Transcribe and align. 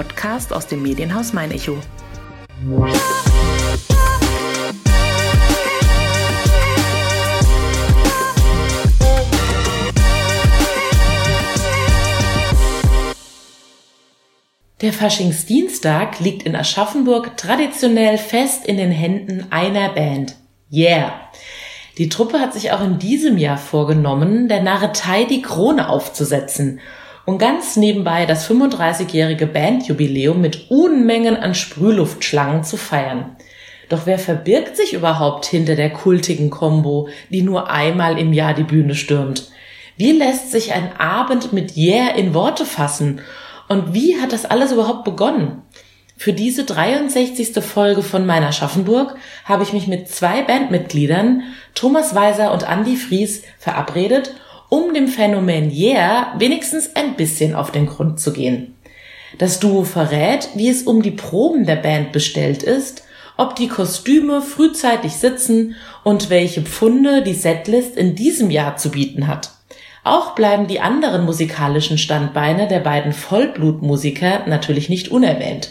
Podcast 0.00 0.54
aus 0.54 0.66
dem 0.66 0.80
Medienhaus 0.80 1.34
Mein 1.34 1.50
Echo. 1.50 1.76
Der 14.80 14.94
Faschingsdienstag 14.94 16.18
liegt 16.20 16.44
in 16.44 16.56
Aschaffenburg 16.56 17.36
traditionell 17.36 18.16
fest 18.16 18.64
in 18.64 18.78
den 18.78 18.92
Händen 18.92 19.48
einer 19.50 19.90
Band. 19.90 20.36
Yeah! 20.72 21.12
Die 21.98 22.08
Truppe 22.08 22.40
hat 22.40 22.54
sich 22.54 22.72
auch 22.72 22.80
in 22.80 22.98
diesem 22.98 23.36
Jahr 23.36 23.58
vorgenommen, 23.58 24.48
der 24.48 24.62
Narretei 24.62 25.24
die 25.24 25.42
Krone 25.42 25.90
aufzusetzen 25.90 26.80
und 27.30 27.38
ganz 27.38 27.76
nebenbei 27.76 28.26
das 28.26 28.50
35-jährige 28.50 29.46
Bandjubiläum 29.46 30.40
mit 30.40 30.68
Unmengen 30.68 31.36
an 31.36 31.54
Sprühluftschlangen 31.54 32.64
zu 32.64 32.76
feiern. 32.76 33.36
Doch 33.88 34.00
wer 34.04 34.18
verbirgt 34.18 34.76
sich 34.76 34.94
überhaupt 34.94 35.46
hinter 35.46 35.76
der 35.76 35.90
kultigen 35.90 36.50
Combo, 36.50 37.08
die 37.28 37.42
nur 37.42 37.70
einmal 37.70 38.18
im 38.18 38.32
Jahr 38.32 38.52
die 38.52 38.64
Bühne 38.64 38.96
stürmt? 38.96 39.48
Wie 39.96 40.10
lässt 40.10 40.50
sich 40.50 40.72
ein 40.72 40.96
Abend 40.98 41.52
mit 41.52 41.76
Yeah 41.76 42.08
in 42.16 42.34
Worte 42.34 42.64
fassen 42.64 43.20
und 43.68 43.94
wie 43.94 44.20
hat 44.20 44.32
das 44.32 44.44
alles 44.44 44.72
überhaupt 44.72 45.04
begonnen? 45.04 45.62
Für 46.16 46.32
diese 46.32 46.64
63. 46.64 47.62
Folge 47.62 48.02
von 48.02 48.26
meiner 48.26 48.50
Schaffenburg 48.50 49.14
habe 49.44 49.62
ich 49.62 49.72
mich 49.72 49.86
mit 49.86 50.08
zwei 50.08 50.42
Bandmitgliedern, 50.42 51.44
Thomas 51.76 52.16
Weiser 52.16 52.52
und 52.52 52.64
Andy 52.64 52.96
Fries, 52.96 53.44
verabredet, 53.60 54.34
um 54.70 54.94
dem 54.94 55.08
Phänomen 55.08 55.70
Yeah 55.70 56.34
wenigstens 56.38 56.96
ein 56.96 57.16
bisschen 57.16 57.54
auf 57.54 57.70
den 57.70 57.84
Grund 57.84 58.18
zu 58.18 58.32
gehen. 58.32 58.74
Das 59.36 59.60
Duo 59.60 59.84
verrät, 59.84 60.48
wie 60.54 60.70
es 60.70 60.84
um 60.84 61.02
die 61.02 61.10
Proben 61.10 61.66
der 61.66 61.76
Band 61.76 62.12
bestellt 62.12 62.62
ist, 62.62 63.04
ob 63.36 63.56
die 63.56 63.68
Kostüme 63.68 64.42
frühzeitig 64.42 65.12
sitzen 65.12 65.74
und 66.04 66.30
welche 66.30 66.62
Pfunde 66.62 67.22
die 67.22 67.34
Setlist 67.34 67.96
in 67.96 68.14
diesem 68.14 68.50
Jahr 68.50 68.76
zu 68.76 68.90
bieten 68.90 69.26
hat. 69.26 69.50
Auch 70.02 70.34
bleiben 70.34 70.66
die 70.66 70.80
anderen 70.80 71.24
musikalischen 71.24 71.98
Standbeine 71.98 72.68
der 72.68 72.80
beiden 72.80 73.12
Vollblutmusiker 73.12 74.46
natürlich 74.46 74.88
nicht 74.88 75.08
unerwähnt. 75.08 75.70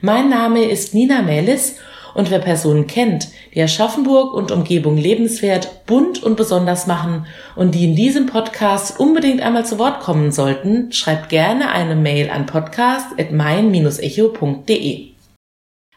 Mein 0.00 0.28
Name 0.28 0.64
ist 0.64 0.94
Nina 0.94 1.22
Melis 1.22 1.76
und 2.18 2.30
wer 2.32 2.40
Personen 2.40 2.88
kennt, 2.88 3.28
die 3.54 3.62
Aschaffenburg 3.62 4.34
und 4.34 4.50
Umgebung 4.50 4.96
lebenswert, 4.96 5.86
bunt 5.86 6.20
und 6.20 6.36
besonders 6.36 6.88
machen 6.88 7.26
und 7.54 7.76
die 7.76 7.84
in 7.84 7.94
diesem 7.94 8.26
Podcast 8.26 8.98
unbedingt 8.98 9.40
einmal 9.40 9.64
zu 9.64 9.78
Wort 9.78 10.00
kommen 10.00 10.32
sollten, 10.32 10.90
schreibt 10.90 11.28
gerne 11.28 11.70
eine 11.70 11.94
Mail 11.94 12.28
an 12.30 12.46
podcast.mein-echo.de. 12.46 15.10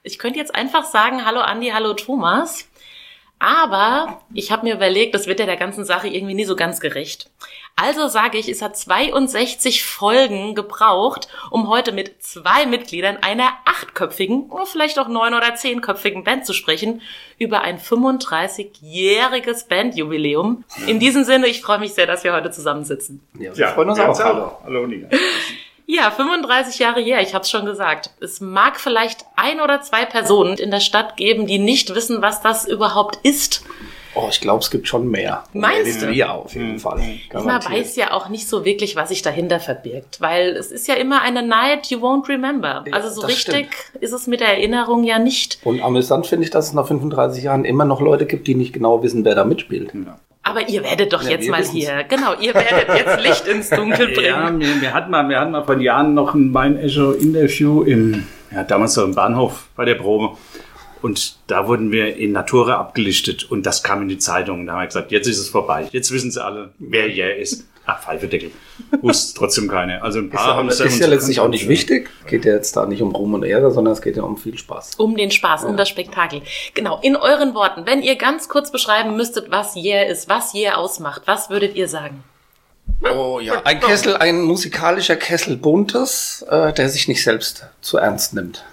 Ich 0.04 0.20
könnte 0.20 0.38
jetzt 0.38 0.54
einfach 0.54 0.86
sagen, 0.86 1.26
hallo 1.26 1.40
Andi, 1.40 1.70
hallo 1.70 1.94
Thomas. 1.94 2.68
Aber 3.44 4.22
ich 4.36 4.52
habe 4.52 4.68
mir 4.68 4.76
überlegt, 4.76 5.16
das 5.16 5.26
wird 5.26 5.40
ja 5.40 5.48
der 5.48 5.58
ganzen 5.58 5.84
Sache 5.84 6.08
irgendwie 6.08 6.36
nie 6.36 6.46
so 6.46 6.56
ganz 6.56 6.80
gerecht. 6.80 7.32
Also 7.76 8.08
sage 8.08 8.38
ich, 8.38 8.48
es 8.48 8.62
hat 8.62 8.78
62 8.78 9.84
Folgen 9.84 10.54
gebraucht, 10.54 11.28
um 11.50 11.68
heute 11.68 11.92
mit 11.92 12.22
zwei 12.22 12.68
Mitgliedern 12.68 13.18
einer 13.22 13.50
achtköpfigen, 13.66 14.52
oder 14.52 14.68
vielleicht 14.68 15.00
auch 15.00 15.08
neun- 15.08 15.34
oder 15.34 15.56
zehnköpfigen 15.56 16.24
Band 16.24 16.46
zu 16.46 16.54
sprechen, 16.54 17.02
über 17.40 17.62
ein 17.62 17.80
35-jähriges 17.80 19.68
Bandjubiläum. 19.68 20.64
In 20.86 21.00
diesem 21.00 21.24
Sinne, 21.24 21.48
ich 21.48 21.62
freue 21.62 21.80
mich 21.80 21.96
sehr, 21.96 22.06
dass 22.06 22.24
wir 22.24 22.34
heute 22.34 22.52
zusammensitzen. 22.52 23.22
Ja, 23.40 23.58
wir 23.58 23.66
ja, 23.66 23.72
freuen 23.72 23.90
uns 23.90 24.00
auch. 24.00 24.20
Hallo, 24.20 24.52
hallo 24.64 24.86
Nina. 24.86 25.08
Ja, 25.94 26.10
35 26.10 26.80
Jahre 26.80 27.02
her, 27.02 27.22
ich 27.22 27.34
habe 27.34 27.44
es 27.44 27.50
schon 27.50 27.66
gesagt. 27.66 28.12
Es 28.22 28.40
mag 28.40 28.80
vielleicht 28.80 29.26
ein 29.36 29.60
oder 29.60 29.82
zwei 29.82 30.06
Personen 30.06 30.58
in 30.58 30.72
der 30.72 30.80
Stadt 30.80 31.18
geben, 31.18 31.48
die 31.48 31.60
nicht 31.60 31.94
wissen, 31.94 32.22
was 32.22 32.42
das 32.42 32.66
überhaupt 32.66 33.20
ist. 33.24 33.66
Oh, 34.16 34.28
ich 34.32 34.40
glaube, 34.40 34.64
es 34.64 34.72
gibt 34.72 34.88
schon 34.88 35.12
mehr. 35.12 35.44
Meinst 35.52 36.02
du? 36.02 36.10
Ja, 36.10 36.32
auf 36.32 36.54
jeden 36.54 36.80
Fall. 36.80 37.20
Man 37.34 37.46
weiß 37.46 37.98
ja 37.98 38.14
auch 38.14 38.30
nicht 38.30 38.48
so 38.48 38.64
wirklich, 38.64 38.96
was 38.96 39.10
sich 39.10 39.22
dahinter 39.22 39.60
verbirgt, 39.60 40.22
weil 40.22 40.52
es 40.52 40.72
ist 40.72 40.88
ja 40.88 40.94
immer 40.94 41.24
eine 41.24 41.44
Night 41.44 41.88
you 41.88 42.00
won't 42.00 42.30
remember. 42.30 42.86
Also 42.94 43.10
so 43.10 43.28
richtig 43.28 43.74
stimmt. 43.74 44.02
ist 44.02 44.14
es 44.14 44.28
mit 44.28 44.40
der 44.40 44.48
Erinnerung 44.48 45.04
ja 45.04 45.20
nicht. 45.20 45.60
Und 45.66 45.82
amüsant 45.82 46.26
finde 46.26 46.46
ich, 46.46 46.52
dass 46.52 46.68
es 46.68 46.74
nach 46.74 46.88
35 46.88 47.44
Jahren 47.44 47.66
immer 47.66 47.84
noch 47.84 48.00
Leute 48.00 48.26
gibt, 48.26 48.48
die 48.48 48.56
nicht 48.56 48.72
genau 48.72 49.04
wissen, 49.04 49.26
wer 49.26 49.36
da 49.36 49.44
mitspielt. 49.44 49.94
Ja. 49.94 50.18
Aber 50.52 50.68
ihr 50.68 50.84
werdet 50.84 51.14
doch 51.14 51.24
ja, 51.24 51.30
jetzt 51.30 51.50
mal 51.50 51.64
hier, 51.64 52.04
genau, 52.04 52.34
ihr 52.38 52.54
werdet 52.54 52.90
jetzt 52.94 53.24
Licht 53.24 53.48
ins 53.48 53.70
Dunkel 53.70 54.10
bringen. 54.10 54.26
Ja, 54.26 54.60
wir, 54.60 54.82
wir, 54.82 54.94
hatten 54.94 55.10
mal, 55.10 55.30
wir 55.30 55.40
hatten 55.40 55.52
mal 55.52 55.64
vor 55.64 55.80
Jahren 55.80 56.14
noch 56.14 56.34
ein 56.34 56.52
Mein 56.52 56.78
Echo 56.78 57.12
Interview 57.12 57.84
im, 57.84 58.28
ja, 58.52 58.66
damals 58.66 58.96
so 58.96 59.06
im 59.06 59.16
Bahnhof 59.16 59.70
bei 59.78 59.86
der 59.86 59.96
Probe. 59.96 60.36
Und 61.02 61.38
da 61.48 61.70
wurden 61.70 61.94
wir 61.94 62.18
in 62.18 62.34
Natura 62.34 62.76
abgelichtet 62.76 63.50
und 63.50 63.66
das 63.66 63.82
kam 63.82 64.02
in 64.02 64.10
die 64.10 64.18
Zeitung. 64.18 64.66
Da 64.66 64.74
haben 64.74 64.82
wir 64.82 64.88
gesagt, 64.88 65.14
jetzt 65.14 65.28
ist 65.28 65.40
es 65.40 65.48
vorbei. 65.48 65.88
Jetzt 65.92 66.12
wissen 66.12 66.32
sie 66.32 66.44
alle, 66.44 66.72
wer 66.80 67.08
hier 67.08 67.38
ist. 67.38 67.66
Ach, 67.92 68.02
Pfeifedeckel. 68.02 68.52
Wusste 69.02 69.38
trotzdem 69.38 69.68
keine. 69.68 70.02
Also 70.02 70.20
ein 70.20 70.30
paar 70.30 70.56
haben 70.56 70.70
es 70.70 70.80
ja, 70.80 70.86
ist 70.86 71.00
ja 71.00 71.08
letztlich 71.08 71.40
auch 71.40 71.50
nicht 71.50 71.68
wichtig. 71.68 72.10
Geht 72.28 72.46
ja 72.46 72.54
jetzt 72.54 72.76
da 72.78 72.86
nicht 72.86 73.02
um 73.02 73.14
Ruhm 73.14 73.34
und 73.34 73.44
Ehre, 73.44 73.72
sondern 73.72 73.94
es 73.94 74.02
geht 74.02 74.16
ja 74.16 74.24
um 74.24 74.38
viel 74.38 74.58
Spaß. 74.58 74.96
Um 74.96 75.18
den 75.18 75.30
Spaß, 75.30 75.64
ja. 75.64 75.68
um 75.68 75.76
das 75.76 75.90
Spektakel. 75.90 76.42
Genau, 76.74 77.00
in 77.02 77.18
euren 77.18 77.54
Worten, 77.54 77.86
wenn 77.86 78.02
ihr 78.02 78.16
ganz 78.16 78.48
kurz 78.48 78.72
beschreiben 78.72 79.18
müsstet, 79.18 79.52
was 79.52 79.76
Yeah 79.76 80.04
ist, 80.04 80.30
was 80.30 80.54
Yeah 80.54 80.76
ausmacht, 80.76 81.24
was 81.26 81.50
würdet 81.50 81.76
ihr 81.76 81.88
sagen? 81.88 82.24
Oh 83.14 83.40
ja, 83.42 83.62
ein 83.64 83.80
Kessel, 83.80 84.16
ein 84.16 84.42
musikalischer 84.42 85.16
Kessel 85.16 85.58
buntes, 85.58 86.46
äh, 86.50 86.72
der 86.72 86.88
sich 86.90 87.08
nicht 87.08 87.24
selbst 87.24 87.66
zu 87.82 87.98
ernst 87.98 88.34
nimmt. 88.34 88.64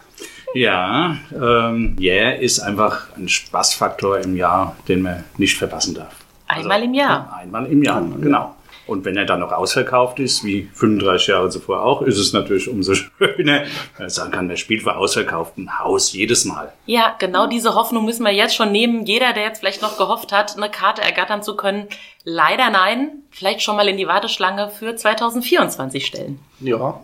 Ja, 0.55 1.17
ähm, 1.35 1.97
Yeah 1.99 2.33
ist 2.33 2.61
einfach 2.61 3.17
ein 3.17 3.29
Spaßfaktor 3.29 4.19
im 4.21 4.37
Jahr, 4.37 4.77
den 4.87 5.03
man 5.03 5.25
nicht 5.39 5.57
verpassen 5.57 5.95
darf. 5.95 6.15
Einmal 6.49 6.77
also, 6.77 6.85
im 6.87 6.95
Jahr. 6.95 7.39
Einmal 7.39 7.67
im 7.67 7.83
Jahr, 7.83 8.03
genau. 8.21 8.55
Und 8.89 9.05
wenn 9.05 9.17
er 9.17 9.27
dann 9.27 9.41
noch 9.41 9.53
ausverkauft 9.53 10.19
ist, 10.19 10.45
wie 10.45 10.69
35 10.73 11.29
Jahre 11.29 11.51
zuvor 11.51 11.85
auch, 11.85 12.03
ist 12.03 12.19
es 12.19 12.33
natürlich 12.33 12.69
umso 12.69 12.95
schöner, 13.19 13.65
man 13.99 14.09
sagen 14.09 14.33
kann, 14.33 14.47
man 14.47 14.57
spielt 14.57 14.83
vor 14.83 14.97
ausverkauftem 14.97 15.79
Haus 15.79 16.13
jedes 16.13 16.45
Mal. 16.47 16.73
Ja, 16.87 17.15
genau 17.19 17.47
diese 17.47 17.75
Hoffnung 17.75 18.07
müssen 18.07 18.25
wir 18.25 18.33
jetzt 18.33 18.57
schon 18.57 18.73
nehmen. 18.73 19.05
Jeder, 19.05 19.35
der 19.35 19.45
jetzt 19.45 19.61
vielleicht 19.61 19.83
noch 19.83 19.99
gehofft 19.99 20.33
hat, 20.33 20.57
eine 20.57 20.71
Karte 20.71 21.03
ergattern 21.03 21.43
zu 21.43 21.55
können, 21.55 21.87
leider 22.25 22.71
nein. 22.71 23.23
Vielleicht 23.31 23.63
schon 23.63 23.77
mal 23.77 23.89
in 23.89 23.99
die 23.99 24.09
Warteschlange 24.09 24.71
für 24.71 24.97
2024 24.97 26.07
stellen. 26.07 26.39
Ja, 26.61 27.01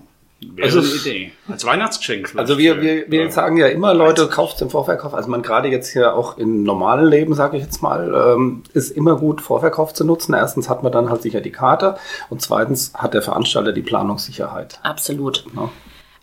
Wäre 0.54 0.66
also, 0.66 0.80
eine 0.80 0.88
Idee. 0.88 1.32
Als 1.48 1.64
Weihnachtsgeschenk. 1.64 2.32
Also 2.36 2.58
wir, 2.58 2.80
wir, 2.80 3.10
wir 3.10 3.30
sagen 3.30 3.56
ja 3.56 3.68
immer, 3.68 3.94
Leute, 3.94 4.28
kauft 4.28 4.60
im 4.62 4.70
Vorverkauf. 4.70 5.14
Also 5.14 5.28
man 5.28 5.42
gerade 5.42 5.68
jetzt 5.68 5.92
hier 5.92 6.14
auch 6.14 6.38
im 6.38 6.62
normalen 6.62 7.06
Leben, 7.06 7.34
sage 7.34 7.56
ich 7.56 7.62
jetzt 7.62 7.82
mal, 7.82 8.34
ähm, 8.34 8.62
ist 8.72 8.90
immer 8.90 9.16
gut, 9.16 9.40
Vorverkauf 9.40 9.94
zu 9.94 10.04
nutzen. 10.04 10.34
Erstens 10.34 10.68
hat 10.68 10.82
man 10.82 10.92
dann 10.92 11.10
halt 11.10 11.22
sicher 11.22 11.40
die 11.40 11.52
Karte 11.52 11.96
und 12.30 12.40
zweitens 12.40 12.92
hat 12.94 13.14
der 13.14 13.22
Veranstalter 13.22 13.72
die 13.72 13.82
Planungssicherheit. 13.82 14.80
Absolut. 14.82 15.44
Ja. 15.54 15.70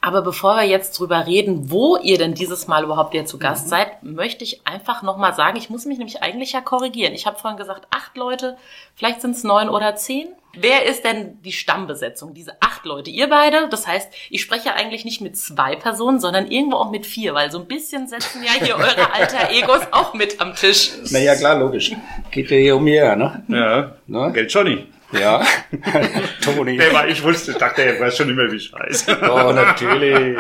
Aber 0.03 0.23
bevor 0.23 0.57
wir 0.57 0.63
jetzt 0.63 0.99
drüber 0.99 1.27
reden, 1.27 1.69
wo 1.69 1.95
ihr 1.95 2.17
denn 2.17 2.33
dieses 2.33 2.67
Mal 2.67 2.83
überhaupt 2.83 3.13
hier 3.13 3.25
zu 3.25 3.37
Gast 3.37 3.65
mhm. 3.65 3.69
seid, 3.69 4.03
möchte 4.03 4.43
ich 4.43 4.65
einfach 4.65 5.03
nochmal 5.03 5.35
sagen, 5.35 5.57
ich 5.57 5.69
muss 5.69 5.85
mich 5.85 5.99
nämlich 5.99 6.23
eigentlich 6.23 6.53
ja 6.53 6.61
korrigieren. 6.61 7.13
Ich 7.13 7.27
habe 7.27 7.37
vorhin 7.37 7.57
gesagt, 7.57 7.85
acht 7.91 8.17
Leute, 8.17 8.57
vielleicht 8.95 9.21
sind 9.21 9.35
es 9.35 9.43
neun 9.43 9.69
oder 9.69 9.95
zehn. 9.95 10.29
Wer 10.53 10.85
ist 10.85 11.05
denn 11.05 11.39
die 11.43 11.53
Stammbesetzung? 11.53 12.33
Diese 12.33 12.59
acht 12.61 12.83
Leute, 12.83 13.11
ihr 13.11 13.29
beide. 13.29 13.69
Das 13.69 13.87
heißt, 13.87 14.11
ich 14.31 14.41
spreche 14.41 14.73
eigentlich 14.73 15.05
nicht 15.05 15.21
mit 15.21 15.37
zwei 15.37 15.75
Personen, 15.75 16.19
sondern 16.19 16.49
irgendwo 16.49 16.77
auch 16.77 16.91
mit 16.91 17.05
vier, 17.05 17.35
weil 17.35 17.51
so 17.51 17.59
ein 17.59 17.67
bisschen 17.67 18.07
setzen 18.07 18.43
ja 18.43 18.51
hier 18.53 18.75
eure 18.77 19.13
alter 19.13 19.51
Egos 19.51 19.81
auch 19.91 20.13
mit 20.15 20.41
am 20.41 20.55
Tisch. 20.55 20.91
Naja, 21.11 21.35
klar, 21.35 21.59
logisch. 21.59 21.91
Geht 22.31 22.49
ja 22.49 22.57
hier 22.57 22.75
um 22.75 22.83
mehr, 22.83 23.15
ne? 23.15 23.43
Ja, 23.47 23.95
ne? 24.07 24.31
Geld 24.33 24.51
Johnny. 24.51 24.87
Ja, 25.11 25.41
Toni. 26.41 26.77
Der 26.77 26.93
war, 26.93 27.07
ich 27.07 27.23
wusste, 27.23 27.51
ich 27.51 27.57
dachte, 27.57 27.83
er 27.83 27.99
weiß 27.99 28.15
schon 28.15 28.29
immer, 28.29 28.51
wie 28.51 28.55
ich 28.55 28.71
heiße. 28.73 29.17
Oh, 29.23 29.51
natürlich. 29.51 30.37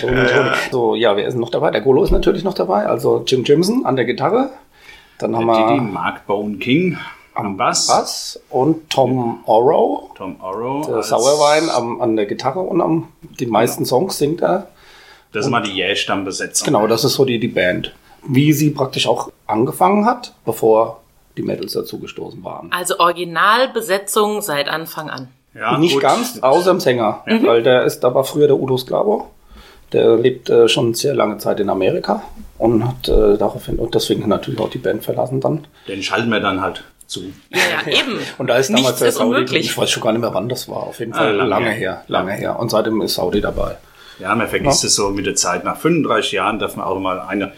Toni, 0.00 0.18
äh, 0.18 0.26
Toni. 0.26 0.50
So, 0.70 0.94
ja, 0.94 1.16
wer 1.16 1.26
ist 1.26 1.36
noch 1.36 1.50
dabei? 1.50 1.70
Der 1.70 1.82
Golo 1.82 2.02
ist 2.02 2.10
natürlich 2.10 2.44
noch 2.44 2.54
dabei. 2.54 2.86
Also 2.86 3.22
Jim 3.26 3.44
Jimson 3.44 3.84
an 3.84 3.96
der 3.96 4.04
Gitarre. 4.04 4.50
Dann 5.18 5.36
haben 5.36 5.46
wir... 5.46 5.68
Didi, 5.68 5.80
Mark 5.80 6.26
Bone 6.26 6.56
King 6.56 6.98
am 7.34 7.56
Bass. 7.56 7.86
Bass. 7.86 8.40
Und 8.50 8.88
Tom 8.90 9.40
Oro. 9.46 10.10
Tom 10.16 10.40
Oro. 10.40 10.84
Der 10.86 11.02
Sauerwein 11.02 11.68
am, 11.70 12.00
an 12.00 12.16
der 12.16 12.26
Gitarre 12.26 12.60
und 12.60 12.80
am, 12.80 13.08
die 13.38 13.46
meisten 13.46 13.84
genau. 13.84 14.00
Songs 14.00 14.18
singt 14.18 14.42
er. 14.42 14.68
Das 15.32 15.44
ist 15.44 15.50
mal 15.50 15.62
die 15.62 15.72
Jäh-Stammbesetzung. 15.72 16.64
Genau, 16.64 16.86
das 16.86 17.04
ist 17.04 17.14
so 17.14 17.24
die, 17.24 17.38
die 17.38 17.48
Band. 17.48 17.94
Wie 18.26 18.52
sie 18.52 18.70
praktisch 18.70 19.06
auch 19.06 19.30
angefangen 19.46 20.06
hat, 20.06 20.34
bevor 20.44 21.02
die 21.36 21.42
Metals 21.42 21.72
dazugestoßen 21.72 22.42
waren. 22.44 22.70
Also 22.72 22.98
Originalbesetzung 22.98 24.40
seit 24.42 24.68
Anfang 24.68 25.10
an. 25.10 25.28
Ja, 25.54 25.78
Nicht 25.78 25.94
gut. 25.94 26.02
ganz, 26.02 26.38
außer 26.42 26.70
dem 26.72 26.80
Sänger, 26.80 27.22
ja. 27.26 27.42
weil 27.44 27.62
der 27.62 27.84
ist, 27.84 28.00
da 28.00 28.14
war 28.14 28.24
früher 28.24 28.46
der 28.46 28.56
Udo 28.58 28.76
Sklavo. 28.76 29.30
Der 29.92 30.16
lebt 30.16 30.50
äh, 30.50 30.68
schon 30.68 30.94
sehr 30.94 31.14
lange 31.14 31.38
Zeit 31.38 31.60
in 31.60 31.70
Amerika 31.70 32.22
und 32.58 32.84
hat 32.86 33.08
äh, 33.08 33.38
daraufhin 33.38 33.78
und 33.78 33.94
deswegen 33.94 34.28
natürlich 34.28 34.58
auch 34.60 34.68
die 34.68 34.78
Band 34.78 35.04
verlassen 35.04 35.40
dann. 35.40 35.66
Den 35.86 36.02
schalten 36.02 36.28
wir 36.30 36.40
dann 36.40 36.60
halt 36.60 36.82
zu. 37.06 37.20
Ja, 37.50 37.58
ja, 37.86 37.92
eben. 38.00 38.18
Und 38.36 38.48
da 38.48 38.56
ist 38.56 38.68
damals 38.68 38.98
der 38.98 39.08
ist 39.08 39.14
Saudi, 39.14 39.28
unmöglich. 39.30 39.66
ich 39.66 39.78
weiß 39.78 39.88
schon 39.88 40.02
gar 40.02 40.10
nicht 40.12 40.20
mehr, 40.20 40.34
wann 40.34 40.48
das 40.48 40.68
war. 40.68 40.78
Auf 40.82 40.98
jeden 40.98 41.12
Ah, 41.14 41.18
Fall 41.18 41.36
lange 41.36 41.48
lange, 41.50 41.66
her. 41.70 41.74
her, 41.76 42.04
lange 42.08 42.32
her. 42.32 42.58
Und 42.58 42.70
seitdem 42.70 43.00
ist 43.00 43.14
Saudi 43.14 43.40
dabei. 43.40 43.76
Ja, 44.18 44.34
man 44.34 44.48
vergisst 44.48 44.82
es 44.82 44.96
so 44.96 45.10
mit 45.10 45.24
der 45.26 45.36
Zeit. 45.36 45.62
Nach 45.62 45.76
35 45.76 46.32
Jahren 46.32 46.58
darf 46.58 46.74
man 46.74 46.84
auch 46.86 46.98
mal 46.98 47.20
eine, 47.20 47.52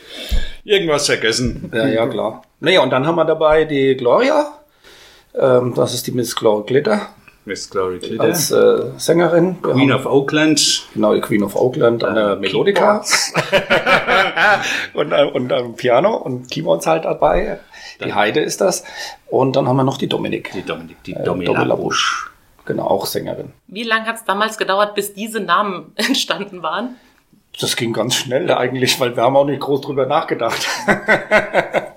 irgendwas 0.68 1.06
vergessen. 1.06 1.70
Ja, 1.74 1.86
ja, 1.86 2.06
klar. 2.06 2.42
Naja, 2.60 2.82
und 2.82 2.90
dann 2.90 3.06
haben 3.06 3.16
wir 3.16 3.24
dabei 3.24 3.64
die 3.64 3.96
Gloria. 3.96 4.52
Ähm, 5.34 5.74
das 5.74 5.94
ist 5.94 6.06
die 6.06 6.12
Miss 6.12 6.34
Gloria 6.36 6.64
Glitter 6.66 7.08
Miss 7.48 7.70
Glory 7.70 7.98
Glitter. 7.98 8.22
als 8.22 8.50
äh, 8.50 8.90
Sängerin. 8.98 9.56
Wir 9.62 9.72
Queen 9.72 9.92
haben, 9.92 10.00
of 10.04 10.06
Oakland. 10.06 10.84
genau, 10.92 11.14
die 11.14 11.20
Queen 11.20 11.42
of 11.42 11.56
Oakland 11.56 12.04
an 12.04 12.14
der 12.14 12.36
Melodica. 12.36 13.02
und, 14.94 15.12
äh, 15.12 15.24
und 15.24 15.52
am 15.52 15.74
Piano 15.74 16.14
und 16.16 16.50
Keyboards 16.50 16.86
halt 16.86 17.06
dabei. 17.06 17.58
Die 18.04 18.12
Heide 18.12 18.40
ist 18.40 18.60
das. 18.60 18.84
Und 19.28 19.56
dann 19.56 19.66
haben 19.66 19.76
wir 19.76 19.84
noch 19.84 19.96
die 19.96 20.08
Dominik. 20.08 20.52
Die 20.52 20.62
Dominik, 20.62 21.02
die 21.04 21.14
Äh, 21.14 21.24
Domina 21.24 21.52
Domela 21.52 21.74
Busch. 21.74 21.84
Busch. 21.84 22.30
Genau, 22.66 22.84
auch 22.84 23.06
Sängerin. 23.06 23.52
Wie 23.66 23.82
lange 23.82 24.04
hat 24.04 24.16
es 24.16 24.24
damals 24.24 24.58
gedauert, 24.58 24.94
bis 24.94 25.14
diese 25.14 25.40
Namen 25.40 25.92
entstanden 25.96 26.62
waren? 26.62 26.96
Das 27.60 27.76
ging 27.76 27.92
ganz 27.92 28.14
schnell 28.14 28.50
eigentlich, 28.52 28.98
weil 29.00 29.16
wir 29.16 29.22
haben 29.24 29.36
auch 29.36 29.44
nicht 29.44 29.60
groß 29.60 29.80
drüber 29.80 30.06
nachgedacht. 30.06 30.66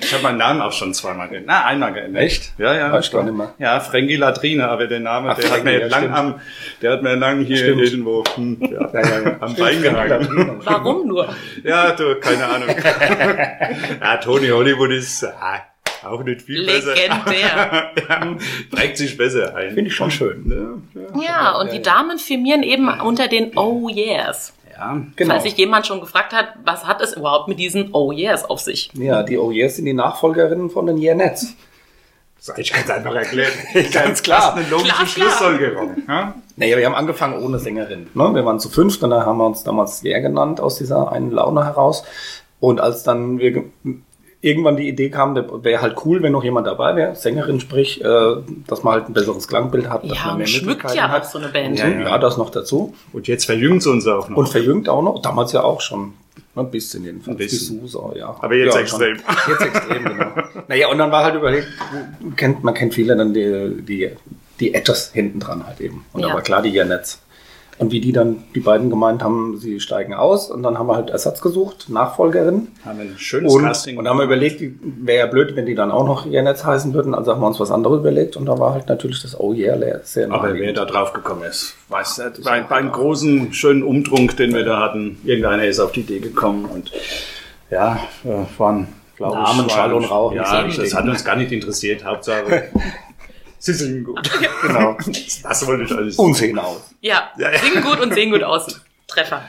Ich 0.00 0.12
habe 0.12 0.22
meinen 0.22 0.38
Namen 0.38 0.62
auch 0.62 0.72
schon 0.72 0.94
zweimal 0.94 1.28
geändert. 1.28 1.48
Na, 1.48 1.64
einmal 1.66 1.92
geändert. 1.92 2.22
Echt? 2.22 2.54
Ja, 2.58 2.74
ja. 2.74 2.92
Weiß 2.92 3.06
ich 3.06 3.12
gar 3.12 3.22
nicht 3.24 3.36
mehr. 3.36 3.52
Ja, 3.58 3.80
Frankie 3.80 4.16
Latrine, 4.16 4.68
aber 4.68 4.86
der 4.86 5.00
Name, 5.00 5.30
Ach, 5.30 5.36
der 5.36 5.44
hat 5.44 5.50
Frankie, 5.50 5.64
mir 5.64 5.80
ja, 5.80 5.86
lang 5.88 6.00
stimmt. 6.02 6.16
am, 6.16 6.40
der 6.82 6.92
hat 6.92 7.02
mir 7.02 7.16
lang 7.16 7.44
hier 7.44 7.56
Stimmt. 7.58 7.82
irgendwo 7.82 8.24
hm, 8.34 8.58
ja, 8.60 8.90
Ja, 8.92 9.00
ja, 9.00 9.20
ja. 9.20 9.36
am 9.40 9.54
Bein 9.54 9.82
gehangen. 9.82 10.60
Warum 10.64 11.06
nur? 11.08 11.28
Ja, 11.62 11.92
du, 11.92 12.16
keine 12.20 12.46
Ahnung. 12.46 12.68
ja, 14.00 14.16
Tony 14.18 14.48
Hollywood 14.48 14.92
ist 14.92 15.24
ah, 15.24 15.60
auch 16.06 16.22
nicht 16.22 16.42
viel 16.42 16.64
besser. 16.66 16.94
Legendär. 16.94 17.92
ja, 18.08 18.36
prägt 18.70 18.96
sich 18.96 19.16
besser 19.16 19.54
ein. 19.54 19.72
Finde 19.74 19.88
ich 19.88 19.94
schon 19.94 20.10
schön. 20.10 20.80
Ja, 20.94 21.22
Ja, 21.22 21.58
und 21.58 21.72
die 21.72 21.82
Damen 21.82 22.18
firmieren 22.18 22.62
eben 22.62 22.88
unter 23.00 23.28
den 23.28 23.56
Oh 23.56 23.88
Yes. 23.88 24.52
ja. 24.72 25.02
Genau. 25.16 25.30
Falls 25.30 25.44
sich 25.44 25.56
jemand 25.56 25.86
schon 25.86 26.00
gefragt 26.00 26.32
hat, 26.32 26.48
was 26.64 26.86
hat 26.86 27.00
es 27.00 27.14
überhaupt 27.14 27.48
mit 27.48 27.58
diesen 27.58 27.90
Oh 27.94 28.12
Yes 28.12 28.44
auf 28.44 28.60
sich? 28.60 28.90
Ja, 28.94 29.22
die 29.22 29.38
OES 29.38 29.76
sind 29.76 29.86
die 29.86 29.94
Nachfolgerinnen 29.94 30.70
von 30.70 30.86
den 30.86 30.98
Yearnets. 30.98 31.54
Das 32.46 32.58
ich 32.58 32.72
ganz 32.74 32.90
einfach 32.90 33.14
erklären. 33.14 33.52
Ganz 33.92 34.22
klar. 34.22 34.54
Das 34.54 34.66
ist 34.66 34.66
eine 34.66 34.70
logische 34.70 34.92
Klar, 34.92 35.06
klar. 35.06 35.28
Schlussfolgerung. 35.30 35.96
Ja? 36.06 36.34
Naja, 36.56 36.76
wir 36.76 36.84
haben 36.84 36.94
angefangen 36.94 37.42
ohne 37.42 37.58
Sängerin. 37.58 38.08
Ne? 38.12 38.34
Wir 38.34 38.44
waren 38.44 38.60
zu 38.60 38.68
fünft 38.68 39.02
und 39.02 39.08
da 39.08 39.24
haben 39.24 39.38
wir 39.38 39.46
uns 39.46 39.64
damals 39.64 40.02
Year 40.02 40.20
genannt 40.20 40.60
aus 40.60 40.76
dieser 40.76 41.10
einen 41.10 41.30
Laune 41.30 41.64
heraus. 41.64 42.04
Und 42.60 42.82
als 42.82 43.02
dann 43.02 43.38
wir 43.38 43.64
irgendwann 44.44 44.76
die 44.76 44.88
Idee 44.88 45.08
kam, 45.10 45.34
wäre 45.64 45.80
halt 45.80 45.96
cool, 46.04 46.22
wenn 46.22 46.32
noch 46.32 46.44
jemand 46.44 46.66
dabei 46.66 46.94
wäre, 46.96 47.14
Sängerin 47.14 47.60
sprich, 47.60 48.04
äh, 48.04 48.36
dass 48.66 48.82
man 48.82 48.94
halt 48.94 49.08
ein 49.08 49.12
besseres 49.14 49.48
Klangbild 49.48 49.88
hat, 49.88 50.04
dass 50.04 50.18
Ja, 50.18 50.24
man 50.26 50.32
und 50.32 50.38
mehr 50.38 50.46
schmückt 50.46 50.66
Möglichkeiten 50.84 50.96
ja 50.96 51.08
hat. 51.08 51.22
auch 51.24 51.28
so 51.30 51.38
eine 51.38 51.48
Band. 51.48 51.78
Ja, 51.78 51.88
ja, 51.88 52.18
das 52.18 52.36
noch 52.36 52.50
dazu. 52.50 52.94
Und 53.12 53.26
jetzt 53.26 53.46
verjüngt 53.46 53.82
sie 53.82 53.90
uns 53.90 54.06
auch 54.06 54.28
noch. 54.28 54.36
Und 54.36 54.48
verjüngt 54.48 54.88
auch 54.88 55.02
noch, 55.02 55.20
damals 55.22 55.52
ja 55.52 55.62
auch 55.62 55.80
schon. 55.80 56.12
Ein 56.56 56.70
bisschen 56.70 57.04
jedenfalls. 57.04 57.34
Ein 57.34 57.36
bisschen. 57.38 57.80
Die 57.82 57.88
Susa, 57.88 58.12
ja. 58.16 58.36
Aber 58.40 58.54
jetzt 58.54 58.74
ja, 58.74 58.80
extrem. 58.82 59.16
Schon. 59.16 59.24
Jetzt 59.48 59.60
extrem, 59.74 60.04
genau. 60.04 60.26
Naja, 60.68 60.88
und 60.88 60.98
dann 60.98 61.10
war 61.10 61.24
halt 61.24 61.34
überlegt, 61.34 61.66
kennt, 62.36 62.62
man 62.62 62.74
kennt 62.74 62.94
viele 62.94 63.16
dann 63.16 63.34
die, 63.34 63.82
die, 63.82 64.10
die 64.60 64.72
Etches 64.72 65.10
hinten 65.12 65.40
dran 65.40 65.66
halt 65.66 65.80
eben. 65.80 66.04
Und 66.12 66.20
Ja. 66.20 66.28
da 66.28 66.34
war 66.34 66.42
klar 66.42 66.62
die 66.62 66.68
Janets. 66.70 67.18
Und 67.78 67.90
wie 67.90 68.00
die 68.00 68.12
dann, 68.12 68.44
die 68.54 68.60
beiden 68.60 68.88
gemeint 68.88 69.22
haben, 69.22 69.56
sie 69.58 69.80
steigen 69.80 70.14
aus 70.14 70.48
und 70.50 70.62
dann 70.62 70.78
haben 70.78 70.86
wir 70.86 70.94
halt 70.94 71.10
Ersatz 71.10 71.40
gesucht, 71.40 71.86
Nachfolgerin. 71.88 72.68
haben 72.84 72.98
wir 72.98 73.04
ein 73.06 73.18
schönes 73.18 73.52
Und, 73.52 73.62
Casting. 73.64 73.96
und 73.98 74.08
haben 74.08 74.18
wir 74.18 74.24
überlegt, 74.24 74.62
wäre 74.82 75.18
ja 75.18 75.26
blöd, 75.26 75.56
wenn 75.56 75.66
die 75.66 75.74
dann 75.74 75.90
auch 75.90 76.06
noch 76.06 76.24
Janets 76.26 76.64
heißen 76.64 76.94
würden. 76.94 77.14
Also 77.14 77.32
haben 77.32 77.40
wir 77.40 77.48
uns 77.48 77.58
was 77.58 77.72
anderes 77.72 77.98
überlegt 77.98 78.36
und 78.36 78.46
da 78.46 78.58
war 78.58 78.74
halt 78.74 78.88
natürlich 78.88 79.22
das 79.22 79.38
Oh 79.38 79.52
Yeah 79.52 79.74
sehr 80.04 80.30
Aber 80.30 80.54
wer 80.54 80.72
da 80.72 80.84
drauf 80.84 81.12
gekommen 81.12 81.42
ist, 81.42 81.74
weiß 81.88 82.18
nicht. 82.18 82.44
Bei, 82.44 82.60
bei 82.62 82.76
einem 82.76 82.92
großen, 82.92 83.52
schönen 83.52 83.82
Umtrunk, 83.82 84.36
den 84.36 84.54
wir 84.54 84.64
da 84.64 84.80
hatten, 84.80 85.18
irgendeiner 85.24 85.64
ist 85.64 85.80
auf 85.80 85.90
die 85.92 86.00
Idee 86.00 86.20
gekommen 86.20 86.66
und 86.66 86.92
ja, 87.70 87.98
äh, 88.24 88.58
waren, 88.58 88.88
glaube 89.16 89.34
Namen, 89.34 89.68
Schall 89.68 89.92
und 89.94 90.04
Rauch, 90.04 90.32
Ja, 90.32 90.64
das 90.64 90.94
hat 90.94 91.06
uns 91.08 91.24
gar 91.24 91.34
nicht 91.36 91.50
interessiert. 91.50 92.04
Hauptsache, 92.04 92.64
sie 93.64 93.72
singen 93.74 94.04
gut. 94.04 94.30
Genau. 94.62 94.96
Das 95.42 95.66
wollte 95.66 95.84
ich 95.84 95.92
alles. 95.92 96.16
Und 96.16 96.34
sehen 96.34 96.58
aus. 96.58 96.80
Ja, 97.00 97.30
Ja, 97.38 97.52
ja. 97.52 97.58
singen 97.58 97.82
gut 97.82 98.00
und 98.00 98.14
sehen 98.14 98.30
gut 98.30 98.42
aus. 98.42 98.80
Treffer. 99.06 99.42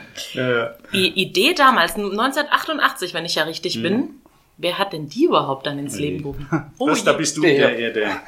Die 0.93 1.07
Idee 1.21 1.53
damals, 1.53 1.95
1988, 1.95 3.13
wenn 3.13 3.25
ich 3.25 3.35
ja 3.35 3.43
richtig 3.43 3.81
bin, 3.81 4.09
wer 4.57 4.77
hat 4.77 4.93
denn 4.93 5.07
die 5.09 5.25
überhaupt 5.25 5.65
dann 5.65 5.79
ins 5.79 5.97
Leben 5.97 6.19
gerufen? 6.19 6.47
Oh, 6.77 6.89
das, 6.89 7.03
da 7.03 7.13
bist 7.13 7.37
du 7.37 7.41
Der- 7.41 7.71
der, 7.75 7.91
der, 7.91 8.21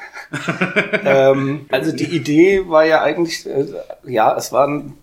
ähm, 1.04 1.66
also 1.70 1.92
die 1.92 2.04
Idee 2.16 2.68
war 2.68 2.84
ja 2.84 3.02
eigentlich, 3.02 3.46
äh, 3.46 3.66
ja, 4.06 4.34
es 4.36 4.52
war 4.52 4.66
ein, 4.68 4.94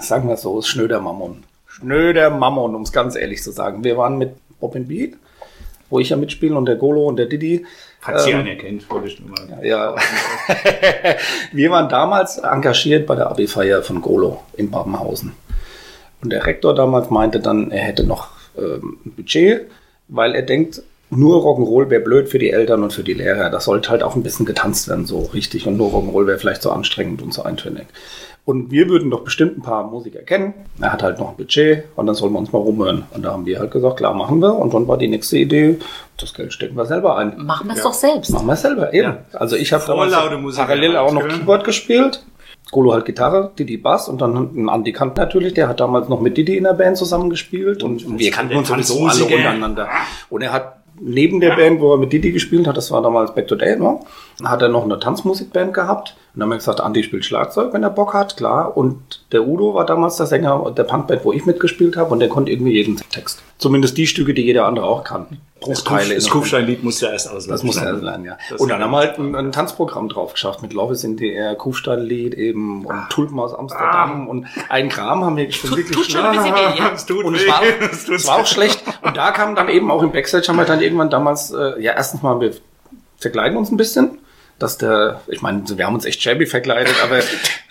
sagen 0.00 0.28
wir 0.28 0.34
es 0.34 0.42
so, 0.42 0.62
schnöder 0.62 1.00
Mammon. 1.00 1.42
Schnöder 1.66 2.30
Mammon, 2.30 2.74
um 2.74 2.82
es 2.82 2.92
ganz 2.92 3.16
ehrlich 3.16 3.42
zu 3.42 3.50
sagen. 3.50 3.84
Wir 3.84 3.96
waren 3.96 4.18
mit 4.18 4.30
Bob 4.60 4.76
and 4.76 4.88
Beat, 4.88 5.14
wo 5.90 5.98
ich 6.00 6.10
ja 6.10 6.16
mitspiele, 6.16 6.56
und 6.56 6.66
der 6.66 6.76
Golo 6.76 7.06
und 7.06 7.16
der 7.16 7.26
Didi. 7.26 7.64
Hat 8.02 8.20
sie 8.20 8.30
Ähm, 8.30 8.40
anerkennt, 8.40 8.88
wollte 8.90 9.08
ich 9.08 9.20
nur 9.20 9.30
mal. 9.30 9.64
Ja. 9.66 9.94
wir 11.52 11.70
waren 11.70 11.88
damals 11.88 12.38
engagiert 12.38 13.06
bei 13.06 13.16
der 13.16 13.30
AB-Feier 13.30 13.82
von 13.82 14.00
Golo 14.00 14.42
in 14.56 14.70
Babenhausen. 14.70 15.32
Und 16.22 16.30
der 16.30 16.46
Rektor 16.46 16.74
damals 16.74 17.10
meinte 17.10 17.40
dann, 17.40 17.70
er 17.70 17.82
hätte 17.82 18.04
noch 18.04 18.28
ähm, 18.56 18.98
ein 19.04 19.12
Budget, 19.12 19.66
weil 20.08 20.34
er 20.34 20.42
denkt, 20.42 20.82
nur 21.10 21.42
Rock'n'Roll 21.42 21.90
wäre 21.90 22.02
blöd 22.02 22.28
für 22.28 22.38
die 22.38 22.50
Eltern 22.50 22.82
und 22.82 22.92
für 22.92 23.04
die 23.04 23.14
Lehrer. 23.14 23.50
Das 23.50 23.64
sollte 23.64 23.90
halt 23.90 24.02
auch 24.02 24.16
ein 24.16 24.22
bisschen 24.22 24.46
getanzt 24.46 24.88
werden, 24.88 25.06
so 25.06 25.20
richtig. 25.32 25.66
Und 25.66 25.76
nur 25.76 25.90
Rock'n'Roll 25.90 26.26
wäre 26.26 26.38
vielleicht 26.38 26.62
so 26.62 26.70
anstrengend 26.70 27.22
und 27.22 27.32
so 27.32 27.42
eintönig. 27.42 27.86
Und 28.44 28.70
wir 28.70 28.88
würden 28.88 29.10
doch 29.10 29.24
bestimmt 29.24 29.58
ein 29.58 29.62
paar 29.62 29.90
Musiker 29.90 30.20
kennen. 30.20 30.54
Er 30.80 30.92
hat 30.92 31.02
halt 31.02 31.18
noch 31.18 31.30
ein 31.30 31.36
Budget 31.36 31.84
und 31.96 32.06
dann 32.06 32.14
sollen 32.14 32.32
wir 32.32 32.38
uns 32.38 32.52
mal 32.52 32.60
rumhören. 32.60 33.04
Und 33.12 33.24
da 33.24 33.32
haben 33.32 33.44
wir 33.44 33.58
halt 33.58 33.72
gesagt, 33.72 33.96
klar, 33.96 34.14
machen 34.14 34.40
wir. 34.40 34.54
Und 34.54 34.72
dann 34.72 34.86
war 34.86 34.96
die 34.96 35.08
nächste 35.08 35.36
Idee, 35.36 35.78
das 36.16 36.32
Geld 36.32 36.52
stecken 36.52 36.76
wir 36.76 36.86
selber 36.86 37.16
ein. 37.18 37.34
Machen 37.38 37.66
wir 37.66 37.74
es 37.74 37.82
doch 37.82 37.92
selbst. 37.92 38.30
Machen 38.30 38.46
wir 38.46 38.54
selber, 38.54 38.94
eben. 38.94 39.08
Ja. 39.08 39.18
Also 39.32 39.56
ich 39.56 39.72
habe 39.72 40.38
Musik 40.38 40.64
parallel 40.64 40.96
auch 40.96 41.12
noch 41.12 41.22
hören. 41.22 41.40
Keyboard 41.40 41.64
gespielt. 41.64 42.24
Golo 42.70 42.92
halt 42.92 43.04
Gitarre, 43.04 43.52
Didi 43.58 43.76
Bass 43.76 44.08
und 44.08 44.20
dann 44.20 44.34
ein 44.36 44.68
Andi 44.68 44.92
Kant 44.92 45.16
natürlich, 45.16 45.54
der 45.54 45.68
hat 45.68 45.78
damals 45.78 46.08
noch 46.08 46.20
mit 46.20 46.36
Didi 46.36 46.56
in 46.56 46.64
der 46.64 46.72
Band 46.72 46.96
zusammengespielt 46.96 47.84
und, 47.84 48.04
Und 48.04 48.18
wir 48.18 48.30
kannten 48.32 48.56
uns 48.56 48.68
sowieso 48.68 49.06
alle 49.06 49.24
untereinander. 49.24 49.88
Und 50.30 50.42
er 50.42 50.52
hat 50.52 50.78
neben 51.00 51.40
der 51.40 51.56
Band, 51.56 51.80
wo 51.80 51.92
er 51.92 51.98
mit 51.98 52.12
Didi 52.12 52.32
gespielt 52.32 52.66
hat, 52.66 52.76
das 52.76 52.90
war 52.90 53.02
damals 53.02 53.34
Back 53.34 53.48
to 53.48 53.56
Day, 53.56 53.76
ne? 53.76 54.00
hat 54.44 54.62
er 54.62 54.68
noch 54.68 54.84
eine 54.84 54.98
Tanzmusikband 54.98 55.74
gehabt. 55.74 56.16
Und 56.36 56.40
dann 56.40 56.48
haben 56.48 56.50
wir 56.50 56.56
gesagt, 56.58 56.82
Andi 56.82 57.02
spielt 57.02 57.24
Schlagzeug, 57.24 57.72
wenn 57.72 57.82
er 57.82 57.88
Bock 57.88 58.12
hat, 58.12 58.36
klar. 58.36 58.76
Und 58.76 59.24
der 59.32 59.48
Udo 59.48 59.72
war 59.72 59.86
damals 59.86 60.16
der 60.18 60.26
Sänger 60.26 60.70
der 60.76 60.84
Punkband, 60.84 61.24
wo 61.24 61.32
ich 61.32 61.46
mitgespielt 61.46 61.96
habe 61.96 62.10
und 62.12 62.20
der 62.20 62.28
konnte 62.28 62.52
irgendwie 62.52 62.72
jeden 62.74 62.96
Text. 63.10 63.42
Zumindest 63.56 63.96
die 63.96 64.06
Stücke, 64.06 64.34
die 64.34 64.42
jeder 64.42 64.66
andere 64.66 64.84
auch 64.84 65.02
kann. 65.02 65.38
Das, 65.66 65.82
Bruchteile. 65.82 66.14
das 66.14 66.28
Kufstein-Lied 66.28 66.84
musste 66.84 67.06
er 67.06 67.12
erst 67.14 67.28
auslassen. 67.28 67.50
das 67.50 67.62
muss 67.62 67.76
er 67.78 67.94
lernen, 67.94 68.26
ja. 68.26 68.36
Das 68.50 68.60
und 68.60 68.68
dann 68.68 68.82
haben 68.82 68.90
wir 68.90 68.98
halt 68.98 69.18
ein, 69.18 69.34
ein 69.34 69.50
Tanzprogramm 69.50 70.10
drauf 70.10 70.34
geschafft 70.34 70.60
mit 70.60 70.74
Love 70.74 70.92
is 70.92 71.02
in 71.04 71.16
the 71.16 71.26
Air, 71.32 71.54
Kufstein-Lied 71.54 72.34
eben 72.34 72.84
und 72.84 73.08
Tulpen 73.08 73.40
aus 73.40 73.54
Amsterdam 73.54 74.28
und 74.28 74.46
einen 74.68 74.90
Kram 74.90 75.24
haben 75.24 75.38
wir 75.38 75.46
gespielt. 75.46 75.72
Tut- 75.88 75.90
tut 75.94 76.10
schon 76.12 76.20
ein 76.22 76.36
bisschen 76.36 76.54
weh, 76.54 76.78
ja. 76.78 76.90
Es 76.94 77.06
tut 77.06 77.24
und 77.24 77.34
es 77.34 77.48
war, 77.48 77.62
es 78.14 78.26
war 78.26 78.40
auch 78.42 78.46
schlecht. 78.46 78.82
Und 79.00 79.16
da 79.16 79.30
kam 79.30 79.54
dann 79.56 79.70
eben 79.70 79.90
auch 79.90 80.02
im 80.02 80.12
Backstage 80.12 80.48
haben 80.48 80.56
wir 80.58 80.66
dann 80.66 80.82
irgendwann 80.82 81.08
damals, 81.08 81.50
äh, 81.50 81.80
ja, 81.80 81.94
erstens 81.94 82.20
mal, 82.22 82.38
wir 82.38 82.52
verkleiden 83.18 83.56
uns 83.56 83.70
ein 83.72 83.78
bisschen. 83.78 84.18
Dass 84.58 84.78
der, 84.78 85.20
ich 85.28 85.42
meine, 85.42 85.62
wir 85.68 85.84
haben 85.86 85.94
uns 85.94 86.06
echt 86.06 86.22
shabby 86.22 86.46
verkleidet, 86.46 86.94
aber 87.04 87.18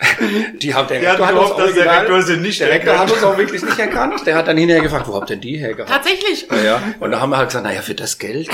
die 0.62 0.72
haben 0.74 0.86
der 0.86 1.00
Der 1.00 1.12
hat 1.12 1.18
Rektor 1.18 1.34
gehofft, 1.34 1.54
uns 1.56 1.64
dass 1.64 1.74
der 1.74 1.86
original- 1.86 1.98
Rektor 1.98 2.22
sie 2.22 2.36
nicht 2.36 2.60
Der 2.60 2.70
Rektor 2.70 2.98
hat 2.98 3.10
uns 3.10 3.24
auch 3.24 3.36
wirklich 3.38 3.62
nicht 3.64 3.78
erkannt. 3.78 4.24
Der 4.24 4.36
hat 4.36 4.46
dann 4.46 4.56
hinterher 4.56 4.82
gefragt, 4.82 5.08
wo 5.08 5.14
habt 5.16 5.30
denn 5.30 5.40
die 5.40 5.56
hergehabt? 5.58 5.90
Tatsächlich. 5.90 6.46
Ja, 6.48 6.62
ja. 6.64 6.82
Und 7.00 7.10
da 7.10 7.20
haben 7.20 7.30
wir 7.30 7.38
halt 7.38 7.48
gesagt, 7.48 7.64
naja, 7.64 7.82
für 7.82 7.94
das 7.94 8.18
Geld 8.18 8.48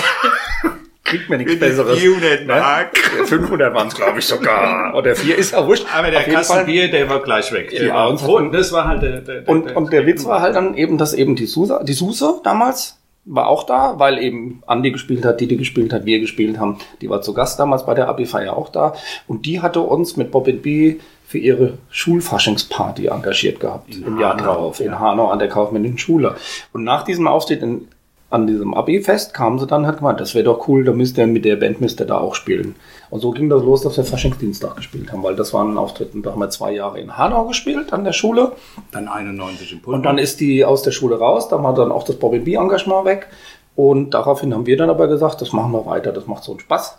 kriegt 1.05 1.29
man 1.29 1.39
nichts 1.41 1.59
Besseres. 1.59 1.99
400 1.99 2.47
Ne? 2.47 2.55
Mark. 2.55 2.97
500 3.27 3.75
waren 3.75 3.89
es, 3.89 3.95
glaube 3.95 4.19
ich, 4.19 4.25
sogar. 4.25 4.95
Oder 4.97 5.15
vier 5.15 5.37
ist 5.37 5.53
ja 5.53 5.67
wurscht. 5.67 5.85
Aber 5.95 6.11
der 6.11 6.21
Auf 6.21 6.27
jeden 6.27 6.37
Kasten 6.39 6.53
Fall. 6.55 6.65
Bier, 6.65 6.91
der 6.91 7.11
war 7.11 7.23
gleich 7.23 7.53
weg. 7.53 7.69
Der 7.71 7.85
Ja, 7.89 7.95
war 7.95 8.09
und-. 8.09 8.23
Und 8.23 8.53
das 8.53 8.73
war 8.73 8.89
halt 8.89 9.03
der, 9.03 9.21
der, 9.21 9.47
Und, 9.47 9.77
und 9.77 9.93
der 9.93 10.07
Witz 10.07 10.25
war 10.25 10.41
halt 10.41 10.57
dann 10.57 10.75
eben, 10.75 10.97
dass 10.97 11.13
eben 11.13 11.37
die 11.37 11.45
Suse, 11.47 11.81
die 11.83 11.93
Suse 11.93 12.41
damals 12.45 12.97
war 13.25 13.47
auch 13.49 13.65
da, 13.65 13.99
weil 13.99 14.19
eben 14.19 14.63
Andi 14.67 14.91
gespielt 14.91 15.25
hat, 15.25 15.41
Didi 15.41 15.57
gespielt 15.57 15.93
hat, 15.93 16.07
wir 16.07 16.21
gespielt 16.21 16.59
haben. 16.59 16.79
Die 17.01 17.09
war 17.09 17.23
zu 17.23 17.35
Gast 17.35 17.59
damals 17.61 17.87
bei 17.87 17.95
der 17.95 18.09
Abi-Feier 18.09 18.57
auch 18.57 18.69
da. 18.69 18.95
Und 19.29 19.47
die 19.47 19.61
hatte 19.61 19.81
uns 19.81 20.17
mit 20.17 20.31
Bob 20.31 20.45
B 20.45 20.97
für 21.27 21.39
ihre 21.39 21.79
Schulfaschingsparty 21.89 23.07
engagiert 23.07 23.61
gehabt. 23.61 23.95
Im 23.97 24.19
Jahr 24.19 24.37
drauf, 24.37 24.81
in 24.81 24.99
Hanau 24.99 25.29
an 25.29 25.39
der 25.39 25.49
kaufmännischen 25.49 25.99
Schule. 25.99 26.37
Und 26.73 26.85
nach 26.85 27.05
diesem 27.05 27.27
Auftritt 27.27 27.63
in, 27.63 27.89
an 28.33 28.47
diesem 28.47 28.73
Abi-Fest 28.73 29.35
kam 29.35 29.59
sie 29.59 29.67
dann, 29.67 29.87
hat 29.87 29.99
gemeint, 29.99 30.19
das 30.19 30.35
wäre 30.35 30.45
doch 30.45 30.67
cool, 30.67 30.85
da 30.85 30.93
müsst 30.93 31.19
ihr 31.19 31.27
mit 31.27 31.45
der 31.45 31.57
Band 31.57 31.81
müsst 31.83 32.01
ihr 32.01 32.07
da 32.07 32.17
auch 32.17 32.35
spielen. 32.35 32.75
Und 33.11 33.21
so 33.21 33.31
ging 33.31 33.51
das 33.51 33.63
los, 33.63 33.83
dass 33.83 33.99
wir 33.99 34.05
Faschingsdienstag 34.05 34.77
gespielt 34.77 35.13
haben, 35.13 35.23
weil 35.23 35.37
das 35.37 35.53
waren 35.53 35.77
Auftritte, 35.77 36.19
da 36.21 36.33
haben 36.33 36.41
wir 36.41 36.49
zwei 36.49 36.73
Jahre 36.73 36.99
in 36.99 37.19
Hanau 37.19 37.47
gespielt, 37.47 37.93
an 37.93 38.05
der 38.05 38.15
Schule. 38.15 38.53
Dann 38.91 39.07
91 39.07 39.73
im 39.73 39.83
Pulver. 39.83 39.97
Und 39.97 40.05
dann 40.05 40.17
ist 40.17 40.41
die 40.41 40.65
aus 40.65 40.83
der 40.83 40.93
Schule 40.93 41.19
raus, 41.19 41.49
da 41.49 41.63
war 41.63 41.75
dann 41.75 41.93
auch 41.93 42.05
das 42.05 42.17
Bobby 42.17 42.39
B 42.39 42.55
Engagement 42.55 43.05
weg. 43.05 43.29
Und 43.77 44.15
daraufhin 44.15 44.55
haben 44.55 44.67
wir 44.67 44.79
dann 44.79 44.89
aber 44.89 45.09
gesagt, 45.09 45.43
das 45.43 45.53
machen 45.53 45.73
wir 45.73 45.85
weiter, 45.85 46.13
das 46.13 46.27
macht 46.27 46.45
so 46.45 46.53
einen 46.53 46.61
Spaß. 46.61 46.99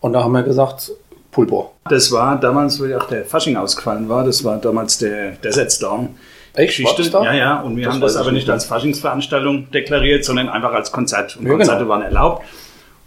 Und 0.00 0.14
da 0.14 0.24
haben 0.24 0.32
wir 0.32 0.42
gesagt, 0.42 0.92
Pulpo. 1.30 1.72
Das 1.90 2.10
war 2.10 2.40
damals, 2.40 2.80
wo 2.80 2.86
ja 2.86 2.98
auch 2.98 3.06
der 3.06 3.26
Fasching 3.26 3.56
ausgefallen 3.56 4.08
war, 4.08 4.24
das 4.24 4.42
war 4.44 4.56
damals 4.56 4.96
der, 4.96 5.32
der 5.32 5.52
Setzdorm. 5.52 6.14
Echt? 6.54 6.98
Das 6.98 7.10
da? 7.10 7.22
Ja, 7.24 7.34
ja, 7.34 7.60
und 7.60 7.76
wir 7.76 7.84
Das 7.84 7.94
haben 7.94 8.00
das 8.00 8.16
aber 8.16 8.32
nicht 8.32 8.48
als 8.50 8.64
Faschingsveranstaltung 8.64 9.70
deklariert, 9.70 10.24
sondern 10.24 10.48
einfach 10.48 10.72
als 10.72 10.90
Konzert. 10.92 11.36
Und 11.36 11.46
Ja, 11.46 11.52
Konzerte 11.52 11.80
genau. 11.80 11.90
waren 11.90 12.02
erlaubt. 12.02 12.44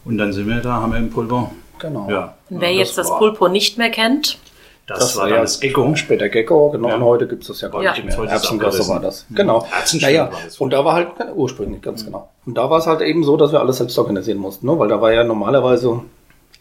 Und 0.06 0.18
dann 0.18 0.34
sind 0.34 0.48
wir 0.48 0.58
da, 0.62 0.74
haben 0.74 0.92
wir 0.92 1.00
im 1.00 1.10
Pulver. 1.10 1.52
Genau. 1.80 2.10
Ja, 2.10 2.36
Und 2.50 2.62
wer 2.62 2.72
Ja, 2.72 2.80
jetzt 2.80 2.98
das 2.98 3.08
das 3.10 3.18
Pulpo 3.18 3.48
nicht 3.48 3.78
mehr 3.78 3.90
kennt, 3.90 4.38
das, 4.86 5.16
war 5.16 5.30
dann 5.30 5.42
das 5.42 5.62
Gecko. 5.62 5.96
Später 5.96 6.28
Gecko, 6.28 6.70
genau. 6.72 6.90
Ja. 6.90 6.96
Und 6.96 7.04
heute 7.04 7.26
gibt 7.28 7.44
es 7.44 7.48
das 7.48 7.62
ja 7.62 7.70
gar 7.70 7.82
Ja. 7.82 7.92
nicht 7.94 8.04
mehr. 8.06 8.18
Erbsengasse 8.18 8.54
abgerissen. 8.80 8.94
war 8.94 9.00
das. 9.00 9.26
Genau. 9.30 9.66
Naja, 10.02 10.30
das. 10.44 10.58
und 10.60 10.72
da 10.72 10.84
war 10.84 10.94
halt 10.94 11.08
ursprünglich, 11.36 11.82
ganz 11.82 12.04
genau. 12.04 12.30
Und 12.46 12.58
da 12.58 12.70
war 12.70 12.80
es 12.80 12.88
halt 12.88 13.00
eben 13.02 13.24
so, 13.24 13.38
dass 13.38 13.54
wir 13.54 13.62
alles 13.62 13.78
selbst 13.78 13.98
organisieren 13.98 14.40
mussten, 14.40 14.68
ne? 14.68 14.78
weil 14.78 14.90
da 14.90 15.00
war 15.02 15.14
ja 15.14 15.24
normalerweise 15.24 16.02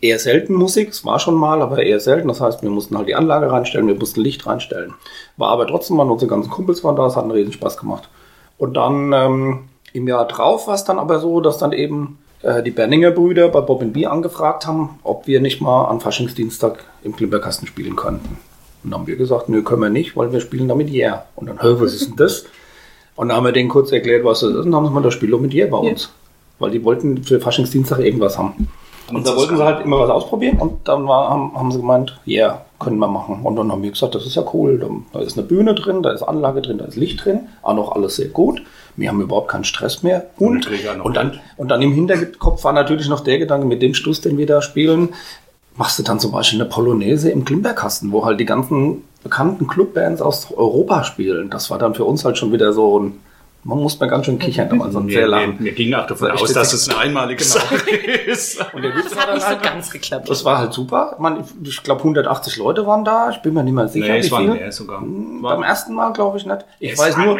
eher 0.02 0.18
selten 0.18 0.52
Musik. 0.52 0.90
Es 0.90 1.04
war 1.06 1.18
schon 1.18 1.36
mal, 1.36 1.62
aber 1.62 1.82
eher 1.82 2.00
selten. 2.00 2.28
Das 2.28 2.40
heißt, 2.40 2.62
wir 2.62 2.70
mussten 2.70 2.98
halt 2.98 3.08
die 3.08 3.14
Anlage 3.14 3.50
reinstellen, 3.50 3.86
wir 3.86 3.94
mussten 3.94 4.20
Licht 4.20 4.46
reinstellen. 4.46 4.92
War 5.38 5.48
aber 5.48 5.66
trotzdem 5.66 5.96
mal, 5.96 6.10
unsere 6.10 6.28
ganzen 6.28 6.50
Kumpels 6.50 6.84
waren 6.84 6.96
da, 6.96 7.06
es 7.06 7.16
hat 7.16 7.22
einen 7.22 7.32
riesen 7.32 7.52
Spaß 7.52 7.78
gemacht. 7.78 8.10
Und 8.58 8.74
dann 8.76 9.12
ähm, 9.14 9.60
im 9.92 10.06
Jahr 10.06 10.26
drauf 10.26 10.66
war 10.66 10.74
es 10.74 10.84
dann 10.84 10.98
aber 10.98 11.20
so, 11.20 11.40
dass 11.40 11.56
dann 11.58 11.72
eben 11.72 12.18
äh, 12.42 12.62
die 12.62 12.70
Berninger 12.72 13.12
Brüder 13.12 13.48
bei 13.48 13.60
Bob 13.60 13.82
B 13.92 14.06
angefragt 14.06 14.66
haben, 14.66 14.98
ob 15.04 15.26
wir 15.26 15.40
nicht 15.40 15.60
mal 15.60 15.86
an 15.86 16.00
Faschingsdienstag 16.00 16.84
im 17.04 17.14
Klimperkasten 17.16 17.66
spielen 17.66 17.96
könnten. 17.96 18.38
Und 18.82 18.90
dann 18.90 19.00
haben 19.00 19.06
wir 19.06 19.16
gesagt, 19.16 19.48
nö, 19.48 19.62
können 19.62 19.82
wir 19.82 19.90
nicht, 19.90 20.16
weil 20.16 20.32
wir 20.32 20.40
spielen 20.40 20.68
damit 20.68 20.90
Yeah. 20.90 21.26
Und 21.36 21.48
dann, 21.48 21.62
hör, 21.62 21.80
was 21.80 21.94
ist 21.94 22.08
denn 22.08 22.16
das? 22.16 22.44
Und 23.14 23.28
dann 23.28 23.36
haben 23.36 23.44
wir 23.44 23.52
denen 23.52 23.68
kurz 23.68 23.92
erklärt, 23.92 24.24
was 24.24 24.40
das 24.40 24.50
ist, 24.50 24.56
und 24.56 24.72
dann 24.72 24.76
haben 24.76 24.86
sie 24.86 24.92
mal 24.92 25.02
das 25.02 25.14
Spiel 25.14 25.36
mit 25.38 25.54
Yeah 25.54 25.70
bei 25.70 25.76
uns. 25.76 26.10
Weil 26.58 26.72
die 26.72 26.82
wollten 26.82 27.22
für 27.22 27.40
Faschingsdienstag 27.40 28.00
irgendwas 28.00 28.36
haben. 28.36 28.68
Und 29.14 29.26
da 29.26 29.36
wollten 29.36 29.56
sie 29.56 29.64
halt 29.64 29.84
immer 29.84 30.00
was 30.00 30.10
ausprobieren 30.10 30.58
und 30.58 30.88
dann 30.88 31.06
war, 31.06 31.30
haben, 31.30 31.54
haben 31.54 31.72
sie 31.72 31.78
gemeint, 31.78 32.18
ja, 32.24 32.46
yeah, 32.46 32.64
können 32.78 32.98
wir 32.98 33.08
machen. 33.08 33.42
Und 33.42 33.56
dann 33.56 33.70
haben 33.70 33.82
wir 33.82 33.90
gesagt, 33.90 34.14
das 34.14 34.26
ist 34.26 34.34
ja 34.34 34.44
cool. 34.52 34.84
Da, 35.12 35.20
ist 35.20 35.38
eine 35.38 35.46
Bühne 35.46 35.74
drin, 35.74 36.02
da 36.02 36.10
ist 36.10 36.22
Anlage 36.22 36.62
drin, 36.62 36.78
da 36.78 36.84
ist 36.84 36.96
Licht 36.96 37.24
drin, 37.24 37.40
auch 37.62 37.74
noch 37.74 37.92
alles 37.92 38.16
sehr 38.16 38.28
gut. 38.28 38.62
Wir 38.96 39.08
haben 39.08 39.20
überhaupt 39.20 39.48
keinen 39.48 39.64
Stress 39.64 40.02
mehr. 40.02 40.26
Und, 40.38 40.68
und, 41.02 41.16
dann, 41.16 41.40
und 41.56 41.68
dann 41.70 41.80
im 41.80 41.92
Hinterkopf 41.92 42.64
war 42.64 42.72
natürlich 42.72 43.08
noch 43.08 43.20
der 43.20 43.38
Gedanke, 43.38 43.66
mit 43.66 43.82
dem 43.82 43.94
Stuss, 43.94 44.20
den 44.20 44.36
wir 44.36 44.46
da 44.46 44.60
spielen, 44.60 45.10
machst 45.76 45.98
du 45.98 46.02
dann 46.02 46.20
zum 46.20 46.32
Beispiel 46.32 46.60
eine 46.60 46.68
Polonaise 46.68 47.30
im 47.30 47.44
Klimperkasten, 47.44 48.12
wo 48.12 48.24
halt 48.24 48.40
die 48.40 48.44
ganzen 48.44 49.04
bekannten 49.22 49.66
Clubbands 49.66 50.20
aus 50.20 50.52
Europa 50.52 51.04
spielen. 51.04 51.48
Das 51.50 51.70
war 51.70 51.78
dann 51.78 51.94
für 51.94 52.04
uns 52.04 52.24
halt 52.24 52.36
schon 52.36 52.52
wieder 52.52 52.72
so 52.72 52.98
ein, 52.98 53.20
man 53.64 53.78
muss 53.78 53.98
mal 54.00 54.06
ganz 54.08 54.26
schön 54.26 54.38
kichern, 54.38 54.68
damals 54.68 54.94
und 54.94 55.08
sehr 55.08 55.20
Wir, 55.20 55.20
wir, 55.22 55.28
lachen. 55.28 55.56
wir 55.60 55.72
gingen 55.72 55.94
auch 55.94 56.06
davon 56.06 56.28
war 56.28 56.40
aus, 56.40 56.52
dass 56.52 56.72
es 56.72 56.88
eine 56.88 56.98
einmalige 56.98 57.44
Sache 57.44 57.76
ist. 58.26 58.58
Und 58.72 58.82
der 58.82 58.94
Witz 58.96 59.04
das 59.04 59.14
war 59.16 59.22
hat 59.22 59.28
dann 59.28 59.34
nicht 59.36 59.42
so 59.44 59.48
halt, 59.50 59.62
ganz 59.62 59.90
geklappt. 59.90 60.28
das 60.28 60.44
war 60.44 60.58
halt 60.58 60.72
super. 60.72 61.16
Man, 61.18 61.44
ich 61.62 61.82
glaube 61.82 62.00
180 62.00 62.56
Leute 62.56 62.86
waren 62.86 63.04
da. 63.04 63.30
Ich 63.30 63.38
bin 63.42 63.54
mir 63.54 63.62
nicht 63.62 63.72
mehr 63.74 63.88
sicher, 63.88 64.12
Nee, 64.14 64.18
es 64.18 64.30
waren 64.30 64.44
viele. 64.46 64.54
mehr 64.54 64.72
sogar. 64.72 65.00
Beim 65.02 65.62
ersten 65.62 65.94
Mal 65.94 66.12
glaube 66.12 66.38
ich 66.38 66.46
nicht. 66.46 66.64
Ich 66.80 66.92
Es 66.92 66.98
weiß 66.98 67.16
nur. 67.18 67.38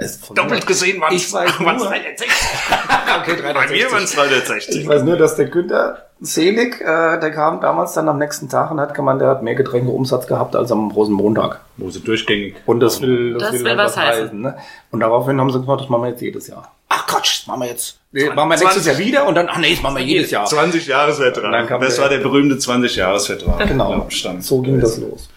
Es, 0.00 0.20
Doppelt 0.32 0.64
gesehen 0.66 1.00
waren 1.00 1.12
Ich 1.14 1.32
weiß 1.32 1.50
nur- 1.60 1.72
360. 1.74 2.28
okay, 3.20 3.36
Bei 3.42 3.66
mir 3.68 3.90
waren 3.92 4.04
es 4.04 4.12
360. 4.12 4.82
Ich 4.82 4.88
weiß 4.88 5.02
nur, 5.02 5.16
dass 5.16 5.34
der 5.36 5.46
Günther 5.46 6.07
Selig, 6.20 6.80
äh, 6.80 7.20
der 7.20 7.30
kam 7.30 7.60
damals 7.60 7.92
dann 7.92 8.08
am 8.08 8.18
nächsten 8.18 8.48
Tag 8.48 8.72
und 8.72 8.80
hat 8.80 8.92
gemeint, 8.92 9.20
der 9.20 9.28
hat 9.28 9.42
mehr 9.44 9.54
Getränkeumsatz 9.54 10.26
gehabt 10.26 10.56
als 10.56 10.72
am 10.72 10.90
Rosenmontag. 10.90 11.60
Wo 11.76 11.90
sie 11.90 12.00
durchgängig. 12.00 12.56
Und 12.66 12.80
das 12.80 13.00
will, 13.00 13.34
Das 13.34 13.52
will 13.52 13.64
halt 13.68 13.78
was 13.78 13.96
heißen. 13.96 14.40
ne? 14.40 14.56
Und 14.90 14.98
daraufhin 15.00 15.40
haben 15.40 15.50
sie 15.52 15.60
gesagt, 15.60 15.82
das 15.82 15.88
machen 15.88 16.02
wir 16.02 16.10
jetzt 16.10 16.20
jedes 16.22 16.48
Jahr. 16.48 16.72
Ach 16.88 17.06
Quatsch, 17.06 17.40
das 17.42 17.46
machen 17.46 17.60
wir 17.62 17.68
jetzt. 17.68 18.00
Nee, 18.10 18.20
20 18.22 18.34
machen 18.36 18.50
wir 18.50 18.58
nächstes 18.58 18.86
Jahr 18.86 18.98
wieder 18.98 19.26
und 19.28 19.34
dann, 19.36 19.46
ach 19.48 19.58
nee, 19.58 19.74
das 19.74 19.82
machen 19.82 19.96
wir 19.96 20.02
jedes 20.04 20.30
Jahr. 20.32 20.44
20 20.46 20.86
Jahresvertrag. 20.88 21.52
Dann 21.52 21.66
kam 21.68 21.80
Das 21.80 21.94
der- 21.94 22.02
war 22.02 22.08
der 22.10 22.18
berühmte 22.18 22.56
20-Jahresvertrag. 22.56 23.68
Genau, 23.68 24.06
Stand. 24.08 24.42
so 24.44 24.60
ging 24.60 24.80
das 24.80 24.98
los. 24.98 25.28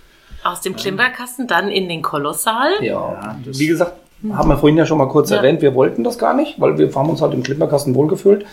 Aus 0.43 0.61
dem 0.61 0.75
Klimperkasten 0.75 1.45
dann 1.45 1.69
in 1.69 1.89
den 1.89 2.01
Kolossal. 2.01 2.71
Ja, 2.81 3.35
wie 3.45 3.67
gesagt, 3.67 3.93
haben 4.33 4.49
wir 4.49 4.57
vorhin 4.57 4.77
ja 4.77 4.87
schon 4.87 4.97
mal 4.97 5.07
kurz 5.09 5.29
Ja. 5.29 5.37
erwähnt, 5.37 5.61
wir 5.61 5.75
wollten 5.75 6.03
das 6.03 6.17
gar 6.17 6.33
nicht, 6.33 6.59
weil 6.59 6.77
wir 6.79 6.91
haben 6.95 7.09
uns 7.09 7.21
halt 7.21 7.33
im 7.33 7.43
Klimperkasten 7.43 7.93
wohlgefühlt. 7.93 8.45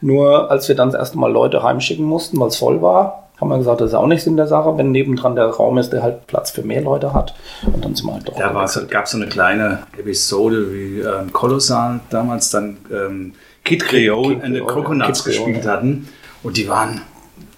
Nur 0.00 0.50
als 0.50 0.68
wir 0.68 0.76
dann 0.76 0.90
das 0.90 0.98
erste 0.98 1.18
Mal 1.18 1.32
Leute 1.32 1.62
heimschicken 1.62 2.04
mussten, 2.04 2.38
weil 2.38 2.48
es 2.48 2.56
voll 2.56 2.82
war, 2.82 3.24
haben 3.40 3.48
wir 3.48 3.58
gesagt, 3.58 3.80
das 3.80 3.90
ist 3.90 3.94
auch 3.94 4.06
nicht 4.06 4.22
Sinn 4.22 4.36
der 4.36 4.46
Sache, 4.46 4.76
wenn 4.78 4.92
nebendran 4.92 5.34
der 5.34 5.46
Raum 5.46 5.76
ist, 5.78 5.90
der 5.92 6.02
halt 6.02 6.26
Platz 6.26 6.52
für 6.52 6.62
mehr 6.62 6.82
Leute 6.82 7.12
hat. 7.12 7.34
Und 7.66 7.84
dann 7.84 7.94
sind 7.94 8.06
wir 8.06 8.14
halt 8.14 8.28
doch 8.28 8.36
Da 8.36 8.48
gab 8.88 9.04
es 9.04 9.10
so 9.10 9.16
eine 9.16 9.26
kleine 9.26 9.80
Episode 9.98 10.72
wie 10.72 11.00
ähm, 11.00 11.32
Kolossal 11.32 12.00
damals 12.10 12.50
dann 12.50 12.76
ähm, 12.92 13.32
Kid 13.64 13.84
Creole 13.84 14.40
and 14.42 14.54
the 14.54 14.60
Coconuts 14.60 15.24
gespielt 15.24 15.66
hatten. 15.66 16.08
Und 16.42 16.56
die 16.56 16.68
waren 16.68 17.00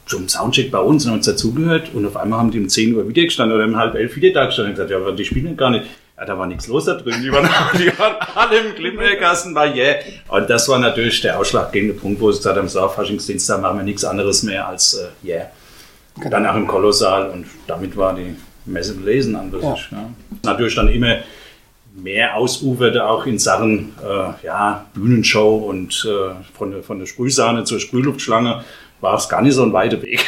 zum 0.07 0.29
Soundcheck 0.29 0.71
bei 0.71 0.79
uns 0.79 1.05
und 1.05 1.11
haben 1.11 1.19
uns 1.19 1.27
dazugehört. 1.27 1.91
Und 1.93 2.07
auf 2.07 2.17
einmal 2.17 2.39
haben 2.39 2.51
die 2.51 2.61
um 2.61 2.69
10 2.69 2.95
Uhr 2.95 3.07
wieder 3.09 3.25
gestanden 3.25 3.57
oder 3.57 3.67
um 3.67 3.77
halb 3.77 3.95
elf 3.97 4.17
wieder 4.17 4.33
da 4.33 4.47
gestanden 4.47 4.71
und 4.71 4.77
gesagt, 4.77 4.91
ja, 4.91 4.97
aber 4.97 5.13
die 5.13 5.25
spielen 5.25 5.47
ja 5.47 5.53
gar 5.53 5.71
nicht. 5.71 5.85
Ja, 6.19 6.25
da 6.25 6.39
war 6.39 6.47
nichts 6.47 6.67
los 6.67 6.87
da 6.87 6.95
drin. 6.95 7.21
Die 7.23 7.31
waren, 7.31 7.49
die 7.79 7.99
waren 7.99 8.17
alle 8.35 8.59
im 8.59 8.75
Klimperkasten 8.75 9.53
bei 9.53 9.75
Yeah. 9.75 9.97
Und 10.29 10.49
das 10.49 10.69
war 10.69 10.79
natürlich 10.79 11.21
der 11.21 11.39
ausschlaggebende 11.39 11.95
Punkt, 11.95 12.21
wo 12.21 12.33
sie 12.33 12.39
gesagt 12.39 12.57
haben, 12.57 12.69
so, 12.69 12.89
Faschingsdienstag 12.89 13.61
machen 13.61 13.79
wir 13.79 13.85
nichts 13.85 14.05
anderes 14.05 14.43
mehr 14.43 14.67
als 14.67 14.95
äh, 14.95 15.27
Yeah. 15.27 15.51
Dann 16.31 16.47
auch 16.47 16.57
im 16.57 16.67
Kolossal 16.67 17.29
und 17.29 17.47
damit 17.67 17.97
war 17.97 18.15
die 18.15 18.35
Messe 18.65 18.95
belesen 18.95 19.37
an 19.37 19.51
sich. 19.51 19.63
Ja. 19.63 20.09
Natürlich 20.43 20.75
dann 20.75 20.89
immer 20.89 21.19
mehr 21.95 22.37
ausuferte 22.37 23.07
auch 23.07 23.27
in 23.27 23.39
Sachen 23.39 23.95
äh, 24.03 24.47
ja, 24.47 24.87
Bühnenshow 24.95 25.57
und 25.57 26.07
äh, 26.09 26.35
von, 26.57 26.71
der, 26.71 26.83
von 26.83 26.99
der 26.99 27.07
Sprühsahne 27.07 27.65
zur 27.65 27.81
Sprühluftschlange 27.81 28.65
war 29.01 29.15
es 29.17 29.29
gar 29.29 29.43
nicht 29.43 29.55
so 29.55 29.63
ein 29.63 29.73
weiter 29.73 30.01
Weg. 30.03 30.25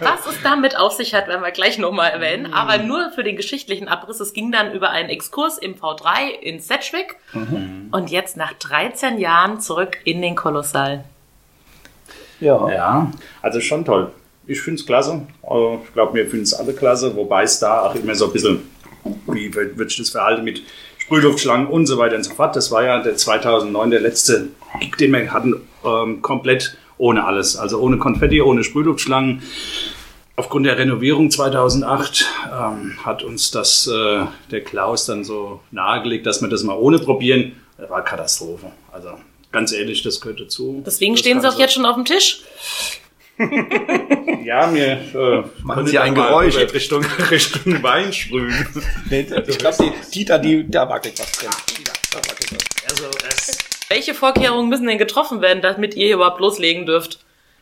Was 0.00 0.26
es 0.26 0.42
damit 0.42 0.76
auf 0.76 0.92
sich 0.92 1.14
hat, 1.14 1.28
werden 1.28 1.42
wir 1.42 1.50
gleich 1.50 1.78
nochmal 1.78 2.10
erwähnen. 2.10 2.52
Aber 2.52 2.78
nur 2.78 3.10
für 3.10 3.22
den 3.24 3.36
geschichtlichen 3.36 3.88
Abriss. 3.88 4.20
Es 4.20 4.32
ging 4.32 4.50
dann 4.50 4.72
über 4.72 4.90
einen 4.90 5.10
Exkurs 5.10 5.58
im 5.58 5.74
V3 5.74 6.30
in 6.40 6.60
Sedgwick. 6.60 7.16
Und 7.90 8.10
jetzt 8.10 8.36
nach 8.36 8.52
13 8.54 9.18
Jahren 9.18 9.60
zurück 9.60 9.98
in 10.04 10.22
den 10.22 10.34
Kolossal. 10.34 11.04
Ja. 12.40 12.70
ja, 12.70 13.12
also 13.42 13.60
schon 13.60 13.84
toll. 13.84 14.12
Ich 14.46 14.60
finde 14.60 14.80
es 14.80 14.86
klasse. 14.86 15.26
Äh, 15.42 15.74
Ich 15.84 15.92
glaube, 15.92 16.14
wir 16.14 16.26
finden 16.26 16.44
es 16.44 16.54
alle 16.54 16.72
klasse, 16.72 17.14
wobei 17.16 17.42
es 17.42 17.58
da 17.58 17.82
auch 17.82 17.94
immer 17.94 18.14
so 18.14 18.26
ein 18.26 18.32
bisschen, 18.32 18.70
wie 19.26 19.52
wird 19.54 19.76
wird 19.76 19.90
sich 19.90 19.98
das 19.98 20.10
verhalten 20.10 20.44
mit 20.44 20.62
Sprühluftschlangen 21.08 21.68
und 21.68 21.86
so 21.86 21.96
weiter 21.96 22.16
und 22.16 22.22
so 22.22 22.34
fort. 22.34 22.54
Das 22.54 22.70
war 22.70 22.84
ja 22.84 23.02
der 23.02 23.16
2009 23.16 23.90
der 23.90 24.00
letzte 24.00 24.48
Gig, 24.78 24.94
den 24.98 25.12
wir 25.12 25.32
hatten, 25.32 25.54
ähm, 25.82 26.20
komplett 26.20 26.76
ohne 26.98 27.24
alles. 27.24 27.56
Also 27.56 27.80
ohne 27.80 27.96
Konfetti, 27.96 28.42
ohne 28.42 28.62
Sprühluftschlangen. 28.62 29.42
Aufgrund 30.36 30.66
der 30.66 30.76
Renovierung 30.76 31.30
2008 31.30 32.26
ähm, 32.52 32.98
hat 33.02 33.22
uns 33.22 33.50
das 33.50 33.86
äh, 33.86 34.26
der 34.50 34.60
Klaus 34.60 35.06
dann 35.06 35.24
so 35.24 35.60
nahegelegt, 35.70 36.26
dass 36.26 36.42
wir 36.42 36.48
das 36.48 36.62
mal 36.62 36.76
ohne 36.76 36.98
probieren. 36.98 37.52
Das 37.78 37.88
war 37.88 38.04
Katastrophe. 38.04 38.66
Also 38.92 39.08
ganz 39.50 39.72
ehrlich, 39.72 40.02
das 40.02 40.20
gehört 40.20 40.40
dazu. 40.40 40.82
Deswegen 40.84 41.14
Das 41.14 41.20
stehen 41.20 41.40
sie 41.40 41.46
auch 41.46 41.52
Ganze. 41.52 41.62
jetzt 41.62 41.72
schon 41.72 41.86
auf 41.86 41.94
dem 41.94 42.04
Tisch. 42.04 42.42
Ja, 44.44 44.66
mir 44.66 44.98
äh, 45.14 45.44
Machen 45.62 45.86
Sie 45.86 45.98
ein 45.98 46.14
Geräusch. 46.14 46.56
Richtung, 46.56 47.04
Richtung 47.30 47.82
Wein 47.82 48.12
sprühen. 48.12 48.66
Ich 49.10 49.58
glaube, 49.58 49.76
die 49.80 49.92
Dieter, 50.14 50.38
die, 50.38 50.68
da 50.68 50.88
wackelt 50.88 51.18
was 51.18 51.32
drin. 51.32 51.50
Dieter, 51.70 51.92
da 52.12 52.18
wackelt 52.18 52.52
was. 52.52 52.90
Also 52.90 53.04
es 53.28 53.58
Welche 53.88 54.14
Vorkehrungen 54.14 54.68
müssen 54.68 54.86
denn 54.86 54.98
getroffen 54.98 55.40
werden, 55.40 55.62
damit 55.62 55.94
ihr 55.94 56.06
hier 56.06 56.16
überhaupt 56.16 56.40
loslegen 56.40 56.86
dürft? 56.86 57.20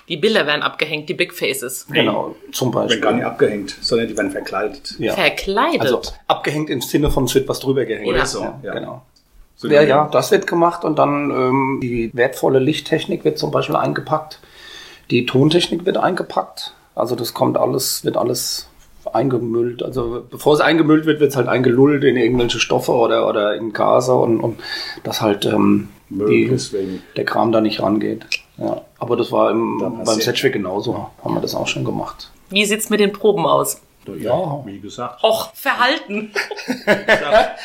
Die 0.09 0.16
Bilder 0.16 0.47
werden 0.47 0.62
abgehängt, 0.62 1.09
die 1.09 1.14
Big 1.14 1.35
Faces. 1.35 1.87
Genau, 1.90 2.37
zum 2.52 2.73
werden 2.73 2.87
Beispiel. 2.87 3.00
gar 3.00 3.12
nicht 3.12 3.25
abgehängt, 3.25 3.76
sondern 3.80 4.06
die 4.06 4.16
werden 4.16 4.30
verkleidet. 4.30 4.95
Ja. 4.99 5.14
Verkleidet. 5.14 5.80
Also 5.80 6.02
abgehängt 6.28 6.71
im 6.71 6.80
Sinne 6.80 7.11
von 7.11 7.25
es 7.25 7.35
wird 7.35 7.49
was 7.49 7.59
drüber 7.59 7.85
gehängt. 7.85 8.06
Oder 8.06 8.25
so, 8.25 8.40
Ja, 8.40 8.61
ja. 8.62 8.75
Genau. 8.75 9.02
So 9.56 9.68
Ja, 9.68 9.83
ja, 9.83 10.09
das 10.12 10.30
wird 10.30 10.47
gemacht 10.47 10.85
und 10.85 10.99
dann 10.99 11.30
ähm, 11.30 11.80
die 11.83 12.11
wertvolle 12.12 12.59
Lichttechnik 12.59 13.25
wird 13.25 13.38
zum 13.38 13.50
Beispiel 13.50 13.75
eingepackt. 13.75 14.38
Die 15.10 15.26
Tontechnik 15.26 15.86
wird 15.86 15.96
eingepackt. 15.96 16.75
Also 16.94 17.14
das 17.14 17.34
kommt 17.34 17.58
alles, 17.58 18.04
wird 18.04 18.16
alles 18.16 18.68
eingemüllt. 19.12 19.82
Also 19.82 20.25
bevor 20.28 20.54
es 20.54 20.60
eingemüllt 20.60 21.06
wird, 21.06 21.20
wird 21.20 21.30
es 21.30 21.36
halt 21.36 21.48
eingelullt 21.48 22.04
in 22.04 22.16
irgendwelche 22.16 22.58
Stoffe 22.58 22.92
oder, 22.92 23.28
oder 23.28 23.54
in 23.54 23.72
Gase 23.72 24.14
und, 24.14 24.40
und 24.40 24.58
dass 25.04 25.20
halt 25.20 25.44
ähm, 25.44 25.88
die, 26.08 26.50
der 27.16 27.25
Kram 27.25 27.52
da 27.52 27.60
nicht 27.60 27.80
rangeht. 27.80 28.26
Ja. 28.58 28.82
Aber 28.98 29.16
das 29.16 29.30
war 29.32 29.50
im, 29.50 29.78
Da 29.80 29.88
beim 29.88 30.20
Setchwick 30.20 30.54
genauso. 30.54 31.08
Haben 31.22 31.34
wir 31.34 31.40
das 31.40 31.54
auch 31.54 31.68
schon 31.68 31.84
gemacht. 31.84 32.30
Wie 32.48 32.64
sieht's 32.64 32.90
mit 32.90 33.00
den 33.00 33.12
Proben 33.12 33.46
aus? 33.46 33.80
Ja. 34.14 34.62
Wie 34.64 34.80
gesagt. 34.80 35.22
Och, 35.25 35.52
Verhalten. 35.54 36.32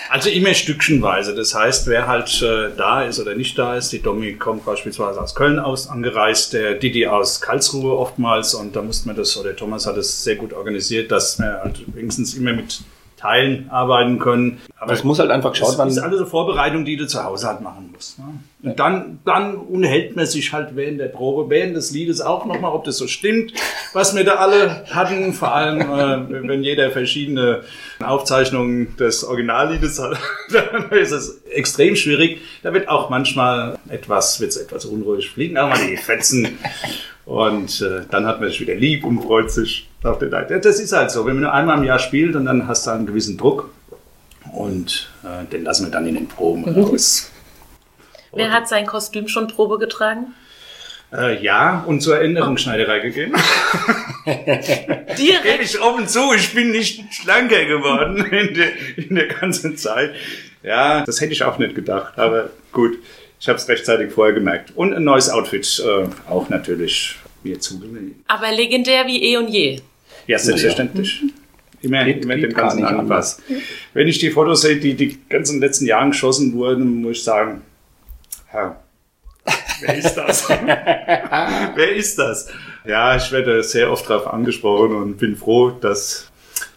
Also 0.09 0.29
immer 0.29 0.53
stückchenweise. 0.53 1.35
Das 1.35 1.53
heißt, 1.55 1.87
wer 1.87 2.07
halt 2.07 2.41
äh, 2.41 2.69
da 2.75 3.03
ist 3.03 3.19
oder 3.19 3.35
nicht 3.35 3.57
da 3.57 3.75
ist, 3.75 3.91
die 3.91 4.01
Domi 4.01 4.33
kommt 4.33 4.65
beispielsweise 4.65 5.21
aus 5.21 5.35
Köln 5.35 5.59
aus 5.59 5.89
angereist, 5.89 6.53
der 6.53 6.75
Didi 6.75 7.07
aus 7.07 7.41
Karlsruhe 7.41 7.97
oftmals 7.97 8.53
und 8.53 8.75
da 8.75 8.81
musste 8.81 9.07
man 9.07 9.15
das, 9.15 9.37
oder 9.37 9.55
Thomas 9.55 9.85
hat 9.85 9.97
es 9.97 10.23
sehr 10.23 10.35
gut 10.35 10.53
organisiert, 10.53 11.11
dass 11.11 11.39
wir 11.39 11.61
halt 11.63 11.83
wenigstens 11.95 12.33
immer 12.33 12.53
mit 12.53 12.81
Teilen 13.21 13.69
arbeiten 13.69 14.17
können. 14.17 14.57
Aber 14.79 14.93
es 14.93 15.03
muss 15.03 15.19
halt 15.19 15.29
einfach 15.29 15.51
geschaut 15.51 15.77
werden. 15.77 15.89
Das 15.89 15.97
ist 15.97 16.03
alles 16.03 16.21
eine 16.21 16.27
Vorbereitung, 16.27 16.85
die 16.85 16.97
du 16.97 17.05
zu 17.05 17.23
Hause 17.23 17.47
halt 17.47 17.61
machen 17.61 17.91
musst. 17.93 18.17
Ne? 18.17 18.25
Und 18.63 18.79
dann, 18.79 19.19
dann 19.25 19.55
unterhält 19.55 20.15
man 20.15 20.25
sich 20.25 20.51
halt 20.53 20.75
während 20.75 20.99
der 20.99 21.07
Probe, 21.07 21.49
während 21.49 21.75
des 21.75 21.91
Liedes 21.91 22.19
auch 22.19 22.45
nochmal, 22.45 22.71
ob 22.71 22.83
das 22.83 22.97
so 22.97 23.05
stimmt, 23.05 23.53
was 23.93 24.15
wir 24.15 24.23
da 24.23 24.35
alle 24.35 24.85
hatten. 24.89 25.33
Vor 25.33 25.53
allem, 25.53 25.81
äh, 25.81 26.47
wenn 26.47 26.63
jeder 26.63 26.89
verschiedene 26.89 27.61
Aufzeichnungen 28.03 28.95
des 28.97 29.23
Originalliedes 29.23 29.99
hat, 29.99 30.17
dann 30.51 30.89
ist 30.91 31.11
es 31.11 31.43
extrem 31.51 31.95
schwierig. 31.95 32.41
Da 32.63 32.73
wird 32.73 32.89
auch 32.89 33.11
manchmal 33.11 33.77
etwas, 33.87 34.39
wird's 34.39 34.57
etwas 34.57 34.85
unruhig, 34.85 35.29
fliegen 35.29 35.59
auch 35.59 35.69
mal 35.69 35.77
die 35.87 35.97
Fetzen. 35.97 36.57
Und 37.25 37.81
äh, 37.81 38.01
dann 38.09 38.25
hat 38.25 38.41
man 38.41 38.49
sich 38.49 38.61
wieder 38.61 38.75
lieb 38.75 39.05
und 39.05 39.21
freut 39.21 39.51
sich 39.51 39.90
auf 40.03 40.19
den 40.19 40.29
Leid. 40.29 40.51
Das 40.65 40.79
ist 40.79 40.91
halt 40.93 41.11
so, 41.11 41.25
wenn 41.25 41.35
man 41.35 41.43
nur 41.43 41.53
einmal 41.53 41.77
im 41.77 41.83
Jahr 41.83 41.99
spielt 41.99 42.35
und 42.35 42.45
dann 42.45 42.67
hast 42.67 42.87
du 42.87 42.91
einen 42.91 43.05
gewissen 43.05 43.37
Druck 43.37 43.69
und 44.53 45.09
äh, 45.23 45.45
den 45.45 45.63
lassen 45.63 45.85
wir 45.85 45.91
dann 45.91 46.07
in 46.07 46.15
den 46.15 46.27
Proben 46.27 46.61
mhm. 46.61 46.83
raus. 46.83 47.31
Wer 48.33 48.51
hat 48.51 48.67
sein 48.67 48.85
Kostüm 48.85 49.27
schon 49.27 49.47
Probe 49.47 49.77
getragen? 49.77 50.33
Äh, 51.13 51.43
ja, 51.43 51.83
und 51.85 52.01
zur 52.01 52.21
Änderungsschneiderei 52.21 52.99
gegeben. 52.99 53.33
Direkt. 54.25 55.17
Gebe 55.17 55.63
ich 55.63 55.81
offen 55.81 56.07
zu, 56.07 56.33
ich 56.33 56.53
bin 56.53 56.71
nicht 56.71 57.13
schlanker 57.13 57.65
geworden 57.65 58.25
in 58.31 58.53
der, 58.53 58.97
in 58.97 59.15
der 59.15 59.27
ganzen 59.27 59.75
Zeit. 59.75 60.13
Ja, 60.63 61.03
das 61.05 61.19
hätte 61.19 61.33
ich 61.33 61.43
auch 61.43 61.57
nicht 61.57 61.75
gedacht, 61.75 62.17
aber 62.17 62.49
gut. 62.71 62.97
Ich 63.39 63.49
habe 63.49 63.57
es 63.57 63.67
rechtzeitig 63.67 64.11
vorher 64.13 64.35
gemerkt. 64.35 64.71
Und 64.75 64.93
ein 64.93 65.03
neues 65.03 65.29
Outfit 65.29 65.83
äh, 65.83 66.07
auch 66.29 66.49
natürlich 66.49 67.17
mir 67.43 67.59
zugelegt. 67.59 68.23
Aber 68.27 68.51
legendär 68.51 69.07
wie 69.07 69.23
eh 69.23 69.37
und 69.37 69.47
je. 69.47 69.81
Ja, 70.27 70.39
selbstverständlich. 70.39 71.21
Immer, 71.81 72.05
geht, 72.05 72.23
immer 72.23 72.35
geht 72.35 72.43
dem 72.45 72.53
Ganzen 72.53 72.85
anpassen. 72.85 73.43
Wenn 73.93 74.07
ich 74.07 74.19
die 74.19 74.29
Fotos 74.29 74.61
sehe, 74.61 74.77
die 74.77 74.93
die 74.93 75.17
ganzen 75.29 75.59
letzten 75.59 75.85
Jahren 75.85 76.11
geschossen 76.11 76.53
wurden, 76.53 77.01
muss 77.01 77.17
ich 77.17 77.23
sagen, 77.23 77.63
ja, 78.53 78.79
wer 79.81 79.97
ist 79.97 80.13
das? 80.13 80.49
wer 81.75 81.95
ist 81.95 82.19
das? 82.19 82.49
Ja, 82.85 83.15
ich 83.15 83.31
werde 83.31 83.63
sehr 83.63 83.91
oft 83.91 84.07
darauf 84.09 84.27
angesprochen 84.27 84.95
und 84.95 85.17
bin 85.17 85.35
froh, 85.35 85.71
dass 85.71 86.31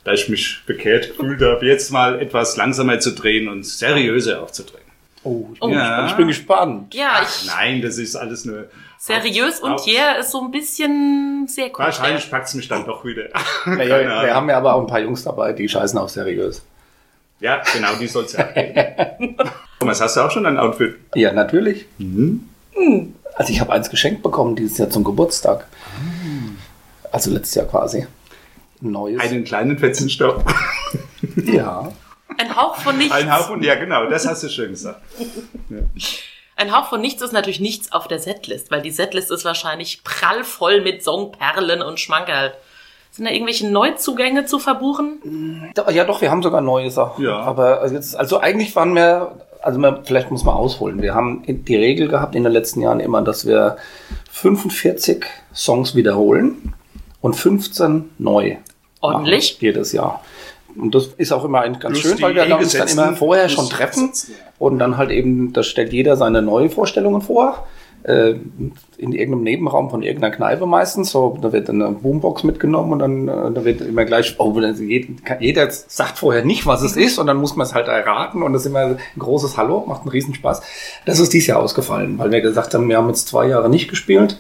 da 0.05 0.13
ich 0.13 0.29
mich 0.29 0.61
bekehrt 0.67 1.17
gefühlt 1.17 1.41
habe, 1.41 1.67
jetzt 1.67 1.91
mal 1.91 2.21
etwas 2.21 2.57
langsamer 2.57 3.01
zu 3.01 3.13
drehen 3.13 3.49
und 3.49 3.65
seriöser 3.65 4.43
aufzudrehen. 4.43 4.85
Oh, 5.23 5.49
ich 5.55 5.61
bin, 5.61 5.71
oh. 5.71 5.73
Gespannt. 5.73 6.11
Ich 6.11 6.17
bin 6.17 6.27
gespannt. 6.29 6.95
Ja, 6.95 7.23
ich 7.23 7.47
Nein, 7.47 7.81
das 7.81 7.97
ist 7.97 8.15
alles 8.15 8.45
nur 8.45 8.69
seriös 9.05 9.61
und 9.61 9.87
yeah 9.87 10.13
ist 10.15 10.31
so 10.31 10.41
ein 10.41 10.51
bisschen 10.51 11.47
sehr 11.47 11.67
cool. 11.67 11.79
Wahrscheinlich 11.79 12.31
packt 12.31 12.49
es 12.49 12.55
mich 12.55 12.69
dann 12.69 12.87
doch 12.87 13.05
wieder. 13.05 13.29
naja, 13.67 14.23
wir 14.25 14.35
haben 14.35 14.49
ja 14.49 14.57
aber 14.57 14.75
auch 14.75 14.81
ein 14.81 14.87
paar 14.87 15.01
Jungs 15.01 15.25
dabei, 15.25 15.53
die 15.53 15.69
scheißen 15.69 15.99
auch 15.99 16.09
seriös. 16.09 16.63
Ja, 17.41 17.63
genau, 17.73 17.95
die 18.01 18.07
soll 18.07 18.25
es 18.25 18.33
ja 18.33 18.45
Thomas, 19.79 20.01
hast 20.01 20.17
du 20.17 20.21
auch 20.23 20.31
schon 20.31 20.47
ein 20.47 20.57
Outfit? 20.57 20.97
Ja, 21.15 21.33
natürlich. 21.33 21.87
Mhm. 21.99 22.49
Hm. 22.73 23.15
Also 23.35 23.53
ich 23.53 23.61
habe 23.61 23.73
eins 23.73 23.91
geschenkt 23.91 24.23
bekommen 24.23 24.57
dieses 24.57 24.79
Jahr 24.79 24.89
zum 24.89 25.05
Geburtstag. 25.05 25.67
Also 27.13 27.31
letztes 27.31 27.57
Jahr 27.57 27.67
quasi. 27.67 28.07
Ein 28.81 28.93
neues. 28.93 29.21
Einen 29.21 29.45
kleinen 29.45 29.79
Fetzenstoff. 29.79 30.43
ja. 31.45 31.93
Ein 32.39 32.57
Hauch 32.57 32.77
von 32.77 32.97
nichts. 32.97 33.13
Ein 33.13 33.31
Hauch 33.31 33.49
von, 33.49 33.63
ja 33.63 33.75
genau, 33.75 34.07
das 34.07 34.27
hast 34.27 34.45
du 34.45 34.49
schön 34.49 34.71
gesagt. 34.71 35.03
Ja. 35.69 35.81
Ein 36.57 36.77
Hauch 36.77 36.89
von 36.89 37.01
nichts 37.01 37.23
ist 37.23 37.33
natürlich 37.33 37.61
nichts 37.61 37.93
auf 37.93 38.07
der 38.09 38.19
Setlist, 38.19 38.71
weil 38.71 38.83
die 38.83 38.91
Setlist 38.91 39.31
ist 39.31 39.45
wahrscheinlich 39.45 40.05
prallvoll 40.05 40.81
mit 40.81 41.03
Songperlen 41.03 41.83
und 41.83 41.99
Schmankerl. 41.99 42.55
Sind 43.11 43.27
da 43.27 43.31
irgendwelche 43.31 43.69
Neuzugänge 43.69 44.45
zu 44.45 44.59
verbuchen? 44.59 45.73
Ja, 45.93 46.05
doch, 46.05 46.21
wir 46.21 46.31
haben 46.31 46.43
sogar 46.43 46.61
neue 46.61 46.91
Sachen. 46.91 47.25
Ja. 47.25 47.39
Aber 47.39 47.87
jetzt, 47.93 48.17
also 48.17 48.41
eigentlich 48.41 48.75
waren 48.75 48.95
wir, 48.95 49.33
also 49.63 49.79
man, 49.79 50.05
vielleicht 50.05 50.31
muss 50.31 50.45
man 50.45 50.55
ausholen. 50.55 51.01
Wir 51.01 51.15
haben 51.15 51.45
die 51.47 51.77
Regel 51.77 52.09
gehabt 52.09 52.35
in 52.35 52.43
den 52.43 52.53
letzten 52.53 52.81
Jahren 52.83 52.99
immer, 52.99 53.23
dass 53.23 53.47
wir 53.47 53.77
45 54.33 55.25
Songs 55.55 55.95
wiederholen 55.95 56.75
und 57.21 57.35
15 57.35 58.11
neu. 58.19 58.57
Ordentlich. 59.01 59.59
Jedes 59.61 59.93
Jahr. 59.93 60.25
Und 60.77 60.95
das 60.95 61.07
ist 61.17 61.33
auch 61.33 61.45
immer 61.45 61.61
ein 61.61 61.79
ganz 61.79 62.01
Plus 62.01 62.13
schön, 62.13 62.23
weil 62.23 62.35
wir 62.35 62.59
uns 62.59 62.73
dann 62.73 62.89
immer 62.89 63.15
vorher 63.15 63.49
schon 63.49 63.69
treffen 63.69 64.13
und 64.59 64.79
dann 64.79 64.97
halt 64.97 65.11
eben, 65.11 65.53
da 65.53 65.63
stellt 65.63 65.93
jeder 65.93 66.17
seine 66.17 66.43
neuen 66.43 66.71
Vorstellungen 66.71 67.21
vor 67.21 67.67
äh, 68.05 68.35
in 68.99 69.13
irgendeinem 69.13 69.43
Nebenraum 69.43 69.91
von 69.91 70.03
irgendeiner 70.03 70.35
Kneipe 70.35 70.67
meistens. 70.67 71.11
So, 71.11 71.39
da 71.41 71.53
wird 71.53 71.69
eine 71.69 71.91
Boombox 71.91 72.45
mitgenommen 72.45 72.93
und 72.93 72.99
dann 72.99 73.29
äh, 73.29 73.53
da 73.53 73.65
wird 73.65 73.81
immer 73.81 74.05
gleich, 74.05 74.37
oh, 74.39 74.55
jeder 75.41 75.71
sagt 75.71 76.19
vorher 76.19 76.45
nicht, 76.45 76.67
was 76.67 76.83
es 76.83 76.97
ist 76.97 77.19
und 77.19 77.27
dann 77.27 77.39
muss 77.39 77.57
man 77.57 77.67
es 77.67 77.75
halt 77.75 77.89
erraten 77.89 78.43
und 78.43 78.53
das 78.53 78.63
ist 78.63 78.69
immer 78.69 78.81
ein 78.81 78.99
großes 79.19 79.57
Hallo, 79.57 79.85
macht 79.87 80.03
einen 80.03 80.11
Riesenspaß. 80.11 80.63
Das 81.07 81.19
ist 81.19 81.33
dieses 81.33 81.49
Jahr 81.49 81.61
ausgefallen, 81.61 82.19
weil 82.19 82.31
wir 82.31 82.41
gesagt 82.41 82.75
haben, 82.75 82.89
wir 82.89 82.99
haben 82.99 83.09
jetzt 83.09 83.27
zwei 83.29 83.49
Jahre 83.49 83.71
nicht 83.71 83.89
gespielt. 83.89 84.39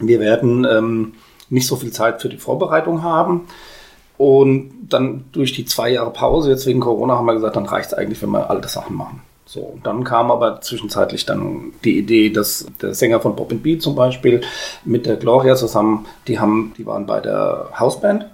Wir 0.00 0.20
werden 0.20 0.66
ähm, 0.70 1.14
nicht 1.50 1.66
so 1.66 1.76
viel 1.76 1.92
Zeit 1.92 2.22
für 2.22 2.28
die 2.28 2.38
Vorbereitung 2.38 3.02
haben. 3.02 3.48
Und 4.18 4.88
dann 4.88 5.24
durch 5.32 5.52
die 5.52 5.64
zwei 5.64 5.90
Jahre 5.90 6.10
Pause, 6.10 6.50
jetzt 6.50 6.66
wegen 6.66 6.80
Corona, 6.80 7.16
haben 7.16 7.26
wir 7.26 7.34
gesagt, 7.34 7.56
dann 7.56 7.66
reicht 7.66 7.92
es 7.92 7.94
eigentlich, 7.94 8.20
wenn 8.20 8.30
wir 8.30 8.50
alte 8.50 8.68
Sachen 8.68 8.96
machen. 8.96 9.22
So, 9.46 9.60
und 9.60 9.86
dann 9.86 10.04
kam 10.04 10.30
aber 10.30 10.60
zwischenzeitlich 10.60 11.24
dann 11.24 11.72
die 11.82 11.98
Idee, 11.98 12.28
dass 12.28 12.66
der 12.82 12.92
Sänger 12.92 13.20
von 13.20 13.34
Pop 13.34 13.50
Beat 13.62 13.80
zum 13.80 13.94
Beispiel 13.94 14.42
mit 14.84 15.06
der 15.06 15.16
Gloria 15.16 15.56
zusammen, 15.56 16.04
die 16.26 16.38
haben, 16.38 16.74
die 16.76 16.84
waren 16.84 17.06
bei 17.06 17.20
der 17.20 17.68
Hausband 17.78 18.26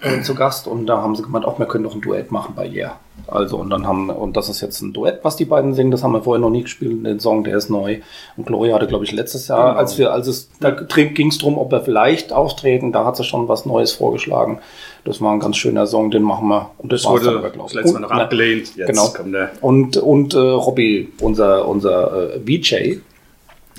äh, 0.00 0.20
zu 0.22 0.34
Gast 0.34 0.66
und 0.68 0.86
da 0.86 1.02
haben 1.02 1.16
sie 1.16 1.22
gemeint, 1.22 1.44
auch 1.44 1.58
wir 1.58 1.66
können 1.66 1.84
doch 1.84 1.94
ein 1.94 2.00
Duett 2.00 2.30
machen 2.30 2.54
bei 2.54 2.68
Yeah. 2.68 2.98
Also 3.26 3.58
und 3.58 3.68
dann 3.70 3.86
haben 3.86 4.10
und 4.10 4.36
das 4.36 4.48
ist 4.48 4.60
jetzt 4.60 4.80
ein 4.80 4.92
Duett, 4.92 5.20
was 5.22 5.36
die 5.36 5.44
beiden 5.44 5.74
singen. 5.74 5.90
Das 5.90 6.02
haben 6.02 6.12
wir 6.12 6.22
vorher 6.22 6.40
noch 6.40 6.50
nie 6.50 6.62
gespielt. 6.62 7.04
Den 7.04 7.20
Song, 7.20 7.44
der 7.44 7.56
ist 7.56 7.68
neu. 7.68 7.98
Und 8.36 8.46
Gloria 8.46 8.76
hatte, 8.76 8.86
glaube 8.86 9.04
ich, 9.04 9.12
letztes 9.12 9.48
Jahr, 9.48 9.70
genau. 9.70 9.78
als 9.78 9.98
wir, 9.98 10.12
als 10.12 10.28
es 10.28 10.48
da 10.60 10.70
ging 10.70 11.28
es 11.28 11.38
darum, 11.38 11.58
ob 11.58 11.70
wir 11.70 11.80
vielleicht 11.80 12.32
auftreten. 12.32 12.92
Da 12.92 13.04
hat 13.04 13.16
sie 13.16 13.24
schon 13.24 13.48
was 13.48 13.66
Neues 13.66 13.92
vorgeschlagen. 13.92 14.60
Das 15.04 15.20
war 15.20 15.32
ein 15.32 15.40
ganz 15.40 15.56
schöner 15.56 15.86
Song, 15.86 16.10
den 16.10 16.22
machen 16.22 16.48
wir. 16.48 16.70
Und 16.78 16.92
das 16.92 17.04
wurde 17.04 17.38
aber, 17.38 17.50
das 17.50 17.74
letzte 17.74 17.94
Mal 17.94 18.00
noch 18.00 18.10
abgelehnt. 18.10 18.76
Jetzt 18.76 18.86
genau. 18.86 19.48
Und 19.60 19.96
und 19.96 20.34
äh, 20.34 20.38
Robbie, 20.38 21.08
unser 21.20 21.68
unser 21.68 22.36
äh, 22.36 22.40
VJ, 22.40 23.00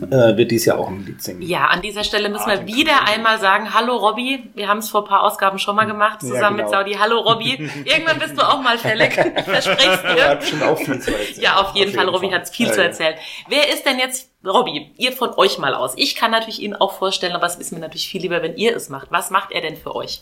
äh, 0.01 0.38
wird 0.38 0.51
dies 0.51 0.65
Jahr 0.65 0.77
auch 0.79 0.89
ein 0.89 1.05
Lied 1.05 1.21
singen. 1.21 1.41
Ja, 1.41 1.65
an 1.65 1.81
dieser 1.81 2.03
Stelle 2.03 2.29
müssen 2.29 2.47
wir 2.47 2.65
wieder 2.65 3.07
einmal 3.07 3.39
sagen, 3.39 3.73
hallo 3.73 3.95
Robby. 3.97 4.49
Wir 4.55 4.67
haben 4.67 4.79
es 4.79 4.89
vor 4.89 5.03
ein 5.03 5.07
paar 5.07 5.23
Ausgaben 5.23 5.59
schon 5.59 5.75
mal 5.75 5.85
gemacht, 5.85 6.21
zusammen 6.21 6.39
ja, 6.41 6.49
genau. 6.49 6.63
mit 6.63 6.69
Saudi. 6.69 6.93
Hallo 6.93 7.19
Robby. 7.19 7.69
Irgendwann 7.85 8.19
bist 8.19 8.38
du 8.38 8.41
auch 8.41 8.62
mal 8.62 8.77
fällig. 8.77 9.09
Ich 9.39 9.45
verspreche 9.45 9.91
es 9.91 10.01
dir. 10.01 10.39
Schon 10.41 10.63
auch 10.63 10.77
viel 10.77 10.99
zu 10.99 11.12
erzählen. 11.12 11.41
Ja, 11.41 11.57
auf 11.57 11.75
jeden 11.75 11.89
auf 11.89 11.95
Fall. 11.95 12.05
Jeden 12.05 12.15
Robby 12.15 12.29
hat 12.29 12.49
viel 12.49 12.67
ja, 12.67 12.73
zu 12.73 12.83
erzählen. 12.83 13.15
Wer 13.47 13.73
ist 13.73 13.85
denn 13.85 13.99
jetzt, 13.99 14.29
Robby, 14.45 14.91
ihr 14.97 15.12
von 15.12 15.33
euch 15.35 15.57
mal 15.57 15.73
aus? 15.73 15.93
Ich 15.97 16.15
kann 16.15 16.31
natürlich 16.31 16.62
ihn 16.62 16.75
auch 16.75 16.93
vorstellen, 16.93 17.33
aber 17.33 17.45
es 17.45 17.55
ist 17.55 17.71
mir 17.71 17.79
natürlich 17.79 18.09
viel 18.09 18.21
lieber, 18.21 18.41
wenn 18.41 18.55
ihr 18.55 18.75
es 18.75 18.89
macht. 18.89 19.07
Was 19.12 19.29
macht 19.29 19.51
er 19.51 19.62
denn 19.62 19.77
für 19.77 19.95
euch? 19.95 20.21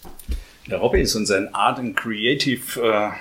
Der 0.70 0.80
Robby 0.80 1.02
ist 1.02 1.16
unser 1.16 1.48
Art 1.54 1.80
and 1.80 1.96
Creative 1.96 2.82
äh, 2.82 3.12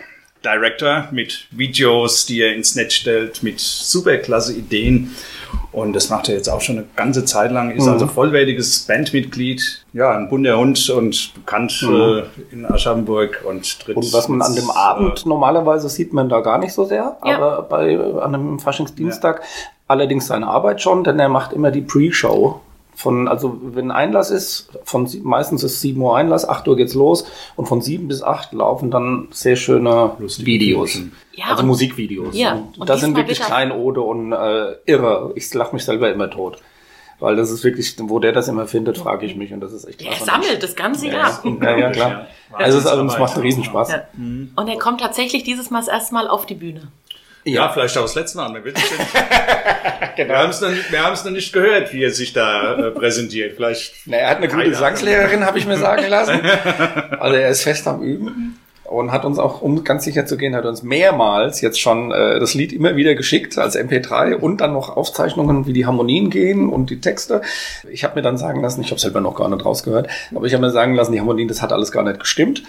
Director 0.46 1.08
mit 1.10 1.48
Videos, 1.50 2.26
die 2.26 2.40
er 2.40 2.54
ins 2.54 2.74
Netz 2.76 2.94
stellt, 2.94 3.42
mit 3.42 3.58
superklasse 3.58 4.54
Ideen. 4.54 5.14
Und 5.76 5.92
das 5.92 6.08
macht 6.08 6.30
er 6.30 6.36
jetzt 6.36 6.48
auch 6.48 6.62
schon 6.62 6.78
eine 6.78 6.86
ganze 6.96 7.26
Zeit 7.26 7.52
lang, 7.52 7.70
ist 7.70 7.84
mhm. 7.84 7.92
also 7.92 8.06
vollwertiges 8.06 8.86
Bandmitglied, 8.86 9.84
ja, 9.92 10.16
ein 10.16 10.30
bunter 10.30 10.56
Hund 10.56 10.88
und 10.88 11.34
bekannt 11.34 11.86
mhm. 11.86 11.94
äh, 11.94 12.22
in 12.50 12.64
Aschaffenburg 12.64 13.44
und 13.46 13.80
tritt. 13.80 13.94
Und 13.94 14.10
was 14.14 14.26
man 14.28 14.40
an 14.40 14.54
dem 14.54 14.70
Abend 14.70 15.26
äh, 15.26 15.28
normalerweise 15.28 15.90
sieht 15.90 16.14
man 16.14 16.30
da 16.30 16.40
gar 16.40 16.56
nicht 16.56 16.72
so 16.72 16.86
sehr, 16.86 17.18
ja. 17.22 17.36
aber 17.36 17.62
bei 17.64 17.94
an 17.98 18.34
einem 18.34 18.58
Faschingsdienstag 18.58 19.40
ja. 19.40 19.46
allerdings 19.86 20.28
seine 20.28 20.46
Arbeit 20.46 20.80
schon, 20.80 21.04
denn 21.04 21.18
er 21.18 21.28
macht 21.28 21.52
immer 21.52 21.70
die 21.70 21.82
Pre-Show 21.82 22.58
von, 22.96 23.28
also 23.28 23.60
wenn 23.62 23.90
Einlass 23.90 24.30
ist, 24.30 24.70
von 24.82 25.06
meistens 25.22 25.62
ist 25.62 25.82
7 25.82 26.00
Uhr 26.00 26.16
Einlass, 26.16 26.48
8 26.48 26.66
Uhr 26.66 26.76
geht's 26.76 26.94
los 26.94 27.26
und 27.54 27.66
von 27.66 27.82
7 27.82 28.08
bis 28.08 28.22
8 28.22 28.54
laufen 28.54 28.90
dann 28.90 29.28
sehr 29.30 29.56
schöne 29.56 30.12
Lustige 30.18 30.46
Videos. 30.46 30.98
Ja, 31.32 31.44
also 31.50 31.62
Musikvideos. 31.64 32.34
Ja, 32.34 32.54
und, 32.54 32.78
und 32.78 32.88
das 32.88 33.00
sind 33.00 33.14
wirklich 33.14 33.38
Kleinode 33.38 34.00
und 34.00 34.32
äh, 34.32 34.76
irre. 34.86 35.32
Ich 35.34 35.52
lache 35.52 35.74
mich 35.74 35.84
selber 35.84 36.10
immer 36.10 36.30
tot. 36.30 36.62
Weil 37.18 37.36
das 37.36 37.50
ist 37.50 37.64
wirklich, 37.64 37.94
wo 37.98 38.18
der 38.18 38.32
das 38.32 38.48
immer 38.48 38.66
findet, 38.66 38.98
frage 38.98 39.24
ich 39.26 39.36
mich. 39.36 39.52
Und 39.52 39.60
das 39.60 39.72
ist 39.72 39.84
echt 39.86 39.98
klasse. 39.98 40.20
Er 40.20 40.24
sammelt 40.24 40.62
das 40.62 40.74
ganze 40.74 41.08
Jahr. 41.08 41.42
Ja, 41.44 41.76
ja, 41.76 41.90
klar. 41.90 42.26
Also 42.52 42.78
es, 42.78 42.86
also, 42.86 43.04
es 43.04 43.18
macht 43.18 43.34
einen 43.34 43.42
Riesenspaß. 43.42 43.90
Ja. 43.90 44.02
Und 44.14 44.68
er 44.68 44.78
kommt 44.78 45.00
tatsächlich 45.00 45.42
dieses 45.42 45.70
Mal 45.70 45.82
erst 45.88 46.12
mal 46.12 46.28
auf 46.28 46.46
die 46.46 46.54
Bühne. 46.54 46.88
Ja, 47.46 47.68
vielleicht 47.68 47.96
auch 47.96 48.02
das 48.02 48.16
letzte 48.16 48.38
Mal. 48.38 48.60
genau. 50.16 50.28
Wir 50.28 50.38
haben 50.38 50.50
es 50.50 50.60
noch, 50.60 50.70
nicht, 50.70 50.90
wir 50.90 51.02
haben 51.04 51.12
es 51.12 51.24
noch 51.24 51.30
nicht 51.30 51.52
gehört, 51.52 51.92
wie 51.92 52.02
er 52.02 52.10
sich 52.10 52.32
da 52.32 52.74
äh, 52.74 52.90
präsentiert. 52.90 53.54
Vielleicht. 53.54 53.94
Na, 54.04 54.16
er 54.16 54.30
hat 54.30 54.38
eine 54.38 54.48
gute 54.48 54.68
Gesangslehrerin, 54.68 55.46
habe 55.46 55.58
ich 55.58 55.66
mir 55.66 55.78
sagen 55.78 56.08
lassen. 56.08 56.40
Also 57.18 57.36
er 57.36 57.48
ist 57.48 57.62
fest 57.62 57.86
am 57.86 58.02
Üben 58.02 58.58
und 58.84 59.12
hat 59.12 59.24
uns 59.24 59.38
auch, 59.38 59.62
um 59.62 59.84
ganz 59.84 60.04
sicher 60.04 60.26
zu 60.26 60.36
gehen, 60.36 60.54
hat 60.54 60.64
uns 60.64 60.82
mehrmals 60.82 61.60
jetzt 61.60 61.80
schon 61.80 62.12
äh, 62.12 62.38
das 62.38 62.54
Lied 62.54 62.72
immer 62.72 62.96
wieder 62.96 63.14
geschickt 63.14 63.58
als 63.58 63.76
MP3 63.76 64.34
und 64.34 64.60
dann 64.60 64.72
noch 64.72 64.96
Aufzeichnungen, 64.96 65.66
wie 65.66 65.72
die 65.72 65.86
Harmonien 65.86 66.30
gehen 66.30 66.68
und 66.68 66.90
die 66.90 67.00
Texte. 67.00 67.42
Ich 67.90 68.04
habe 68.04 68.16
mir 68.16 68.22
dann 68.22 68.38
sagen 68.38 68.60
lassen, 68.60 68.80
ich 68.82 68.90
habe 68.90 69.00
selber 69.00 69.20
noch 69.20 69.34
gar 69.34 69.48
nicht 69.48 69.64
rausgehört, 69.64 70.08
aber 70.34 70.46
ich 70.46 70.54
habe 70.54 70.64
mir 70.64 70.70
sagen 70.70 70.94
lassen, 70.94 71.12
die 71.12 71.20
Harmonien, 71.20 71.48
das 71.48 71.62
hat 71.62 71.72
alles 71.72 71.92
gar 71.92 72.02
nicht 72.02 72.20
gestimmt. 72.20 72.62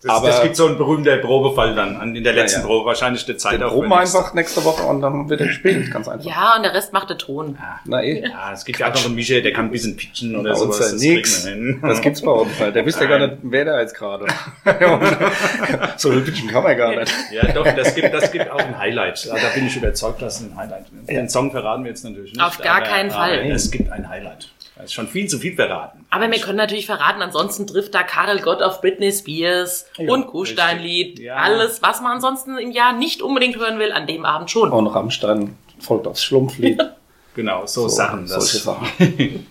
Das, 0.00 0.12
Aber- 0.14 0.28
das 0.28 0.42
gibt 0.42 0.54
so 0.54 0.66
einen 0.66 0.78
berühmten 0.78 1.20
Probefall 1.20 1.74
dann 1.74 1.96
an, 1.96 2.14
in 2.14 2.22
der 2.22 2.32
letzten 2.32 2.60
ja. 2.60 2.66
Probe. 2.66 2.86
Wahrscheinlich 2.86 3.26
der 3.26 3.36
Zeit 3.36 3.54
Den 3.54 3.64
auch 3.64 3.72
proben 3.72 3.92
einfach 3.92 4.32
nächste 4.32 4.64
Woche 4.64 4.84
und 4.84 5.00
dann 5.00 5.28
wird 5.28 5.40
er 5.40 5.48
gespielt, 5.48 5.90
ganz 5.90 6.06
einfach. 6.06 6.24
Ja, 6.24 6.54
und 6.56 6.62
der 6.62 6.72
Rest 6.72 6.92
macht 6.92 7.10
der 7.10 7.18
Ton. 7.18 7.58
Na 7.84 8.00
eh. 8.00 8.20
Ja, 8.28 8.52
es 8.52 8.64
gibt 8.64 8.78
ja 8.78 8.90
auch 8.90 8.94
noch 8.94 9.06
einen 9.06 9.16
Michael, 9.16 9.42
der 9.42 9.52
kann 9.52 9.64
ein 9.66 9.70
bisschen 9.72 9.96
pitchen 9.96 10.36
oder 10.36 10.52
Bei 10.52 10.60
uns 10.60 10.76
sowas. 10.76 10.78
ja 10.78 10.92
das 10.92 11.00
nix. 11.02 11.48
Das 11.82 12.00
gibt's 12.00 12.22
bei 12.22 12.30
uns 12.30 12.60
halt. 12.60 12.76
Der 12.76 12.86
wisst 12.86 13.00
ja 13.00 13.06
gar 13.06 13.18
nicht, 13.18 13.38
wer 13.42 13.64
da 13.64 13.80
jetzt 13.80 13.94
gerade. 13.96 14.26
so 15.96 16.12
hübschen 16.12 16.48
kann 16.48 16.62
man 16.62 16.76
gar 16.76 16.94
nicht. 16.94 17.12
Ja, 17.32 17.50
doch, 17.50 17.66
das 17.68 17.94
gibt, 17.96 18.14
das 18.14 18.30
gibt 18.30 18.48
auch 18.52 18.58
ein 18.60 18.78
Highlight. 18.78 19.28
Also, 19.30 19.34
da 19.34 19.52
bin 19.52 19.66
ich 19.66 19.76
überzeugt, 19.76 20.22
dass 20.22 20.40
ein 20.40 20.56
Highlight. 20.56 20.86
Den 21.08 21.28
Song 21.28 21.50
verraten 21.50 21.82
wir 21.82 21.90
jetzt 21.90 22.04
natürlich 22.04 22.32
nicht. 22.34 22.40
Auf 22.44 22.58
gar 22.58 22.76
aber, 22.76 22.86
keinen 22.86 23.10
Fall. 23.10 23.50
Es 23.50 23.68
gibt 23.68 23.90
ein 23.90 24.08
Highlight. 24.08 24.48
Das 24.78 24.86
ist 24.86 24.92
schon 24.94 25.08
viel 25.08 25.26
zu 25.26 25.40
viel 25.40 25.56
verraten. 25.56 26.06
Aber 26.08 26.30
wir 26.30 26.38
können 26.38 26.56
natürlich 26.56 26.86
verraten, 26.86 27.20
ansonsten 27.20 27.66
trifft 27.66 27.94
da 27.94 28.04
Karel 28.04 28.40
Gott 28.40 28.62
auf 28.62 28.80
Britney 28.80 29.10
Spears 29.12 29.86
und 29.98 30.28
Kuhsteinlied. 30.28 31.18
Ja. 31.18 31.34
Alles, 31.34 31.82
was 31.82 32.00
man 32.00 32.12
ansonsten 32.12 32.56
im 32.58 32.70
Jahr 32.70 32.92
nicht 32.92 33.20
unbedingt 33.20 33.56
hören 33.56 33.80
will, 33.80 33.90
an 33.90 34.06
dem 34.06 34.24
Abend 34.24 34.52
schon. 34.52 34.70
Und 34.70 34.86
Rammstein 34.86 35.56
folgt 35.80 36.06
aufs 36.06 36.22
Schlumpflied. 36.24 36.80
Genau, 37.34 37.66
so, 37.66 37.82
So, 37.82 37.88
Sachen. 37.88 38.22
Das, 38.26 38.50
Solche 38.50 38.58
Sachen. 38.58 38.88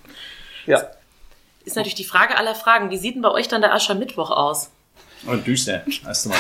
ja. 0.65 0.81
Ist 1.63 1.77
natürlich 1.77 1.95
die 1.95 2.03
Frage 2.03 2.37
aller 2.37 2.53
Fragen. 2.53 2.89
Wie 2.89 2.97
sieht 2.97 3.15
denn 3.15 3.21
bei 3.21 3.31
euch 3.31 3.47
dann 3.47 3.61
der 3.61 3.73
Aschermittwoch 3.73 4.29
aus? 4.29 4.71
Und 5.25 5.47
düster, 5.47 5.83
erst 6.05 6.27
mal. 6.27 6.35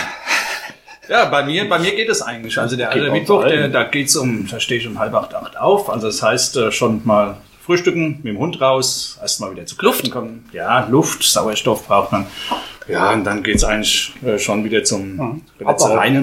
Ja, 1.07 1.23
bei 1.25 1.45
mir, 1.45 1.69
bei 1.69 1.79
mir 1.79 1.95
geht 1.95 2.09
es 2.09 2.21
eigentlich. 2.21 2.57
Also 2.59 2.75
der 2.75 2.87
Geht 2.87 2.97
alte 2.97 3.11
auch 3.11 3.13
Mittwoch, 3.13 3.41
bei 3.43 3.49
der, 3.49 3.61
allen. 3.61 3.71
da 3.71 3.83
geht's 3.83 4.17
um, 4.17 4.45
da 4.47 4.59
stehe 4.59 4.81
ich 4.81 4.87
um 4.87 4.99
halb 4.99 5.13
acht, 5.13 5.33
acht 5.33 5.55
auf. 5.57 5.89
Also 5.89 6.07
das 6.07 6.21
heißt 6.21 6.57
äh, 6.57 6.71
schon 6.73 7.01
mal 7.05 7.37
frühstücken, 7.67 8.19
mit 8.23 8.33
dem 8.33 8.39
Hund 8.39 8.59
raus, 8.61 9.19
erstmal 9.21 9.51
wieder 9.51 9.65
zu 9.65 9.75
Kräften 9.75 10.09
kommen. 10.09 10.45
Ja, 10.53 10.87
Luft, 10.89 11.21
Sauerstoff 11.23 11.85
braucht 11.85 12.11
man. 12.13 12.25
Ja, 12.87 13.11
und 13.11 13.25
dann 13.25 13.43
geht's 13.43 13.65
eigentlich 13.65 14.13
äh, 14.25 14.39
schon 14.39 14.63
wieder 14.63 14.81
zum 14.85 15.41
letzte 15.59 15.89
Aber- 15.89 15.97
Reine 15.97 16.21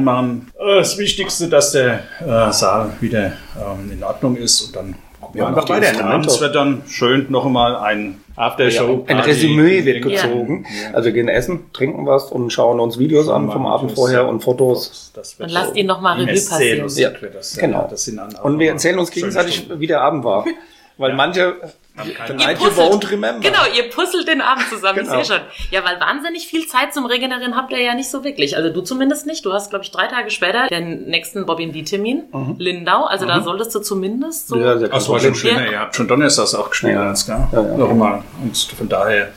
machen. 0.00 0.50
Äh, 0.58 0.78
das 0.78 0.98
Wichtigste, 0.98 1.48
dass 1.48 1.70
der 1.72 2.00
äh, 2.20 2.52
Saal 2.52 2.90
wieder 3.00 3.26
ähm, 3.56 3.92
in 3.92 4.02
Ordnung 4.02 4.34
ist 4.36 4.60
und 4.62 4.74
dann 4.76 4.94
gucken 5.20 5.34
wir 5.36 5.42
Ja, 5.42 5.46
einfach 5.48 5.68
noch 5.68 5.76
die 5.76 5.82
weiter. 5.86 6.04
Abends 6.04 6.40
wird 6.40 6.54
dann 6.56 6.82
schön 6.88 7.26
noch 7.30 7.46
einmal 7.46 7.76
ein 7.76 8.18
Aftershow. 8.34 9.04
Ein 9.06 9.18
Party. 9.18 9.30
Resümee 9.30 9.84
wird 9.84 10.04
Ja. 10.04 10.22
gezogen. 10.22 10.66
Also 10.92 11.04
wir 11.06 11.12
gehen 11.12 11.28
essen, 11.28 11.70
trinken 11.72 12.06
was 12.06 12.24
und 12.32 12.50
schauen 12.50 12.80
uns 12.80 12.98
Videos 12.98 13.28
an 13.28 13.52
vom 13.52 13.66
Abend 13.66 13.92
vorher 13.92 14.26
und 14.26 14.42
Fotos. 14.42 15.12
Das 15.14 15.38
wird 15.38 15.48
Und 15.48 15.52
lasst 15.54 15.76
ihn 15.76 15.86
noch 15.86 16.00
mal 16.00 16.14
Revue 16.20 16.32
passieren. 16.32 16.88
Ja, 16.96 17.10
das. 17.32 17.56
genau. 17.56 17.82
Ja, 17.82 17.88
das 17.88 18.04
sind 18.04 18.16
dann 18.16 18.34
auch 18.34 18.44
Und 18.44 18.58
wir 18.58 18.70
erzählen 18.70 18.98
uns 18.98 19.12
gegenseitig, 19.12 19.68
wie 19.78 19.86
der 19.86 20.00
Abend 20.00 20.24
war. 20.24 20.44
Weil 21.00 21.14
manche, 21.14 21.56
Haben 21.96 22.14
keine 22.14 22.26
the 22.28 22.32
Ihr 22.44 22.46
night 22.46 22.58
you 22.60 22.68
puzzelt. 22.68 22.92
won't 22.92 23.10
remember. 23.10 23.40
Genau, 23.48 23.60
ihr 23.74 23.88
puzzelt 23.90 24.28
den 24.28 24.40
Abend 24.42 24.68
zusammen, 24.68 24.98
Genau. 24.98 25.18
ich 25.20 25.26
sehe 25.26 25.36
schon. 25.38 25.46
Ja, 25.70 25.82
weil 25.84 25.98
wahnsinnig 25.98 26.46
viel 26.46 26.66
Zeit 26.66 26.92
zum 26.92 27.06
Regenerieren 27.06 27.56
habt 27.56 27.72
ihr 27.72 27.80
ja 27.80 27.94
nicht 27.94 28.10
so 28.10 28.22
wirklich. 28.22 28.56
Also 28.56 28.70
du 28.70 28.82
zumindest 28.82 29.26
nicht. 29.26 29.44
Du 29.44 29.52
hast, 29.52 29.70
glaube 29.70 29.84
ich, 29.84 29.90
drei 29.90 30.06
Tage 30.08 30.30
später 30.30 30.66
den 30.68 31.06
nächsten 31.06 31.46
Bobby 31.46 31.72
D-Termin, 31.72 32.24
Lindau. 32.58 33.04
Also 33.04 33.24
da 33.26 33.40
solltest 33.40 33.74
du 33.74 33.80
zumindest 33.80 34.48
so... 34.48 34.56
Mhm. 34.56 34.62
Ja, 34.62 34.78
sehr 34.78 34.88
das 34.88 35.08
war 35.08 35.18
schon 35.20 35.34
schlimmer. 35.34 35.70
Ihr 35.70 35.80
habt 35.80 35.96
schon 35.96 36.06
Donnerstags 36.06 36.54
auch 36.54 36.68
gespielt, 36.70 36.94
Ja. 36.94 37.06
alles, 37.08 37.26
gell? 37.26 37.36
Ja, 37.52 37.60
ja. 37.62 37.76
Nochmal. 37.76 38.22
Und 38.42 38.56
von 38.56 38.88
daher, 38.88 39.30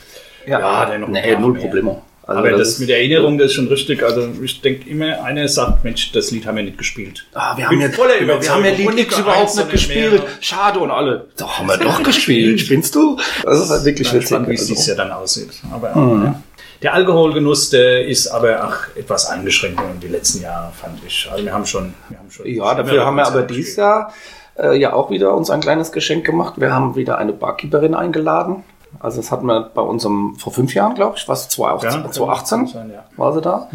ja, 0.46 0.84
der 0.86 0.98
noch 0.98 1.08
ein 1.08 1.12
nee, 1.12 1.36
null 1.36 1.52
mehr. 1.52 1.62
Probleme. 1.62 2.02
Also 2.26 2.38
aber 2.40 2.50
das, 2.52 2.68
ist- 2.68 2.78
mit 2.80 2.88
der 2.88 2.98
Erinnerung, 2.98 3.36
das 3.38 3.48
ist 3.48 3.54
schon 3.54 3.68
richtig. 3.68 4.02
Also 4.02 4.28
ich 4.42 4.60
denke 4.62 4.88
immer, 4.88 5.22
einer 5.22 5.46
sagt, 5.48 5.84
Mensch, 5.84 6.10
das 6.12 6.30
Lied 6.30 6.46
haben 6.46 6.56
wir 6.56 6.64
nicht 6.64 6.78
gespielt. 6.78 7.26
Ah, 7.34 7.56
wir 7.56 7.66
haben 7.68 7.80
ja, 7.80 7.88
wir 7.96 8.50
haben 8.50 8.64
ja. 8.64 8.70
Lied 8.72 8.98
X 8.98 9.18
überhaupt 9.18 9.54
nicht 9.56 9.70
gespielt. 9.70 10.12
mehr. 10.12 10.22
Schade 10.40 10.78
und 10.80 10.90
alle. 10.90 11.26
Doch, 11.36 11.58
haben 11.58 11.66
wir 11.68 11.76
doch 11.76 12.02
gespielt. 12.02 12.60
Spinnst 12.62 12.94
du? 12.94 13.18
Das 13.42 13.60
ist 13.60 13.70
halt 13.70 13.84
wirklich 13.84 14.08
witzig. 14.08 14.20
gespannt, 14.22 14.48
wie 14.48 14.54
es 14.54 14.60
Also, 14.62 14.72
dieses 14.72 14.86
Jahr 14.86 14.96
dann 14.96 15.12
aussieht. 15.12 15.50
Aber 15.72 15.88
ja. 15.94 16.40
der 16.82 16.94
Alkoholgenuss, 16.94 17.70
der 17.70 18.06
ist 18.06 18.28
aber 18.28 18.64
auch 18.68 18.96
etwas 18.96 19.26
eingeschränkt 19.26 19.80
in 19.94 20.00
die 20.00 20.08
letzten 20.08 20.42
Jahre, 20.42 20.72
fand 20.72 20.98
ich. 21.06 21.28
Also 21.30 21.44
wir 21.44 21.52
haben 21.52 21.66
schon, 21.66 21.92
wir 22.08 22.18
haben 22.18 22.30
schon. 22.30 22.46
ja, 22.46 22.74
dafür 22.74 23.04
haben 23.04 23.16
wir 23.16 23.26
aber 23.26 23.42
dieses 23.42 23.76
Jahr 23.76 24.12
äh, 24.58 24.78
ja 24.78 24.92
auch 24.92 25.10
wieder 25.10 25.34
uns 25.34 25.50
ein 25.50 25.60
kleines 25.60 25.92
Geschenk 25.92 26.24
gemacht. 26.24 26.54
Wir 26.56 26.72
haben 26.72 26.96
wieder 26.96 27.18
eine 27.18 27.32
Barkeeperin 27.32 27.94
eingeladen. 27.94 28.62
Also 29.00 29.18
das 29.18 29.30
hatten 29.30 29.46
wir 29.46 29.70
bei 29.74 29.82
unserem, 29.82 30.36
vor 30.36 30.52
fünf 30.52 30.74
Jahren, 30.74 30.94
glaube 30.94 31.16
ich, 31.18 31.28
was 31.28 31.48
2018, 31.50 32.02
Ja, 32.04 32.10
2018 32.10 32.58
kann 32.58 32.66
sein, 32.68 32.90
ja. 32.90 33.04
war 33.16 33.32
sie 33.34 33.40
da. 33.40 33.68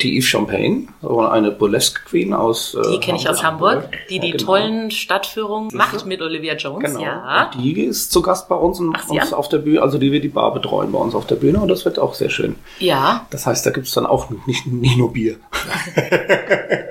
Die 0.00 0.16
Yves 0.18 0.26
Champagne, 0.28 0.88
so 1.02 1.20
eine 1.20 1.50
Burlesque 1.50 2.00
Queen 2.04 2.32
aus 2.34 2.74
äh, 2.74 2.92
Die 2.92 3.00
kenne 3.00 3.18
ich 3.18 3.28
aus 3.28 3.42
Hamburg, 3.42 3.88
die 4.10 4.20
die 4.20 4.28
Ja, 4.28 4.36
genau. 4.36 4.44
tollen 4.46 4.90
Stadtführungen 4.90 5.70
macht 5.74 6.06
mit 6.06 6.20
Olivia 6.22 6.54
Jones. 6.54 6.92
Genau. 6.92 7.02
Ja. 7.04 7.50
Und 7.54 7.62
Die 7.62 7.80
ist 7.80 8.12
zu 8.12 8.22
Gast 8.22 8.48
bei 8.48 8.54
uns, 8.56 8.78
und 8.80 8.96
Ach, 8.96 9.08
uns 9.08 9.32
auf 9.32 9.48
der 9.48 9.58
Bühne, 9.58 9.82
also 9.82 9.98
die 9.98 10.12
wird 10.12 10.24
die 10.24 10.28
Bar 10.28 10.52
betreuen 10.54 10.92
bei 10.92 10.98
uns 10.98 11.14
auf 11.14 11.26
der 11.26 11.36
Bühne 11.36 11.60
und 11.60 11.68
das 11.68 11.84
wird 11.84 11.98
auch 11.98 12.14
sehr 12.14 12.30
schön. 12.30 12.56
Ja. 12.78 13.26
Das 13.30 13.46
heißt, 13.46 13.64
da 13.66 13.70
gibt's 13.70 13.92
dann 13.92 14.06
auch 14.06 14.30
nicht, 14.46 14.66
nicht 14.66 14.96
nur 14.96 15.12
Bier. 15.12 15.36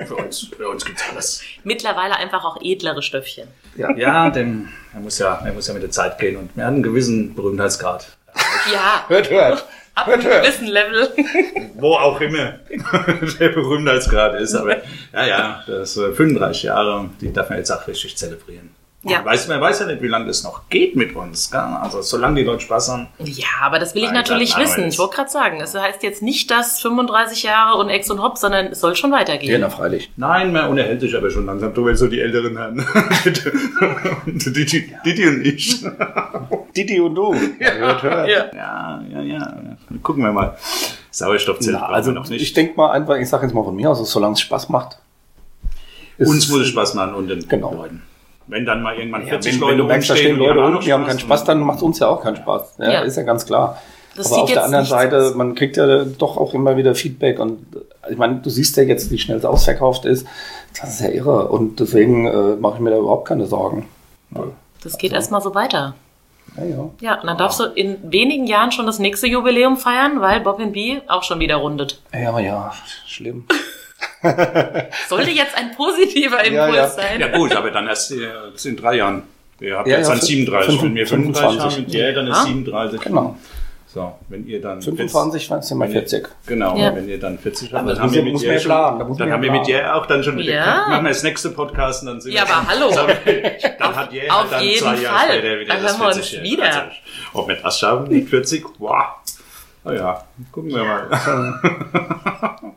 Für 0.05 0.15
uns, 0.15 0.39
für 0.55 0.69
uns 0.69 0.85
gibt's 0.85 1.03
alles. 1.11 1.41
Mittlerweile 1.63 2.15
einfach 2.17 2.43
auch 2.45 2.57
edlere 2.61 3.01
Stöffchen. 3.01 3.47
Ja, 3.75 4.29
denn 4.29 4.69
er 4.95 5.01
muss 5.01 5.19
ja, 5.19 5.41
er 5.45 5.51
muss 5.51 5.67
ja 5.67 5.73
mit 5.73 5.83
der 5.83 5.91
Zeit 5.91 6.17
gehen 6.17 6.37
und 6.37 6.55
wir 6.55 6.65
haben 6.65 6.75
einen 6.75 6.83
gewissen 6.83 7.35
Berühmtheitsgrad. 7.35 8.07
Ja. 8.71 9.03
Hört, 9.09 9.29
hört. 9.29 9.65
Ab 9.93 10.07
einem 10.07 10.23
gewissen 10.23 10.67
Level. 10.67 11.09
Wo 11.75 11.95
auch 11.95 12.19
immer 12.19 12.53
der 13.39 13.49
Berühmtheitsgrad 13.49 14.39
ist. 14.39 14.55
Aber 14.55 14.77
ja, 15.13 15.25
ja, 15.25 15.63
das 15.67 15.97
äh, 15.97 16.11
35 16.13 16.63
Jahre, 16.63 17.09
die 17.21 17.31
darf 17.31 17.49
man 17.49 17.59
jetzt 17.59 17.71
auch 17.71 17.85
richtig 17.87 18.17
zelebrieren. 18.17 18.73
Ja. 19.07 19.17
Man, 19.19 19.25
weiß, 19.27 19.47
man 19.49 19.61
weiß 19.61 19.81
ja 19.81 19.85
nicht, 19.85 20.01
wie 20.01 20.07
lange 20.07 20.25
das 20.25 20.43
noch 20.43 20.67
geht 20.69 20.95
mit 20.95 21.15
uns. 21.15 21.51
Gell? 21.51 21.59
Also 21.59 22.01
solange 22.01 22.37
die 22.41 22.43
Leute 22.43 22.61
Spaß 22.61 22.89
haben. 22.89 23.07
Ja, 23.19 23.45
aber 23.61 23.77
das 23.77 23.93
will 23.93 24.03
ich 24.03 24.11
natürlich 24.11 24.57
wissen. 24.57 24.85
Ich 24.85 24.97
wollte 24.97 25.15
gerade 25.17 25.29
sagen, 25.29 25.61
es 25.61 25.75
heißt 25.75 26.01
jetzt 26.01 26.23
nicht, 26.23 26.49
dass 26.49 26.81
35 26.81 27.43
Jahre 27.43 27.77
und 27.77 27.89
Ex 27.89 28.09
und 28.09 28.19
Hop, 28.21 28.37
sondern 28.39 28.67
es 28.67 28.79
soll 28.79 28.95
schon 28.95 29.11
weitergehen. 29.11 29.51
Ja, 29.51 29.57
na, 29.59 29.69
freilich. 29.69 30.11
Nein, 30.17 30.51
man 30.51 30.69
unterhält 30.69 31.01
sich 31.01 31.15
aber 31.15 31.29
schon 31.29 31.45
langsam 31.45 31.73
drüber, 31.73 31.95
so 31.95 32.07
die 32.07 32.19
älteren 32.19 32.57
Herren. 32.57 32.85
Didi, 34.25 34.91
Didi 35.05 35.27
und 35.27 35.45
ich. 35.45 35.85
Didi 36.75 36.99
und 36.99 37.15
du. 37.15 37.33
Hört, 37.59 38.03
hört. 38.03 38.27
Ja. 38.27 38.45
Ja, 38.55 39.03
ja, 39.11 39.21
ja. 39.21 39.57
Gucken 40.01 40.23
wir 40.23 40.31
mal. 40.31 40.57
Sauerstoffzelt 41.11 41.77
Na, 41.79 41.87
also 41.87 42.11
wir 42.11 42.15
noch 42.19 42.27
nicht. 42.29 42.41
ich 42.41 42.53
denke 42.53 42.73
mal 42.75 42.91
einfach, 42.91 43.15
ich 43.17 43.29
sage 43.29 43.45
jetzt 43.45 43.53
mal 43.53 43.63
von 43.63 43.75
mir 43.75 43.89
aus, 43.89 44.11
solange 44.11 44.33
es 44.33 44.41
Spaß 44.41 44.69
macht. 44.69 44.97
Uns 46.17 46.49
muss 46.49 46.61
es 46.61 46.67
Spaß 46.69 46.93
machen 46.95 47.13
und 47.13 47.27
den 47.27 47.47
Genau. 47.47 47.73
Leuten. 47.73 48.01
Wenn 48.47 48.65
dann 48.65 48.81
mal 48.83 48.95
irgendwann 48.95 49.21
Ja, 49.23 49.29
40 49.29 49.53
wenn, 49.53 49.59
Leute 49.59 49.71
wenn 49.71 49.77
du 49.79 49.83
merkst, 49.85 50.09
da 50.09 50.15
stehen 50.15 50.37
Leute 50.37 50.59
unten, 50.59 50.81
die 50.81 50.93
haben 50.93 51.05
keinen 51.05 51.19
Spaß, 51.19 51.45
dann 51.45 51.61
macht 51.61 51.81
uns 51.81 51.99
ja 51.99 52.07
auch 52.07 52.21
keinen 52.21 52.35
Spaß. 52.35 52.75
Ja, 52.79 52.91
Ja. 52.91 53.01
Ist 53.01 53.17
ja 53.17 53.23
ganz 53.23 53.45
klar. 53.45 53.81
Das 54.15 54.31
Aber 54.31 54.43
auf 54.43 54.51
der 54.51 54.63
anderen 54.63 54.85
Seite, 54.85 55.17
aus. 55.17 55.35
man 55.35 55.55
kriegt 55.55 55.75
ja 55.77 56.05
doch 56.05 56.37
auch 56.37 56.53
immer 56.53 56.77
wieder 56.77 56.95
Feedback 56.95 57.39
und 57.39 57.59
äh, 57.75 58.11
ich 58.11 58.17
meine, 58.17 58.35
du 58.35 58.49
siehst 58.49 58.77
ja 58.77 58.83
jetzt, 58.83 59.11
wie 59.11 59.17
schnell 59.17 59.37
es 59.37 59.45
ausverkauft 59.45 60.05
ist. 60.05 60.25
Das 60.79 60.89
ist 60.89 61.01
ja 61.01 61.09
irre 61.09 61.49
und 61.49 61.79
deswegen 61.79 62.25
äh, 62.27 62.55
mache 62.55 62.75
ich 62.75 62.79
mir 62.79 62.91
da 62.91 62.97
überhaupt 62.97 63.27
keine 63.27 63.45
Sorgen. 63.45 63.87
Das 64.83 64.97
geht 64.97 65.11
erstmal 65.11 65.41
so 65.41 65.53
weiter. 65.55 65.95
Ja, 66.57 66.63
ja. 66.63 66.89
Ja, 67.01 67.21
und 67.21 67.27
dann 67.27 67.37
darfst 67.37 67.59
du 67.59 67.65
in 67.65 67.97
wenigen 68.03 68.47
Jahren 68.47 68.71
schon 68.71 68.85
das 68.85 68.99
nächste 68.99 69.27
Jubiläum 69.27 69.77
feiern, 69.77 70.21
weil 70.21 70.39
Bob 70.41 70.61
B 70.71 70.99
auch 71.07 71.23
schon 71.23 71.39
wieder 71.39 71.57
rundet. 71.57 72.01
Ja, 72.13 72.39
ja, 72.39 72.73
schlimm. 73.05 73.45
Sollte 75.09 75.31
jetzt 75.31 75.55
ein 75.57 75.75
positiver 75.75 76.45
Ja, 76.45 76.65
Impuls 76.65 76.77
ja. 76.77 76.87
sein. 76.89 77.19
Ja 77.19 77.27
gut, 77.37 77.55
aber 77.55 77.71
dann 77.71 77.87
erst 77.87 78.11
äh, 78.11 78.27
in 78.67 78.75
drei 78.77 78.95
Jahren. 78.97 79.23
Ihr 79.59 79.77
habt 79.77 79.87
Ja, 79.87 79.97
jetzt 79.97 80.07
ja, 80.07 80.13
dann 80.15 80.21
fün- 80.21 80.25
37. 80.25 80.81
Wenn 80.83 80.95
wir 80.95 81.07
25 81.07 81.41
35 81.61 81.61
haben 81.77 81.81
mit 81.83 81.93
dir, 81.93 82.13
dann 82.13 82.27
ist 82.27 82.37
Ja. 82.37 82.43
37. 82.43 83.01
Genau. 83.01 83.37
So, 83.87 84.13
wenn 84.27 84.45
ihr 84.45 84.59
dann 84.61 84.81
25, 84.81 85.47
dann 85.47 85.61
sind 85.61 85.77
wir 85.77 85.85
wenn 85.85 85.91
ihr- 85.93 85.99
40. 86.01 86.27
Genau, 86.47 86.75
Ja. 86.77 86.93
wenn 86.93 87.07
ihr 87.07 87.17
dann 87.17 87.39
40 87.39 87.69
Aber 87.73 87.79
habt, 87.79 87.89
dann 87.91 87.99
haben 88.01 88.13
wir 88.13 88.23
mit 88.23 88.41
ja 88.41 88.59
schon, 88.59 88.69
dann 88.69 88.99
haben 88.99 89.17
ja 89.17 89.41
wir 89.41 89.51
mit 89.53 89.67
dir 89.67 89.95
auch 89.95 90.05
dann 90.05 90.21
schon 90.21 90.37
wieder. 90.37 90.53
Ja. 90.53 90.85
Machen 90.89 91.05
wir 91.05 91.09
das 91.11 91.23
nächste 91.23 91.51
Podcast 91.51 92.01
und 92.01 92.07
dann 92.09 92.19
sind 92.19 92.33
Ja, 92.33 92.45
wir 92.45 92.53
aber 92.57 92.67
hallo. 92.67 92.89
Dann 92.93 93.95
hat 93.95 94.09
auf 94.29 94.49
dann 94.49 94.63
jeden 94.63 94.79
zwei 94.79 94.95
Jahre 94.97 95.17
Fall. 95.17 95.37
später 95.39 95.59
wieder 95.61 95.73
Dann 95.73 95.83
das 95.83 95.91
hören 95.93 96.01
wir 96.01 96.07
uns 96.07 96.15
40 96.27 96.43
wieder. 96.43 96.63
Also, 96.65 96.81
ob 97.35 97.47
wir 97.47 97.55
das 97.55 97.79
schaffen 97.79 98.09
mit 98.09 98.27
40, 98.29 98.65
wow. 98.79 99.05
Na 99.85 99.93
ja, 99.93 100.23
gucken 100.51 100.71
wir 100.75 100.83
mal. 100.83 101.07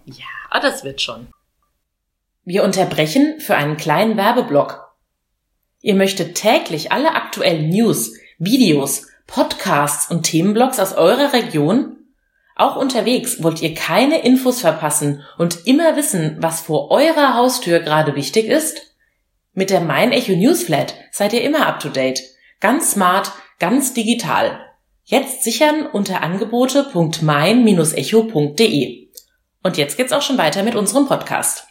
Ja, 0.07 0.25
ah, 0.51 0.61
das 0.61 0.85
wird 0.85 1.01
schon. 1.01 1.27
Wir 2.49 2.65
unterbrechen 2.65 3.39
für 3.41 3.55
einen 3.57 3.77
kleinen 3.77 4.17
Werbeblock. 4.17 4.95
Ihr 5.83 5.95
möchtet 5.95 6.35
täglich 6.35 6.91
alle 6.93 7.15
aktuellen 7.15 7.69
News, 7.69 8.15
Videos, 8.39 9.07
Podcasts 9.27 10.11
und 10.11 10.23
Themenblogs 10.23 10.81
aus 10.81 10.95
eurer 10.95 11.35
Region? 11.35 11.99
Auch 12.57 12.77
unterwegs 12.77 13.43
wollt 13.43 13.61
ihr 13.61 13.75
keine 13.75 14.23
Infos 14.23 14.63
verpassen 14.63 15.23
und 15.37 15.67
immer 15.67 15.95
wissen, 15.97 16.39
was 16.41 16.63
vor 16.63 16.91
eurer 16.91 17.35
Haustür 17.35 17.81
gerade 17.81 18.17
wichtig 18.17 18.47
ist? 18.47 18.97
Mit 19.53 19.69
der 19.69 19.83
Mein 19.83 20.13
Echo 20.13 20.33
Newsflat 20.33 20.95
seid 21.13 21.35
ihr 21.35 21.43
immer 21.43 21.67
up 21.67 21.81
to 21.81 21.91
date. 21.91 22.23
Ganz 22.61 22.93
smart, 22.93 23.31
ganz 23.59 23.93
digital. 23.93 24.59
Jetzt 25.05 25.45
sichern 25.45 25.87
unter 25.87 26.23
angebote.mein-echo.de. 26.23 29.09
Und 29.63 29.77
jetzt 29.77 29.99
geht's 29.99 30.15
auch 30.15 30.23
schon 30.23 30.39
weiter 30.39 30.63
mit 30.63 30.77
unserem 30.77 31.07
Podcast. 31.07 31.69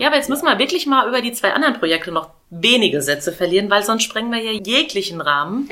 Ja, 0.00 0.06
aber 0.08 0.16
jetzt 0.16 0.30
müssen 0.30 0.46
wir 0.46 0.58
wirklich 0.58 0.86
mal 0.86 1.06
über 1.06 1.20
die 1.20 1.32
zwei 1.32 1.52
anderen 1.52 1.78
Projekte 1.78 2.10
noch 2.10 2.30
wenige 2.48 3.02
Sätze 3.02 3.32
verlieren, 3.32 3.68
weil 3.70 3.82
sonst 3.82 4.02
sprengen 4.04 4.32
wir 4.32 4.40
ja 4.40 4.52
jeglichen 4.52 5.20
Rahmen. 5.20 5.68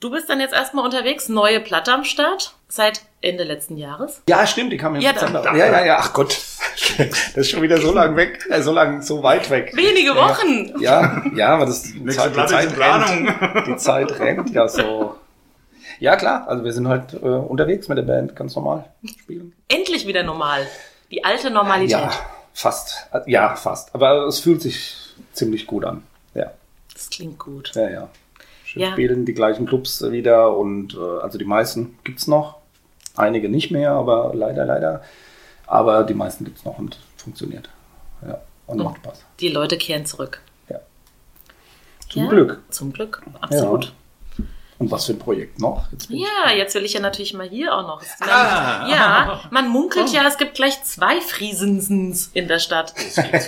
Du 0.00 0.10
bist 0.10 0.28
dann 0.30 0.40
jetzt 0.40 0.54
erstmal 0.54 0.84
unterwegs, 0.84 1.28
neue 1.28 1.60
Platte 1.60 1.92
am 1.92 2.04
Start. 2.04 2.54
seit 2.68 3.02
Ende 3.20 3.44
letzten 3.44 3.76
Jahres. 3.76 4.22
Ja, 4.28 4.46
stimmt, 4.46 4.72
die 4.72 4.78
kam 4.78 4.94
im 4.96 5.02
Ja, 5.02 5.12
Dezember. 5.12 5.44
Ja, 5.54 5.66
ja, 5.70 5.84
ja, 5.84 5.96
ach 6.00 6.12
Gott. 6.14 6.36
Das 6.98 7.36
ist 7.36 7.50
schon 7.50 7.62
wieder 7.62 7.78
so 7.78 7.92
lang 7.92 8.16
weg, 8.16 8.46
äh, 8.50 8.60
so 8.62 8.72
lang, 8.72 9.02
so 9.02 9.22
weit 9.22 9.48
weg. 9.50 9.70
Wenige 9.74 10.16
Wochen. 10.16 10.72
Ja, 10.80 11.22
ja, 11.36 11.48
aber 11.48 11.66
das 11.66 11.82
die 11.82 12.04
Zeit, 12.06 12.34
die 12.34 12.46
Zeit 12.46 12.76
rennt. 12.78 13.66
Die 13.68 13.76
Zeit 13.76 14.18
rennt 14.18 14.50
ja 14.50 14.66
so. 14.66 15.16
Ja, 16.00 16.16
klar, 16.16 16.48
also 16.48 16.64
wir 16.64 16.72
sind 16.72 16.88
halt 16.88 17.12
äh, 17.12 17.16
unterwegs 17.26 17.88
mit 17.88 17.98
der 17.98 18.02
Band, 18.02 18.34
ganz 18.34 18.56
normal 18.56 18.86
spielen. 19.20 19.52
Endlich 19.68 20.06
wieder 20.06 20.22
normal. 20.24 20.66
Die 21.10 21.24
alte 21.24 21.50
Normalität. 21.50 21.90
Ja, 21.90 22.10
fast. 22.52 23.06
Ja, 23.26 23.56
fast. 23.56 23.94
Aber 23.94 24.26
es 24.26 24.40
fühlt 24.40 24.62
sich 24.62 24.94
ziemlich 25.32 25.66
gut 25.66 25.84
an. 25.84 26.02
Ja, 26.34 26.52
Das 26.94 27.10
klingt 27.10 27.38
gut. 27.38 27.72
ja, 27.74 27.88
ja. 27.88 28.08
Schön 28.64 28.82
Ja. 28.82 28.92
spielen 28.92 29.24
die 29.26 29.34
gleichen 29.34 29.66
Clubs 29.66 30.02
wieder 30.10 30.56
und 30.56 30.94
äh, 30.94 30.98
also 31.22 31.38
die 31.38 31.44
meisten 31.44 31.98
gibt's 32.04 32.26
noch. 32.26 32.58
Einige 33.16 33.48
nicht 33.50 33.70
mehr, 33.70 33.90
aber 33.92 34.32
leider, 34.34 34.64
leider. 34.64 35.02
Aber 35.66 36.04
die 36.04 36.14
meisten 36.14 36.44
gibt's 36.44 36.64
noch 36.64 36.78
und 36.78 36.98
funktioniert. 37.16 37.68
Ja, 38.26 38.40
und 38.66 38.80
Oh. 38.80 38.84
macht 38.84 38.96
Spaß. 38.98 39.24
Die 39.40 39.48
Leute 39.48 39.76
kehren 39.76 40.06
zurück. 40.06 40.40
Ja. 40.70 40.80
Zum 42.08 42.22
Ja, 42.24 42.28
Glück. 42.30 42.62
Zum 42.70 42.92
Glück, 42.92 43.22
absolut. 43.40 43.92
Und 44.82 44.90
was 44.90 45.06
für 45.06 45.12
ein 45.12 45.18
Projekt 45.20 45.60
noch? 45.60 45.84
Jetzt 45.92 46.10
Ja, 46.10 46.52
jetzt 46.56 46.74
will 46.74 46.84
ich 46.84 46.92
ja 46.92 46.98
natürlich 46.98 47.34
mal 47.34 47.48
hier 47.48 47.72
auch 47.72 47.86
noch. 47.86 48.02
Ah. 48.18 48.88
Ja, 48.90 49.40
man 49.52 49.68
munkelt 49.68 50.08
ja, 50.12 50.26
es 50.26 50.36
gibt 50.38 50.54
gleich 50.54 50.82
zwei 50.82 51.20
Friesensens 51.20 52.30
in 52.34 52.48
der 52.48 52.58
Stadt. 52.58 52.92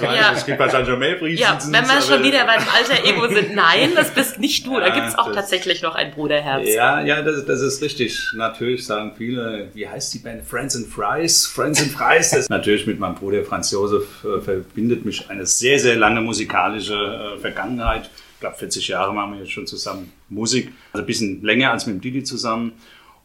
Ja. 0.01 0.33
Es 0.33 0.47
gibt 0.47 0.61
wahrscheinlich 0.61 0.89
schon 0.89 0.99
mehr 1.01 1.19
Friesen. 1.19 1.43
Ja, 1.43 1.59
wenn 1.61 1.85
wir 1.89 2.01
schon 2.03 2.23
wieder 2.23 2.45
beim 2.45 2.63
alter 2.73 3.05
Ego 3.05 3.27
sind. 3.35 3.53
Nein, 3.53 3.91
das 3.97 4.15
bist 4.15 4.39
nicht 4.39 4.65
du. 4.65 4.79
Da 4.79 4.87
Ja, 4.87 4.95
gibt's 4.95 5.19
auch 5.19 5.33
tatsächlich 5.33 5.83
noch 5.83 5.97
ein 5.97 6.13
Bruderherz. 6.13 6.69
Ja, 6.73 7.01
ja, 7.01 7.21
das, 7.23 7.45
das 7.45 7.61
ist 7.63 7.83
richtig. 7.83 8.17
Natürlich 8.37 8.87
sagen 8.87 9.13
viele, 9.19 9.71
wie 9.75 9.89
heißt 9.89 10.15
die 10.15 10.19
Band? 10.21 10.45
Friends 10.47 10.77
and 10.77 10.87
Fries? 10.87 11.47
Friends 11.47 11.83
and 11.83 11.91
Fries. 11.91 12.31
Das 12.31 12.49
natürlich 12.49 12.87
mit 12.87 13.01
meinem 13.01 13.17
Bruder 13.17 13.43
Franz 13.43 13.73
Josef 13.73 14.25
äh, 14.25 14.41
verbindet 14.41 15.05
mich 15.05 15.29
eine 15.29 15.47
sehr, 15.47 15.81
sehr 15.81 15.97
lange 15.97 16.21
musikalische 16.21 16.95
äh, 16.95 17.41
Vergangenheit. 17.41 18.09
Glaube, 18.45 18.59
40 18.59 18.89
Jahre 18.89 19.15
machen 19.15 19.33
wir 19.33 19.41
jetzt 19.41 19.53
schon 19.53 19.67
zusammen 19.67 20.13
Musik. 20.29 20.71
Also 20.93 21.03
ein 21.03 21.07
bisschen 21.07 21.43
länger 21.43 21.71
als 21.71 21.87
mit 21.87 21.95
dem 21.95 22.01
Didi 22.03 22.25
zusammen. 22.25 22.73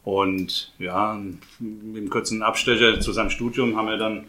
Und 0.02 0.72
ja, 0.78 1.20
mit 1.58 1.98
einem 1.98 2.08
kurzen 2.08 2.42
Abstecher 2.42 3.00
zu 3.00 3.12
seinem 3.12 3.28
Studium 3.28 3.76
haben 3.76 3.88
wir 3.88 3.98
dann 3.98 4.24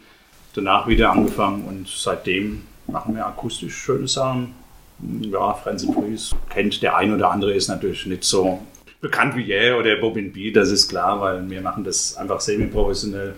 danach 0.52 0.86
wieder 0.86 1.10
angefangen 1.12 1.64
und 1.64 1.88
seitdem 1.88 2.64
machen 2.88 3.14
wir 3.14 3.26
akustisch 3.26 3.74
schöne 3.74 4.06
Sachen. 4.06 4.54
Ja, 5.22 5.58
and 5.64 5.80
Fries 5.80 6.36
kennt 6.50 6.82
der 6.82 6.94
ein 6.94 7.14
oder 7.14 7.30
andere 7.30 7.54
ist 7.54 7.68
natürlich 7.68 8.04
nicht 8.04 8.24
so 8.24 8.60
bekannt 9.00 9.34
wie 9.34 9.50
Yeah 9.50 9.78
oder 9.78 9.96
Bobin 9.96 10.30
B, 10.30 10.50
das 10.50 10.70
ist 10.70 10.90
klar, 10.90 11.22
weil 11.22 11.48
wir 11.48 11.62
machen 11.62 11.84
das 11.84 12.18
einfach 12.18 12.42
semi-professionell 12.42 13.32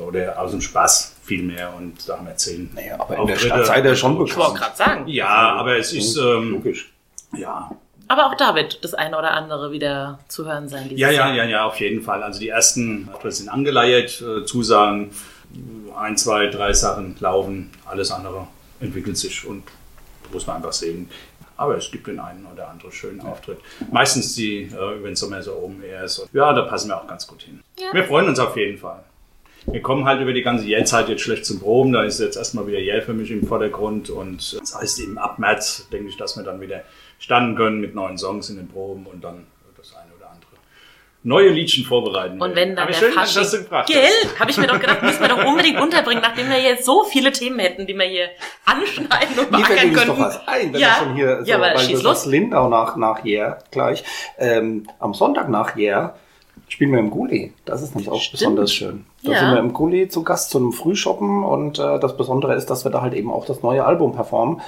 oder 0.00 0.40
aus 0.40 0.52
dem 0.52 0.62
Spaß 0.62 1.14
viel 1.28 1.42
mehr 1.44 1.72
und 1.76 2.08
da 2.08 2.16
haben 2.18 2.26
wir 2.26 2.36
zehn. 2.36 2.70
Naja, 2.74 2.96
aber 2.98 3.16
in 3.18 3.26
der. 3.26 3.36
Stadt 3.36 3.66
seid 3.66 3.84
ihr 3.84 3.94
schon 3.94 4.12
Ich 4.26 4.36
wollte 4.36 4.54
bekannt. 4.54 4.58
gerade 4.58 4.76
sagen. 4.76 5.08
Ja, 5.08 5.28
aber 5.54 5.76
es 5.76 5.92
ist 5.92 6.16
ähm, 6.16 6.50
Logisch. 6.52 6.90
ja 7.36 7.70
Aber 8.08 8.26
auch 8.26 8.34
da 8.36 8.54
wird 8.54 8.82
das 8.82 8.94
eine 8.94 9.16
oder 9.16 9.32
andere 9.32 9.70
wieder 9.70 10.18
zu 10.28 10.46
hören 10.46 10.68
sein. 10.68 10.88
Ja, 10.90 11.10
ja, 11.10 11.26
Jahr. 11.26 11.34
ja, 11.34 11.44
ja, 11.44 11.64
auf 11.66 11.78
jeden 11.78 12.02
Fall. 12.02 12.22
Also 12.22 12.40
die 12.40 12.48
ersten 12.48 13.08
Auftritte 13.12 13.36
sind 13.36 13.48
angeleiert, 13.50 14.20
äh, 14.22 14.44
Zusagen, 14.46 15.10
ein, 15.96 16.16
zwei, 16.16 16.46
drei 16.48 16.72
Sachen 16.72 17.16
laufen, 17.20 17.70
alles 17.86 18.10
andere 18.10 18.46
entwickelt 18.80 19.16
sich 19.18 19.44
und 19.46 19.64
muss 20.32 20.46
man 20.46 20.56
einfach 20.56 20.72
sehen. 20.72 21.08
Aber 21.56 21.76
es 21.76 21.90
gibt 21.90 22.06
den 22.06 22.20
einen 22.20 22.46
oder 22.46 22.68
anderen 22.68 22.92
schönen 22.92 23.20
Auftritt. 23.20 23.58
Meistens 23.90 24.34
die 24.36 24.62
äh, 24.62 24.96
über 24.96 25.08
den 25.08 25.16
Sommer 25.16 25.42
so 25.42 25.54
oben 25.54 25.82
eher 25.82 26.06
so. 26.08 26.26
Ja, 26.32 26.52
da 26.52 26.62
passen 26.62 26.88
wir 26.88 26.96
auch 26.96 27.06
ganz 27.08 27.26
gut 27.26 27.42
hin. 27.42 27.60
Ja. 27.78 27.92
Wir 27.92 28.04
freuen 28.04 28.28
uns 28.28 28.38
auf 28.38 28.56
jeden 28.56 28.78
Fall. 28.78 29.02
Wir 29.70 29.82
kommen 29.82 30.06
halt 30.06 30.20
über 30.20 30.32
die 30.32 30.42
ganze 30.42 30.64
Jährzeit 30.64 31.08
jetzt 31.08 31.22
schlecht 31.22 31.44
zum 31.44 31.60
Proben. 31.60 31.92
Da 31.92 32.02
ist 32.02 32.20
jetzt 32.20 32.36
erstmal 32.36 32.66
wieder 32.66 32.78
Jäh 32.78 33.02
für 33.02 33.12
mich 33.12 33.30
im 33.30 33.46
Vordergrund. 33.46 34.08
Und 34.08 34.58
das 34.58 34.74
heißt 34.74 35.00
eben 35.00 35.18
ab 35.18 35.38
März, 35.38 35.88
denke 35.92 36.08
ich, 36.08 36.16
dass 36.16 36.36
wir 36.36 36.42
dann 36.42 36.60
wieder 36.60 36.82
starten 37.18 37.54
können 37.54 37.80
mit 37.80 37.94
neuen 37.94 38.16
Songs 38.16 38.48
in 38.48 38.56
den 38.56 38.68
Proben 38.68 39.06
und 39.06 39.22
dann 39.22 39.46
das 39.76 39.94
eine 39.94 40.12
oder 40.16 40.30
andere 40.30 40.50
neue 41.22 41.50
Liedchen 41.50 41.84
vorbereiten. 41.84 42.40
Und 42.40 42.54
wenn 42.56 42.76
dann 42.76 42.84
Aber 42.84 42.92
der 42.92 42.98
schön, 42.98 43.14
dass 43.14 43.50
du 43.50 43.58
Fasching... 43.64 43.96
Gell? 43.96 44.38
Habe 44.38 44.50
ich 44.50 44.56
mir 44.56 44.68
doch 44.68 44.80
gedacht, 44.80 45.02
müssen 45.02 45.20
wir 45.20 45.28
doch 45.28 45.44
unbedingt 45.44 45.80
unterbringen, 45.80 46.22
nachdem 46.22 46.48
wir 46.48 46.60
jetzt 46.60 46.86
so 46.86 47.04
viele 47.04 47.32
Themen 47.32 47.58
hätten, 47.58 47.86
die 47.86 47.94
wir 47.94 48.06
hier 48.06 48.28
anschneiden 48.64 49.38
und 49.38 49.50
beackern 49.50 49.72
übrigens 49.72 49.94
könnten. 49.98 50.08
doch 50.08 50.18
was 50.18 50.48
ein, 50.48 50.72
wenn 50.72 50.80
ja. 50.80 50.94
schon 50.98 51.14
hier 51.14 51.44
so, 51.44 51.50
ja, 51.50 51.56
aber 51.56 51.66
weil 51.66 51.78
schieß 51.80 51.96
das 51.96 52.02
los. 52.02 52.18
ist 52.20 52.26
Lindau 52.26 52.68
nach, 52.68 52.96
nach 52.96 53.24
Jär 53.24 53.58
gleich. 53.70 54.02
Ähm, 54.38 54.86
am 54.98 55.12
Sonntag 55.12 55.48
nach 55.48 55.76
Jär 55.76 56.16
spielen 56.68 56.92
wir 56.92 56.98
im 56.98 57.10
Gulli. 57.10 57.52
Das 57.64 57.82
ist 57.82 57.94
nämlich 57.94 58.10
auch 58.10 58.20
Stimmt. 58.20 58.40
besonders 58.40 58.72
schön. 58.72 59.04
Da 59.22 59.32
Ja. 59.32 59.38
sind 59.40 59.50
wir 59.52 59.58
im 59.58 59.72
Gulli 59.72 60.08
zu 60.08 60.22
Gast 60.22 60.50
zu 60.50 60.58
einem 60.58 60.72
Frühshoppen 60.72 61.42
und 61.44 61.78
äh, 61.78 61.98
das 61.98 62.16
Besondere 62.16 62.54
ist, 62.54 62.66
dass 62.70 62.84
wir 62.84 62.90
da 62.90 63.02
halt 63.02 63.14
eben 63.14 63.30
auch 63.32 63.44
das 63.46 63.62
neue 63.62 63.84
Album 63.84 64.12
performen, 64.14 64.60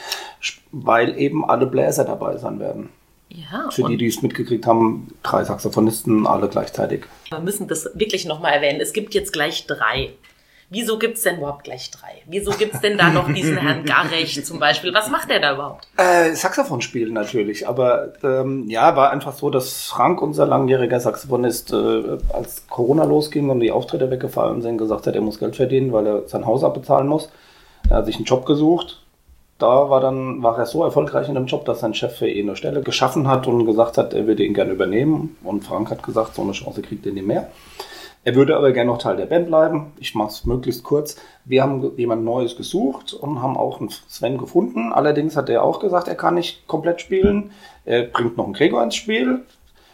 weil 0.72 1.18
eben 1.18 1.44
alle 1.48 1.66
Bläser 1.66 2.04
dabei 2.04 2.36
sein 2.38 2.58
werden. 2.60 2.88
Ja, 3.28 3.70
Für 3.70 3.84
die, 3.84 3.96
die 3.96 4.06
es 4.08 4.22
mitgekriegt 4.22 4.66
haben, 4.66 5.06
drei 5.22 5.44
Saxophonisten, 5.44 6.26
alle 6.26 6.48
gleichzeitig. 6.48 7.04
wir 7.28 7.38
müssen 7.38 7.68
das 7.68 7.88
wirklich 7.94 8.26
nochmal 8.26 8.54
erwähnen. 8.54 8.80
Es 8.80 8.92
gibt 8.92 9.14
jetzt 9.14 9.32
gleich 9.32 9.66
drei. 9.68 10.10
Wieso 10.72 10.98
gibt's 10.98 11.22
denn 11.22 11.38
überhaupt 11.38 11.64
gleich 11.64 11.90
drei? 11.90 12.22
Wieso 12.26 12.52
gibt's 12.52 12.80
denn 12.80 12.96
da 12.96 13.10
noch 13.10 13.32
diesen 13.32 13.58
Herrn 13.58 13.84
Garrech 13.84 14.44
zum 14.44 14.60
Beispiel? 14.60 14.94
Was 14.94 15.10
macht 15.10 15.28
der 15.28 15.40
da 15.40 15.54
überhaupt? 15.54 15.88
Äh, 15.96 16.32
Saxophon 16.34 16.80
spielen 16.80 17.12
natürlich, 17.12 17.66
aber 17.66 18.12
ähm, 18.22 18.68
ja, 18.68 18.94
war 18.94 19.10
einfach 19.10 19.32
so, 19.32 19.50
dass 19.50 19.86
Frank, 19.86 20.22
unser 20.22 20.46
langjähriger 20.46 21.00
Saxophonist, 21.00 21.72
äh, 21.72 22.18
als 22.32 22.68
Corona 22.68 23.02
losging 23.02 23.50
und 23.50 23.58
die 23.58 23.72
Auftritte 23.72 24.12
weggefallen 24.12 24.62
sind, 24.62 24.78
gesagt 24.78 25.08
hat, 25.08 25.16
er 25.16 25.22
muss 25.22 25.40
Geld 25.40 25.56
verdienen, 25.56 25.92
weil 25.92 26.06
er 26.06 26.28
sein 26.28 26.46
Haus 26.46 26.62
abbezahlen 26.62 27.08
muss. 27.08 27.30
Er 27.88 27.96
hat 27.96 28.06
sich 28.06 28.16
einen 28.16 28.24
Job 28.24 28.46
gesucht. 28.46 29.02
Da 29.58 29.90
war 29.90 30.00
dann 30.00 30.40
war 30.42 30.56
er 30.56 30.66
so 30.66 30.84
erfolgreich 30.84 31.28
in 31.28 31.34
dem 31.34 31.46
Job, 31.46 31.64
dass 31.64 31.80
sein 31.80 31.94
Chef 31.94 32.16
für 32.16 32.28
ihn 32.28 32.48
eine 32.48 32.56
Stelle 32.56 32.80
geschaffen 32.80 33.26
hat 33.26 33.48
und 33.48 33.66
gesagt 33.66 33.98
hat, 33.98 34.14
er 34.14 34.26
würde 34.28 34.44
ihn 34.44 34.54
gerne 34.54 34.72
übernehmen. 34.72 35.36
Und 35.42 35.64
Frank 35.64 35.90
hat 35.90 36.04
gesagt, 36.04 36.36
so 36.36 36.42
eine 36.42 36.52
Chance 36.52 36.80
kriegt 36.80 37.04
er 37.06 37.12
nicht 37.12 37.26
mehr. 37.26 37.50
Er 38.22 38.34
würde 38.34 38.54
aber 38.54 38.72
gerne 38.72 38.90
noch 38.90 38.98
Teil 38.98 39.16
der 39.16 39.26
Band 39.26 39.46
bleiben. 39.46 39.92
Ich 39.98 40.14
mache 40.14 40.28
es 40.28 40.44
möglichst 40.44 40.84
kurz. 40.84 41.16
Wir 41.46 41.62
haben 41.62 41.96
jemand 41.96 42.22
Neues 42.22 42.54
gesucht 42.56 43.14
und 43.14 43.40
haben 43.40 43.56
auch 43.56 43.80
einen 43.80 43.88
Sven 43.88 44.36
gefunden. 44.36 44.92
Allerdings 44.92 45.36
hat 45.36 45.48
er 45.48 45.62
auch 45.64 45.80
gesagt, 45.80 46.06
er 46.06 46.16
kann 46.16 46.34
nicht 46.34 46.66
komplett 46.66 47.00
spielen. 47.00 47.52
Er 47.86 48.02
bringt 48.02 48.36
noch 48.36 48.44
einen 48.44 48.52
Gregor 48.52 48.82
ins 48.82 48.96
Spiel. 48.96 49.46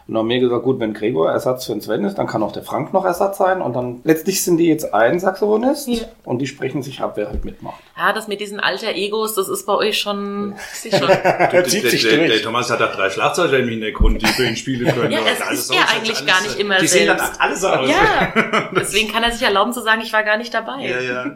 Und 0.08 0.16
haben 0.16 0.28
wir 0.28 0.38
gesagt, 0.38 0.62
gut, 0.62 0.78
wenn 0.78 0.94
Gregor 0.94 1.32
Ersatz 1.32 1.66
für 1.66 1.72
den 1.72 1.80
Sven 1.80 2.04
ist, 2.04 2.16
dann 2.16 2.28
kann 2.28 2.40
auch 2.44 2.52
der 2.52 2.62
Frank 2.62 2.92
noch 2.92 3.04
Ersatz 3.04 3.38
sein. 3.38 3.60
Und 3.60 3.74
dann 3.74 4.02
letztlich 4.04 4.44
sind 4.44 4.56
die 4.58 4.68
jetzt 4.68 4.94
ein 4.94 5.18
Saxophonist 5.18 5.88
Ja. 5.88 6.04
und 6.24 6.38
die 6.38 6.46
sprechen 6.46 6.80
sich 6.84 7.00
ab, 7.00 7.14
wer 7.16 7.28
halt 7.28 7.44
mitmacht. 7.44 7.82
Ja, 7.98 8.12
das 8.12 8.28
mit 8.28 8.40
diesen 8.40 8.60
alter 8.60 8.90
Egos, 8.94 9.34
das 9.34 9.48
ist 9.48 9.66
bei 9.66 9.72
euch 9.74 9.98
schon, 9.98 10.54
ist 10.84 10.96
schon 10.96 11.08
Der 11.08 11.64
sich 11.68 12.02
der, 12.02 12.28
der. 12.28 12.40
Thomas 12.42 12.70
hat 12.70 12.80
auch 12.82 12.94
drei 12.94 13.10
Schlagzeuger 13.10 13.58
im 13.58 13.68
Hintergrund, 13.68 14.22
die 14.22 14.26
für 14.26 14.46
ihn 14.46 14.54
spielen 14.54 14.94
können. 14.94 15.10
Ja, 15.10 15.18
alles 15.44 15.60
ist 15.68 15.74
ja 15.74 15.80
das 15.82 15.94
eigentlich 15.96 16.16
alles, 16.18 16.26
gar 16.26 16.40
nicht 16.42 16.58
immer 16.60 16.78
Die 16.78 16.86
sehen 16.86 17.08
dann 17.08 17.18
selbst. 17.18 17.40
alles 17.40 17.64
aus. 17.64 17.88
Ja, 17.90 18.68
deswegen 18.76 19.10
kann 19.12 19.24
er 19.24 19.32
sich 19.32 19.42
erlauben 19.42 19.72
zu 19.72 19.82
sagen, 19.82 20.02
ich 20.02 20.12
war 20.12 20.22
gar 20.22 20.36
nicht 20.36 20.54
dabei. 20.54 20.86
ja, 20.86 21.00
ja. 21.00 21.24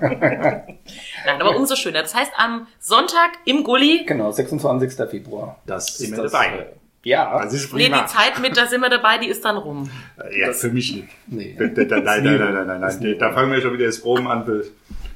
Nein, 0.00 1.40
aber 1.40 1.56
umso 1.56 1.76
schöner. 1.76 2.02
Das 2.02 2.14
heißt, 2.14 2.32
am 2.36 2.66
Sonntag 2.78 3.30
im 3.44 3.64
Gulli, 3.64 4.04
Genau, 4.06 4.30
26. 4.32 5.08
Februar. 5.08 5.56
Das 5.66 5.96
sind 5.98 6.10
Ist 6.10 6.16
wir 6.16 6.22
das, 6.24 6.32
dabei. 6.32 6.66
Ja, 7.04 7.42
Das 7.42 7.52
ist 7.52 7.72
nee, 7.74 7.84
prima. 7.86 8.02
die 8.02 8.06
Zeit 8.06 8.40
mit, 8.40 8.56
da 8.56 8.66
sind 8.66 8.80
wir 8.80 8.88
dabei, 8.90 9.18
die 9.18 9.26
ist 9.28 9.44
dann 9.44 9.56
rum. 9.56 9.90
ja, 10.38 10.52
für 10.52 10.68
mich 10.70 10.94
nicht. 10.94 11.08
nee. 11.26 11.56
Da- 11.58 11.66
da- 11.66 11.84
da- 11.84 12.00
Nein, 12.00 12.22
nein, 12.24 12.38
nein, 12.38 12.54
nein, 12.54 12.66
nein, 12.66 12.80
Das 12.80 13.00
nein. 13.00 13.16
Da 13.18 13.32
fangen 13.32 13.50
wir 13.50 13.60
schon 13.60 13.72
wieder 13.74 13.86
das 13.86 14.00
Proben 14.00 14.28
an 14.28 14.44
für 14.44 14.64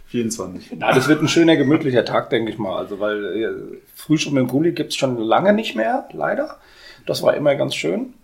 24. 0.09 0.72
Ja, 0.81 0.92
das 0.92 1.07
wird 1.09 1.22
ein 1.22 1.29
schöner, 1.29 1.57
gemütlicher 1.57 2.05
Tag, 2.05 2.31
denke 2.31 2.51
ich 2.51 2.59
mal. 2.59 2.77
Also, 2.77 2.99
weil 3.01 3.25
äh, 3.25 3.79
Frühschoppen 3.94 4.38
im 4.38 4.46
Gulli 4.49 4.72
gibt's 4.72 4.96
schon 4.96 5.16
lange 5.18 5.53
nicht 5.53 5.77
mehr, 5.77 6.09
leider. 6.12 6.57
Das 7.07 7.22
war 7.22 7.35
immer 7.35 7.55
ganz 7.55 7.75
schön. 7.77 8.14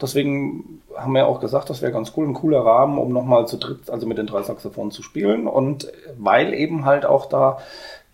Deswegen 0.00 0.80
haben 0.96 1.12
wir 1.14 1.26
auch 1.26 1.40
gesagt, 1.40 1.70
das 1.70 1.80
wäre 1.80 1.92
ganz 1.92 2.12
cool, 2.16 2.26
ein 2.26 2.34
cooler 2.34 2.60
Rahmen, 2.64 2.98
um 2.98 3.12
nochmal 3.12 3.46
zu 3.46 3.56
dritt, 3.56 3.88
also 3.88 4.06
mit 4.06 4.18
den 4.18 4.26
drei 4.26 4.42
Saxophonen 4.42 4.90
zu 4.90 5.02
spielen. 5.02 5.46
Und 5.46 5.86
weil 6.18 6.54
eben 6.54 6.84
halt 6.84 7.04
auch 7.06 7.26
da 7.26 7.58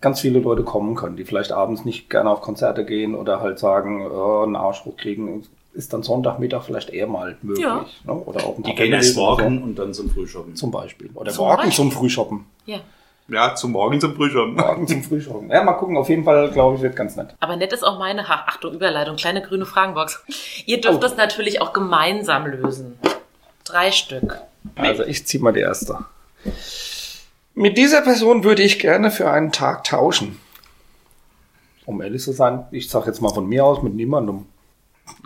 ganz 0.00 0.20
viele 0.20 0.38
Leute 0.40 0.62
kommen 0.62 0.94
können, 0.94 1.16
die 1.16 1.24
vielleicht 1.24 1.52
abends 1.52 1.84
nicht 1.84 2.08
gerne 2.10 2.30
auf 2.30 2.40
Konzerte 2.40 2.84
gehen 2.84 3.14
oder 3.14 3.40
halt 3.40 3.58
sagen, 3.58 4.06
oh, 4.10 4.42
einen 4.42 4.56
Arschruck 4.56 4.98
kriegen, 4.98 5.44
ist 5.74 5.92
dann 5.92 6.02
Sonntagmittag 6.02 6.62
vielleicht 6.62 6.90
eher 6.90 7.06
mal 7.06 7.36
möglich. 7.42 7.64
Ja. 7.64 7.84
Ne? 8.04 8.12
Oder 8.12 8.44
auch 8.44 8.56
ein 8.56 8.62
Die 8.62 8.74
gehen 8.74 8.92
erst 8.92 9.16
morgen 9.16 9.62
und 9.62 9.76
dann 9.78 9.94
zum 9.94 10.10
Frühschoppen. 10.10 10.54
So, 10.56 10.60
zum 10.66 10.70
Beispiel. 10.70 11.10
Oder 11.14 11.30
Zum 11.32 11.44
morgen 11.46 11.56
Beispiel. 11.58 11.74
zum 11.76 11.92
Frühshoppen. 11.92 12.44
Ja. 12.66 12.78
Ja, 13.30 13.54
zum 13.54 13.72
Morgen 13.72 14.00
zum 14.00 14.14
Frühschoppen. 14.16 14.54
Morgen 14.54 14.88
zum 14.88 15.02
Frühschoppen. 15.02 15.50
Ja, 15.50 15.62
mal 15.62 15.74
gucken. 15.74 15.98
Auf 15.98 16.08
jeden 16.08 16.24
Fall, 16.24 16.50
glaube 16.50 16.76
ich, 16.76 16.82
wird 16.82 16.96
ganz 16.96 17.14
nett. 17.14 17.34
Aber 17.40 17.56
nett 17.56 17.74
ist 17.74 17.82
auch 17.84 17.98
meine, 17.98 18.26
ha, 18.26 18.44
Achtung, 18.46 18.72
Überleitung, 18.72 19.16
kleine 19.16 19.42
grüne 19.42 19.66
Fragenbox. 19.66 20.24
Ihr 20.64 20.80
dürft 20.80 20.96
Oh. 20.96 21.00
das 21.00 21.16
natürlich 21.18 21.60
auch 21.60 21.74
gemeinsam 21.74 22.46
lösen. 22.46 22.98
Drei 23.64 23.90
Stück. 23.92 24.40
Also 24.76 25.04
ich 25.04 25.26
ziehe 25.26 25.42
mal 25.44 25.52
die 25.52 25.60
erste. 25.60 25.98
Mit 27.58 27.76
dieser 27.76 28.02
Person 28.02 28.44
würde 28.44 28.62
ich 28.62 28.78
gerne 28.78 29.10
für 29.10 29.28
einen 29.32 29.50
Tag 29.50 29.82
tauschen. 29.82 30.38
Um 31.86 32.00
ehrlich 32.00 32.22
zu 32.22 32.30
sein, 32.30 32.66
ich 32.70 32.88
sage 32.88 33.06
jetzt 33.06 33.20
mal 33.20 33.34
von 33.34 33.48
mir 33.48 33.64
aus 33.64 33.82
mit 33.82 33.94
niemandem. 33.94 34.46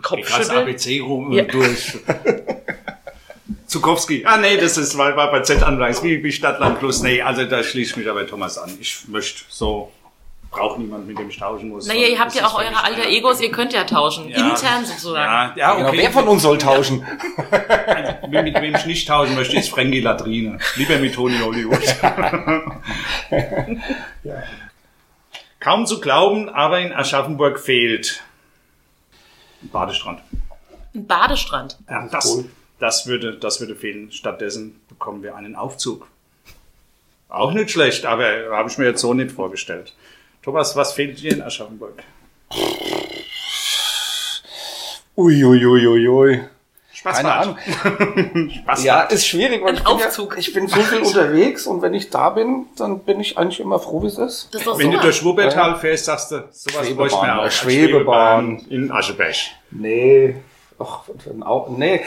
Kopfschütteln. 0.01 0.57
ABC 0.57 1.01
rum 1.01 1.31
ja. 1.31 1.43
durch. 1.43 1.99
Zukowski. 3.67 4.23
Ah, 4.25 4.37
nee, 4.37 4.57
das 4.57 4.77
ist, 4.77 4.97
war, 4.97 5.15
war 5.15 5.29
bei 5.29 5.41
Z 5.41 5.61
anfangs, 5.61 6.01
wie, 6.01 6.23
wie 6.23 6.31
Stadtland 6.31 6.79
Plus. 6.79 7.03
Nee, 7.03 7.21
also 7.21 7.45
da 7.45 7.61
schließe 7.61 7.91
ich 7.91 7.97
mich 7.97 8.09
aber 8.09 8.25
Thomas 8.25 8.57
an. 8.57 8.71
Ich 8.81 9.07
möchte 9.09 9.43
so, 9.49 9.91
brauche 10.53 10.79
niemand, 10.79 11.05
mit 11.07 11.17
dem 11.17 11.27
ich 11.27 11.37
tauschen 11.37 11.69
muss. 11.69 11.87
Naja, 11.87 12.07
ihr 12.07 12.19
habt 12.19 12.33
ja 12.35 12.45
auch 12.45 12.57
eure 12.57 12.83
alter 12.83 13.07
Egos, 13.09 13.41
ihr 13.41 13.51
könnt 13.51 13.73
ja 13.73 13.83
tauschen. 13.83 14.29
Ja, 14.29 14.49
Intern 14.49 14.85
sozusagen. 14.85 15.57
Ja, 15.57 15.73
ja 15.73 15.73
okay. 15.73 15.83
Genau, 15.83 16.03
wer 16.03 16.11
von 16.11 16.27
uns 16.29 16.43
soll 16.43 16.57
tauschen? 16.57 17.05
Also, 17.51 18.27
mit, 18.27 18.53
wem 18.61 18.75
ich 18.75 18.85
nicht 18.85 19.07
tauschen 19.07 19.35
möchte, 19.35 19.57
ist 19.57 19.69
Frankie 19.69 19.99
Latrine. 19.99 20.59
Lieber 20.75 20.97
mit 20.99 21.13
Tony 21.15 21.39
Hollywood. 21.39 21.83
ja. 24.23 24.43
Kaum 25.59 25.85
zu 25.85 25.99
glauben, 25.99 26.49
aber 26.49 26.79
in 26.79 26.93
Aschaffenburg 26.93 27.59
fehlt 27.59 28.23
ein 29.63 29.69
Badestrand. 29.69 30.21
Ein 30.93 31.07
Badestrand? 31.07 31.77
Ja, 31.89 32.07
das, 32.07 32.25
cool. 32.25 32.45
das, 32.79 33.07
würde, 33.07 33.37
das 33.37 33.59
würde 33.59 33.75
fehlen. 33.75 34.11
Stattdessen 34.11 34.79
bekommen 34.89 35.23
wir 35.23 35.35
einen 35.35 35.55
Aufzug. 35.55 36.07
Auch 37.29 37.53
nicht 37.53 37.71
schlecht, 37.71 38.05
aber 38.05 38.25
habe 38.51 38.69
ich 38.69 38.77
mir 38.77 38.85
jetzt 38.85 39.01
so 39.01 39.13
nicht 39.13 39.31
vorgestellt. 39.31 39.93
Thomas, 40.43 40.75
was 40.75 40.91
fehlt 40.91 41.21
dir 41.21 41.31
in 41.31 41.41
Aschaffenburg? 41.41 42.03
Uiuiuiui. 45.15 45.65
Ui, 45.65 45.87
ui, 45.87 46.07
ui. 46.07 46.43
Spaß 46.91 47.17
Keine 47.17 47.33
Ahnung. 47.33 47.57
Spaß 48.49 48.83
ja, 48.83 49.01
ist 49.03 49.25
schwierig, 49.25 49.63
weil 49.63 49.75
ich 49.75 49.83
bin, 49.83 49.97
ja, 49.97 50.37
ich 50.37 50.53
bin 50.53 50.67
so 50.67 50.81
viel 50.81 50.99
unterwegs 51.03 51.65
und 51.65 51.81
wenn 51.81 51.93
ich 51.93 52.09
da 52.09 52.29
bin, 52.29 52.67
dann 52.77 52.99
bin 52.99 53.19
ich 53.19 53.37
eigentlich 53.37 53.61
immer 53.61 53.79
froh, 53.79 54.03
wie 54.03 54.07
es 54.07 54.17
ist. 54.17 54.53
ist 54.53 54.65
wenn 54.65 54.91
du 54.91 54.99
durch 54.99 55.23
Wuppertal 55.23 55.77
fährst, 55.77 56.05
sagst 56.05 56.31
du, 56.31 56.47
sowas 56.51 56.87
Schwebebahn, 56.87 57.25
mir 57.25 57.41
auch. 57.41 57.51
Schwebebahn. 57.51 58.65
in 58.69 58.91
Ascheberg. 58.91 59.35
Nee. 59.71 60.35
Ach, 60.79 61.03
nee. 61.69 62.01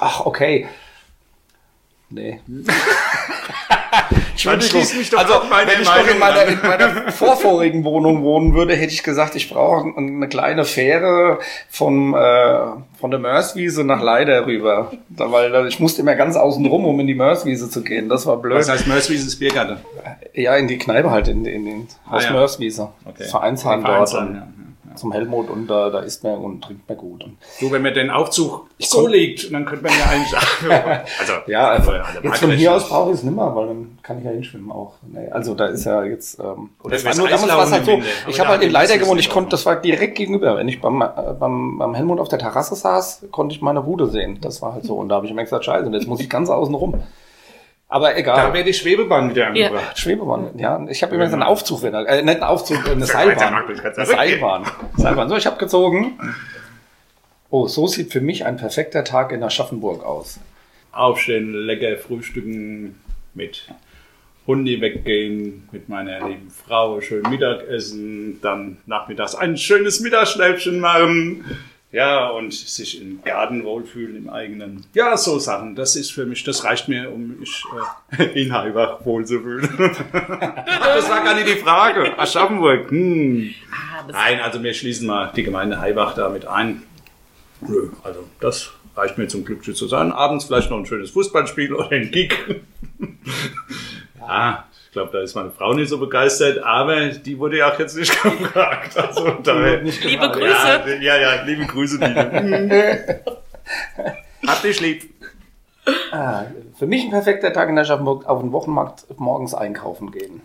Ach, 0.00 0.26
okay. 0.26 0.68
Nee. 2.10 2.40
Entschuldigung. 4.32 4.82
Also, 5.16 5.34
wenn 5.66 5.80
ich 5.80 5.88
noch 5.88 6.08
in 6.08 6.18
meiner, 6.18 6.44
in 6.44 6.58
meiner 6.62 7.12
vorvorigen 7.12 7.84
Wohnung 7.84 8.22
wohnen 8.22 8.54
würde, 8.54 8.74
hätte 8.74 8.92
ich 8.92 9.02
gesagt, 9.02 9.36
ich 9.36 9.48
brauche 9.48 9.96
eine 9.96 10.28
kleine 10.28 10.64
Fähre 10.64 11.38
vom, 11.68 12.14
äh, 12.14 12.58
von 12.98 13.10
der 13.10 13.20
Mörswiese 13.20 13.84
nach 13.84 14.02
Leider 14.02 14.46
rüber. 14.46 14.92
Da, 15.08 15.30
weil 15.30 15.66
ich 15.66 15.80
musste 15.80 16.02
immer 16.02 16.14
ganz 16.14 16.36
außen 16.36 16.66
rum, 16.66 16.84
um 16.84 16.98
in 17.00 17.06
die 17.06 17.14
Mörswiese 17.14 17.70
zu 17.70 17.82
gehen. 17.82 18.08
Das 18.08 18.26
war 18.26 18.36
blöd. 18.36 18.58
Was 18.58 18.68
heißt 18.68 18.86
Mörswiese 18.86 19.26
ist 19.26 19.38
Biergarten? 19.38 19.78
Ja, 20.34 20.56
in 20.56 20.68
die 20.68 20.78
Kneipe 20.78 21.10
halt, 21.10 21.28
in, 21.28 21.44
in 21.46 21.64
den 21.64 21.88
Haus 22.10 22.24
ah, 22.24 22.26
ja. 22.26 22.32
Mörswiese. 22.32 22.88
Okay. 23.04 23.24
Vereinsheim 23.24 23.84
dort. 23.84 24.10
Vereinsheim, 24.10 24.34
ja 24.34 24.48
zum 24.96 25.12
Helmut 25.12 25.50
und 25.50 25.66
da, 25.66 25.90
da 25.90 26.00
isst 26.00 26.24
man 26.24 26.38
und 26.38 26.62
trinkt 26.62 26.88
man 26.88 26.98
gut. 26.98 27.24
Und 27.24 27.36
so, 27.60 27.70
wenn 27.70 27.82
man 27.82 27.94
den 27.94 28.10
Aufzug 28.10 28.66
so 28.78 29.06
legt, 29.06 29.52
dann 29.52 29.64
könnte 29.64 29.84
man 29.84 29.92
ja 29.98 30.06
eigentlich 30.06 30.30
sagen. 30.30 30.44
also, 31.20 31.32
ja, 31.46 31.68
also, 31.68 31.92
jetzt 32.22 32.38
von 32.38 32.50
hier 32.52 32.74
aus 32.74 32.88
brauche 32.88 33.10
ich 33.10 33.18
es 33.18 33.22
nicht 33.22 33.34
mehr, 33.34 33.54
weil 33.54 33.68
dann 33.68 33.98
kann 34.02 34.18
ich 34.18 34.24
ja 34.24 34.30
hinschwimmen 34.30 34.70
auch. 34.70 34.94
Nee, 35.06 35.28
also 35.30 35.54
da 35.54 35.66
ist 35.66 35.84
ja 35.84 36.04
jetzt. 36.04 36.38
Ähm, 36.38 36.70
Oder 36.82 36.94
das 36.94 37.04
war 37.04 37.16
nur 37.16 37.28
damals 37.28 37.48
war 37.48 37.70
halt 37.70 37.84
so. 37.84 38.02
Ich 38.28 38.40
habe 38.40 38.50
halt 38.50 38.62
in 38.62 38.70
Leider 38.70 38.98
gewohnt, 38.98 39.20
ich 39.20 39.30
konnte, 39.30 39.50
das 39.50 39.64
war 39.66 39.76
direkt 39.76 40.16
gegenüber. 40.16 40.56
Wenn 40.56 40.68
ich 40.68 40.80
beim, 40.80 41.00
äh, 41.00 41.06
beim, 41.38 41.78
beim 41.78 41.94
Helmut 41.94 42.18
auf 42.18 42.28
der 42.28 42.38
Terrasse 42.38 42.74
saß, 42.74 43.26
konnte 43.30 43.54
ich 43.54 43.62
meine 43.62 43.82
Bude 43.82 44.08
sehen. 44.08 44.38
Das 44.40 44.62
war 44.62 44.74
halt 44.74 44.84
so. 44.84 44.96
Und 44.96 45.08
da 45.08 45.16
habe 45.16 45.26
ich 45.26 45.32
mir 45.32 45.44
gesagt, 45.44 45.64
scheiße, 45.64 45.90
jetzt 45.90 46.06
muss 46.06 46.20
ich 46.20 46.28
ganz 46.28 46.50
außen 46.50 46.74
rum. 46.74 46.94
Aber 47.94 48.16
egal. 48.16 48.48
Da 48.48 48.52
wäre 48.52 48.64
die 48.64 48.74
Schwebebahn 48.74 49.30
wieder 49.30 49.46
angebracht. 49.46 49.90
Ja. 49.90 49.96
Schwebebahn, 49.96 50.58
ja. 50.58 50.84
Ich 50.88 51.04
habe 51.04 51.14
übrigens 51.14 51.32
einen 51.32 51.44
Aufzug, 51.44 51.84
äh, 51.84 51.90
nicht 51.92 52.28
einen 52.28 52.42
Aufzug, 52.42 52.88
eine 52.90 53.06
Seilbahn. 53.06 53.54
Eine 53.54 54.04
Seilbahn. 54.04 54.66
Seilbahn. 54.96 55.28
So, 55.28 55.36
ich 55.36 55.46
habe 55.46 55.58
gezogen. 55.58 56.18
Oh, 57.50 57.68
so 57.68 57.86
sieht 57.86 58.10
für 58.10 58.20
mich 58.20 58.44
ein 58.44 58.56
perfekter 58.56 59.04
Tag 59.04 59.30
in 59.30 59.44
Aschaffenburg 59.44 60.04
aus. 60.04 60.40
Aufstehen, 60.90 61.54
lecker 61.54 61.96
frühstücken, 61.96 63.00
mit 63.32 63.68
Hundi 64.44 64.80
weggehen, 64.80 65.68
mit 65.70 65.88
meiner 65.88 66.26
lieben 66.26 66.50
Frau 66.50 67.00
schön 67.00 67.22
Mittagessen, 67.30 68.40
dann 68.42 68.78
nachmittags 68.86 69.36
ein 69.36 69.56
schönes 69.56 70.00
Mittagsschläfchen 70.00 70.80
machen 70.80 71.44
ja, 71.94 72.26
und 72.26 72.52
sich 72.52 73.00
im 73.00 73.22
Garten 73.22 73.62
wohlfühlen, 73.62 74.16
im 74.16 74.28
eigenen. 74.28 74.84
Ja, 74.94 75.16
so 75.16 75.38
Sachen. 75.38 75.76
Das 75.76 75.94
ist 75.94 76.10
für 76.10 76.26
mich, 76.26 76.42
das 76.42 76.64
reicht 76.64 76.88
mir, 76.88 77.12
um 77.12 77.38
mich 77.38 77.62
äh, 78.18 78.24
in 78.42 78.52
Heibach 78.52 79.06
wohlzufühlen. 79.06 79.62
das 79.78 81.08
war 81.08 81.22
gar 81.22 81.36
nicht 81.36 81.46
die 81.46 81.60
Frage. 81.60 82.18
Aschaffenburg. 82.18 82.90
Hm. 82.90 83.54
Ah, 83.70 84.06
Nein, 84.10 84.40
also 84.40 84.60
wir 84.60 84.74
schließen 84.74 85.06
mal 85.06 85.30
die 85.36 85.44
Gemeinde 85.44 85.80
Heibach 85.80 86.16
damit 86.16 86.46
ein. 86.46 86.82
Nö, 87.60 87.90
also 88.02 88.24
das 88.40 88.72
reicht 88.96 89.16
mir 89.16 89.28
zum 89.28 89.44
Glück 89.44 89.64
zu 89.64 89.86
sein. 89.86 90.10
Abends 90.10 90.46
vielleicht 90.46 90.70
noch 90.70 90.78
ein 90.78 90.86
schönes 90.86 91.12
Fußballspiel 91.12 91.72
oder 91.74 91.92
ein 91.92 92.10
Gig. 92.10 92.34
ja, 94.18 94.66
glaube, 94.94 95.10
da 95.12 95.20
ist 95.20 95.34
meine 95.34 95.50
Frau 95.50 95.74
nicht 95.74 95.90
so 95.90 95.98
begeistert, 95.98 96.64
aber 96.64 97.08
die 97.08 97.38
wurde 97.38 97.58
ja 97.58 97.70
auch 97.70 97.78
jetzt 97.78 97.96
nicht 97.96 98.10
gefragt. 98.22 98.96
Also 98.96 99.28
daher, 99.42 99.82
liebe 99.82 100.30
Grüße. 100.30 100.46
Ja, 100.46 100.86
ja, 101.00 101.16
ja, 101.16 101.42
liebe 101.42 101.66
Grüße, 101.66 101.98
liebe. 101.98 103.20
Hab 104.46 104.62
dich 104.62 104.80
lieb. 104.80 105.12
Ah, 106.12 106.44
für 106.78 106.86
mich 106.86 107.04
ein 107.04 107.10
perfekter 107.10 107.52
Tag 107.52 107.68
in 107.68 107.76
der 107.76 107.84
Schaffenburg 107.84 108.26
auf 108.26 108.40
den 108.40 108.52
Wochenmarkt 108.52 109.06
morgens 109.18 109.52
einkaufen 109.52 110.10
gehen. 110.10 110.40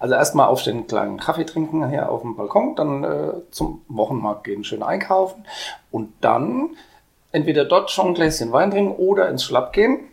Also 0.00 0.14
erstmal 0.14 0.48
aufstehen, 0.48 0.78
einen 0.78 0.86
kleinen 0.86 1.20
Kaffee 1.20 1.44
trinken 1.44 1.88
hier 1.90 2.10
auf 2.10 2.22
dem 2.22 2.34
Balkon, 2.34 2.74
dann 2.74 3.04
äh, 3.04 3.32
zum 3.50 3.82
Wochenmarkt 3.88 4.44
gehen, 4.44 4.64
schön 4.64 4.82
einkaufen 4.82 5.44
und 5.90 6.12
dann 6.22 6.70
entweder 7.32 7.66
dort 7.66 7.90
schon 7.90 8.08
ein 8.08 8.14
Gläschen 8.14 8.50
Wein 8.50 8.70
trinken 8.70 8.96
oder 8.96 9.28
ins 9.28 9.44
Schlapp 9.44 9.72
gehen 9.74 10.09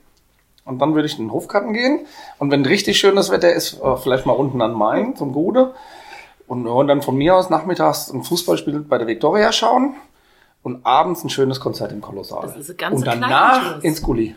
und 0.68 0.80
dann 0.80 0.94
würde 0.94 1.08
ich 1.08 1.18
in 1.18 1.26
den 1.26 1.32
Hofgarten 1.32 1.74
gehen. 1.74 2.06
Und 2.40 2.52
wenn 2.52 2.66
richtig 2.66 3.00
schönes 3.00 3.32
Wetter 3.32 3.52
ist, 3.54 3.82
äh, 3.82 3.98
vielleicht 3.98 4.26
mal 4.26 4.34
unten 4.34 4.62
an 4.62 4.74
Main 4.74 5.16
zum 5.16 5.34
Gude. 5.34 5.74
Und, 6.48 6.68
und 6.68 6.88
dann 6.88 7.02
von 7.02 7.16
mir 7.16 7.36
aus 7.36 7.50
nachmittags 7.50 8.12
ein 8.12 8.24
Fußballspiel 8.24 8.80
bei 8.82 8.98
der 8.98 9.08
Viktoria 9.08 9.52
schauen. 9.52 9.96
Und 10.64 10.86
abends 10.86 11.24
ein 11.24 11.30
schönes 11.30 11.60
Konzert 11.60 11.92
im 11.92 12.02
Kolossal. 12.02 12.42
Das 12.42 12.58
ist 12.58 12.70
eine 12.70 12.78
ganze 12.78 12.98
Und 12.98 13.08
danach 13.08 13.82
ins 13.82 14.02
Gully. 14.02 14.36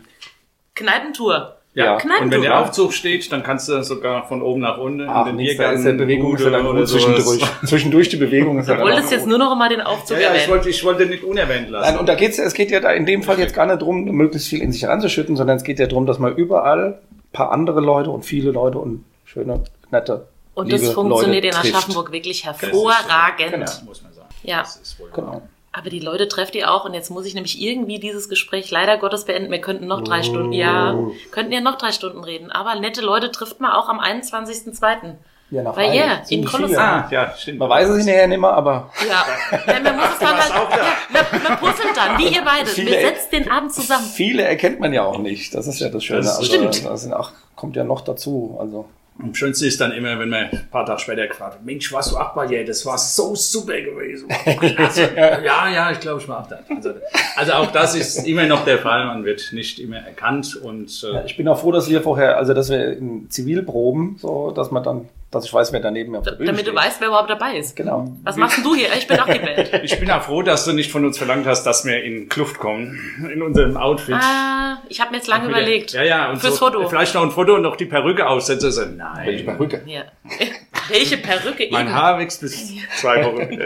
Kneipentour. 0.75 1.57
Ja, 1.73 1.97
ja. 1.97 2.21
und 2.21 2.31
wenn 2.31 2.41
der 2.41 2.59
Aufzug 2.59 2.91
steht, 2.91 3.31
dann 3.31 3.43
kannst 3.43 3.69
du 3.69 3.81
sogar 3.81 4.27
von 4.27 4.41
oben 4.41 4.59
nach 4.59 4.77
unten 4.77 5.07
Ach, 5.07 5.25
in 5.25 5.37
den 5.37 5.45
Biergarten. 5.45 5.77
Ist 5.77 5.85
der 5.85 5.93
Bewegung 5.93 6.35
ist 6.35 6.43
ja 6.43 6.49
dann 6.49 6.65
gut 6.65 6.87
zwischendurch. 6.87 7.41
zwischendurch 7.65 8.09
die 8.09 8.17
Bewegung 8.17 8.59
ist 8.59 8.67
ja 8.67 8.75
dann 8.75 8.85
Du 8.85 8.91
wolltest 8.91 9.11
jetzt 9.11 9.25
nur 9.25 9.37
noch 9.37 9.55
mal 9.55 9.69
den 9.69 9.79
Aufzug 9.79 10.17
ja, 10.17 10.23
ja, 10.23 10.27
erwähnen. 10.29 10.43
Ich 10.43 10.49
wollte, 10.49 10.69
ich 10.69 10.83
wollte 10.83 11.05
nicht 11.05 11.23
unerwähnt 11.23 11.69
lassen. 11.69 11.91
Nein, 11.91 11.99
und 11.99 12.09
da 12.09 12.15
geht's, 12.15 12.39
es 12.39 12.53
geht 12.53 12.71
ja 12.71 12.81
da 12.81 12.91
in 12.91 13.05
dem 13.05 13.23
Fall 13.23 13.39
jetzt 13.39 13.55
gar 13.55 13.65
nicht 13.65 13.81
darum, 13.81 14.03
möglichst 14.03 14.49
viel 14.49 14.61
in 14.61 14.73
sich 14.73 14.85
ranzuschütten, 14.85 15.37
sondern 15.37 15.57
es 15.57 15.63
geht 15.63 15.79
ja 15.79 15.87
darum, 15.87 16.05
dass 16.05 16.19
man 16.19 16.35
überall 16.35 16.99
ein 16.99 17.31
paar 17.31 17.53
andere 17.53 17.79
Leute 17.79 18.09
und 18.09 18.25
viele 18.25 18.51
Leute 18.51 18.77
und 18.77 19.05
schöne, 19.23 19.63
nette, 19.91 20.27
Und 20.55 20.73
das 20.73 20.89
funktioniert 20.89 21.45
Leute 21.45 21.67
in 21.67 21.73
Aschaffenburg 21.73 22.11
wirklich 22.11 22.43
hervorragend. 22.43 23.51
Genau, 23.51 23.71
muss 23.85 24.03
man 24.03 24.11
sagen. 24.11 24.27
Ja. 24.43 24.59
Das 24.59 24.75
ist 24.75 24.99
wohl 24.99 25.09
genau. 25.13 25.41
Aber 25.73 25.89
die 25.89 25.99
Leute 25.99 26.27
trefft 26.27 26.53
ihr 26.55 26.69
auch 26.69 26.83
und 26.83 26.93
jetzt 26.93 27.09
muss 27.09 27.25
ich 27.25 27.33
nämlich 27.33 27.61
irgendwie 27.61 27.99
dieses 27.99 28.27
Gespräch 28.27 28.71
leider 28.71 28.97
Gottes 28.97 29.23
beenden. 29.23 29.51
Wir 29.51 29.61
könnten 29.61 29.87
noch 29.87 30.03
drei 30.03 30.19
oh. 30.19 30.23
Stunden, 30.23 30.51
ja, 30.51 30.97
könnten 31.31 31.53
ja 31.53 31.61
noch 31.61 31.77
drei 31.77 31.93
Stunden 31.93 32.23
reden. 32.23 32.51
Aber 32.51 32.75
nette 32.75 33.01
Leute 33.01 33.31
trifft 33.31 33.61
man 33.61 33.71
auch 33.71 33.87
am 33.87 33.99
21.02. 33.99 35.15
Ja, 35.51 35.63
nach 35.63 35.75
Weil 35.75 35.93
ja, 35.93 36.21
in 36.29 36.45
Kolossal. 36.45 36.77
Ah, 36.77 37.07
ja, 37.11 37.33
stimmt. 37.37 37.59
Man 37.59 37.69
weiß 37.69 37.89
es 37.89 37.97
hinterher 37.97 38.27
nicht 38.27 38.39
mehr, 38.39 38.53
aber. 38.53 38.89
Ja, 39.07 39.25
ja 39.67 39.79
man 39.81 39.97
muss 39.97 40.05
es 40.13 40.19
dann 40.19 40.37
halt, 40.37 40.53
ja, 40.53 40.95
man, 41.11 41.43
man 41.43 41.59
puzzelt 41.59 41.95
dann, 41.95 42.17
wie 42.17 42.33
ihr 42.33 42.41
beide. 42.41 42.67
Viele, 42.67 42.91
Wir 42.91 43.01
setzen 43.01 43.31
den 43.31 43.51
Abend 43.51 43.73
zusammen. 43.73 44.05
Viele 44.05 44.43
erkennt 44.43 44.79
man 44.79 44.93
ja 44.93 45.03
auch 45.03 45.17
nicht. 45.17 45.53
Das 45.53 45.67
ist 45.67 45.79
ja 45.81 45.89
das 45.89 46.05
Schöne. 46.05 46.19
Das 46.19 46.37
also, 46.37 46.45
stimmt. 46.45 46.85
Das 46.85 47.01
sind 47.01 47.13
auch, 47.13 47.31
kommt 47.57 47.75
ja 47.75 47.83
noch 47.83 47.99
dazu. 48.01 48.57
Also. 48.59 48.85
Am 49.19 49.35
schönsten 49.35 49.65
ist 49.65 49.79
dann 49.79 49.91
immer, 49.91 50.17
wenn 50.17 50.29
man 50.29 50.45
ein 50.45 50.67
paar 50.71 50.85
Tage 50.85 50.99
später 50.99 51.27
gefragt 51.27 51.55
wird, 51.55 51.65
Mensch, 51.65 51.91
warst 51.91 52.11
du 52.11 52.17
Achtball? 52.17 52.65
das 52.65 52.85
war 52.85 52.97
so 52.97 53.35
super 53.35 53.79
gewesen. 53.79 54.27
Also, 54.77 55.01
ja, 55.01 55.69
ja, 55.69 55.91
ich 55.91 55.99
glaube, 55.99 56.21
ich 56.21 56.27
war 56.27 56.39
Achtball. 56.39 56.63
Also, 56.75 56.93
also 57.35 57.53
auch 57.53 57.71
das 57.71 57.95
ist 57.95 58.25
immer 58.27 58.45
noch 58.45 58.63
der 58.65 58.79
Fall, 58.79 59.05
man 59.05 59.23
wird 59.25 59.51
nicht 59.53 59.79
immer 59.79 59.97
erkannt 59.97 60.55
und 60.55 61.03
äh 61.03 61.13
ja, 61.13 61.25
ich 61.25 61.37
bin 61.37 61.47
auch 61.47 61.59
froh, 61.59 61.71
dass 61.71 61.89
wir 61.89 62.01
vorher, 62.01 62.37
also 62.37 62.53
dass 62.53 62.69
wir 62.69 62.97
in 62.97 63.29
Zivilproben, 63.29 64.17
so 64.17 64.51
dass 64.51 64.71
man 64.71 64.83
dann 64.83 65.09
dass 65.31 65.45
ich 65.45 65.53
weiß, 65.53 65.71
wer 65.71 65.79
daneben 65.79 66.13
auf 66.15 66.25
der 66.25 66.33
Bühne 66.33 66.47
Damit 66.47 66.61
steht. 66.63 66.73
du 66.73 66.77
weißt, 66.77 66.99
wer 66.99 67.07
überhaupt 67.07 67.29
dabei 67.29 67.55
ist. 67.55 67.77
Genau. 67.77 68.11
Was 68.23 68.35
machst 68.35 68.57
denn 68.57 68.65
du 68.65 68.75
hier? 68.75 68.89
Ich 68.97 69.07
bin 69.07 69.17
auch 69.17 69.25
die 69.27 69.41
Welt. 69.41 69.81
Ich 69.81 69.97
bin 69.97 70.11
auch 70.11 70.21
froh, 70.23 70.41
dass 70.41 70.65
du 70.65 70.73
nicht 70.73 70.91
von 70.91 71.05
uns 71.05 71.17
verlangt 71.17 71.47
hast, 71.47 71.63
dass 71.63 71.85
wir 71.85 72.03
in 72.03 72.27
Kluft 72.27 72.59
kommen, 72.59 72.99
in 73.31 73.41
unserem 73.41 73.77
Outfit. 73.77 74.15
Ah, 74.15 74.79
ich 74.89 74.99
habe 74.99 75.11
mir 75.11 75.17
jetzt 75.17 75.27
lange 75.27 75.47
überlegt. 75.47 75.93
Ja, 75.93 76.03
ja. 76.03 76.29
Und 76.29 76.39
Fürs 76.39 76.57
so, 76.57 76.65
Foto. 76.65 76.87
Vielleicht 76.89 77.15
noch 77.15 77.23
ein 77.23 77.31
Foto 77.31 77.55
und 77.55 77.61
noch 77.61 77.77
die 77.77 77.85
Perücke 77.85 78.27
aussetzen. 78.27 78.71
So, 78.71 78.85
nein. 78.85 79.25
Welche 79.25 79.45
Perücke? 79.45 79.81
Ja. 79.85 80.03
Welche 80.89 81.17
Perücke? 81.17 81.69
Mein 81.71 81.87
eben. 81.87 81.95
Haar 81.95 82.19
wächst 82.19 82.41
bis 82.41 82.73
zwei 82.99 83.23
Wochen. 83.23 83.57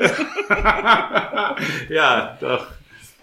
ja, 1.89 2.37
doch. 2.39 2.67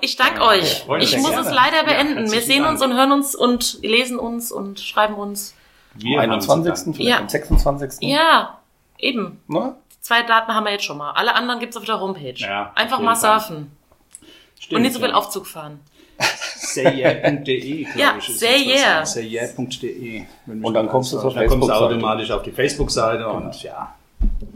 Ich 0.01 0.16
danke 0.16 0.43
euch. 0.43 0.84
Ich 0.99 1.16
muss 1.18 1.36
es 1.36 1.53
leider 1.53 1.84
beenden. 1.84 2.26
Ja, 2.26 2.32
wir 2.32 2.40
sehen 2.40 2.64
uns 2.64 2.82
und 2.82 2.93
hören 2.93 3.12
uns 3.12 3.36
und 3.36 3.78
lesen 3.82 4.18
uns 4.18 4.51
und 4.51 4.80
schreiben 4.80 5.14
uns. 5.14 5.55
Wir 5.95 6.18
am 6.20 6.30
21. 6.30 6.97
Vielleicht 6.97 7.11
ja. 7.11 7.18
am 7.18 7.28
26. 7.28 8.09
Ja. 8.09 8.59
Eben. 8.99 9.40
Ne? 9.49 9.74
Zwei 10.01 10.22
Daten 10.22 10.55
haben 10.55 10.64
wir 10.64 10.72
jetzt 10.72 10.84
schon 10.84 10.99
mal. 10.99 11.12
Alle 11.12 11.34
anderen 11.34 11.61
gibt's 11.61 11.76
auf 11.76 11.84
der 11.84 12.01
Homepage. 12.01 12.34
Ja, 12.36 12.72
Einfach 12.74 13.01
mal 13.01 13.14
surfen. 13.16 13.70
Stimmt, 14.59 14.76
Und 14.76 14.82
nicht 14.82 14.93
so 14.95 15.01
viel 15.01 15.09
ja. 15.11 15.14
Aufzug 15.14 15.47
fahren. 15.47 15.80
sayyeah.de, 16.57 17.84
glaube 17.84 17.99
Ja, 18.01 18.14
ich. 18.18 18.28
ist 18.28 18.40
say 18.40 18.64
das, 18.72 18.82
yeah. 18.82 19.07
Sayyeah.de. 19.07 20.24
mich 20.47 20.64
Und 20.64 20.74
dann 20.74 20.88
kommst 20.88 21.12
du 21.12 21.20
täuscht. 21.20 21.36
Dann 21.36 21.47
kommst 21.49 21.68
du 21.68 21.72
automatisch 21.72 22.30
auf 22.30 22.43
die 22.43 22.53
Facebook-Seite 22.53 23.26
und 23.28 23.62
ja, 23.62 23.95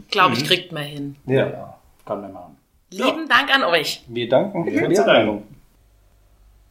Glaube 0.09 0.31
Mhm. 0.31 0.37
ich, 0.41 0.45
kriegt 0.45 0.71
man 0.71 0.83
hin. 0.83 1.15
Ja. 1.25 1.75
kann 2.05 2.21
man 2.21 2.31
machen. 2.33 2.57
Lieben 2.91 3.27
Dank 3.27 3.53
an 3.53 3.63
euch. 3.65 4.01
Wir 4.07 4.29
danken 4.29 4.63
für 4.63 4.87
die. 4.87 4.97
Einladung. 4.97 5.43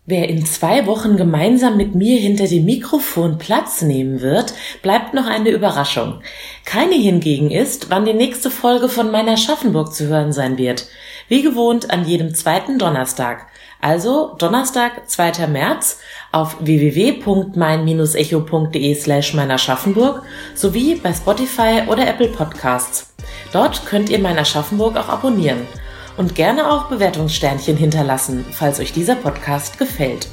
Wer 0.08 0.28
in 0.28 0.46
zwei 0.46 0.86
Wochen 0.86 1.16
gemeinsam 1.16 1.76
mit 1.76 1.96
mir 1.96 2.16
hinter 2.16 2.46
dem 2.46 2.64
Mikrofon 2.64 3.38
Platz 3.38 3.82
nehmen 3.82 4.20
wird, 4.20 4.54
bleibt 4.80 5.14
noch 5.14 5.26
eine 5.26 5.50
Überraschung. 5.50 6.20
Keine 6.64 6.94
hingegen 6.94 7.50
ist, 7.50 7.90
wann 7.90 8.04
die 8.04 8.14
nächste 8.14 8.52
Folge 8.52 8.88
von 8.88 9.10
meiner 9.10 9.36
Schaffenburg 9.36 9.92
zu 9.92 10.06
hören 10.06 10.32
sein 10.32 10.58
wird. 10.58 10.86
Wie 11.26 11.42
gewohnt 11.42 11.90
an 11.90 12.06
jedem 12.06 12.36
zweiten 12.36 12.78
Donnerstag. 12.78 13.48
Also 13.80 14.36
Donnerstag, 14.38 15.10
2. 15.10 15.48
März 15.48 15.98
auf 16.30 16.58
www.mein-echo.de 16.60 18.94
slash 18.94 19.34
meiner 19.34 19.58
Schaffenburg 19.58 20.22
sowie 20.54 20.94
bei 20.94 21.12
Spotify 21.12 21.82
oder 21.88 22.06
Apple 22.06 22.28
Podcasts. 22.28 23.12
Dort 23.52 23.84
könnt 23.86 24.08
ihr 24.08 24.20
meiner 24.20 24.44
Schaffenburg 24.44 24.96
auch 24.96 25.08
abonnieren 25.08 25.66
und 26.16 26.34
gerne 26.34 26.70
auch 26.70 26.88
Bewertungssternchen 26.88 27.76
hinterlassen, 27.76 28.44
falls 28.50 28.80
euch 28.80 28.92
dieser 28.92 29.16
Podcast 29.16 29.78
gefällt. 29.78 30.28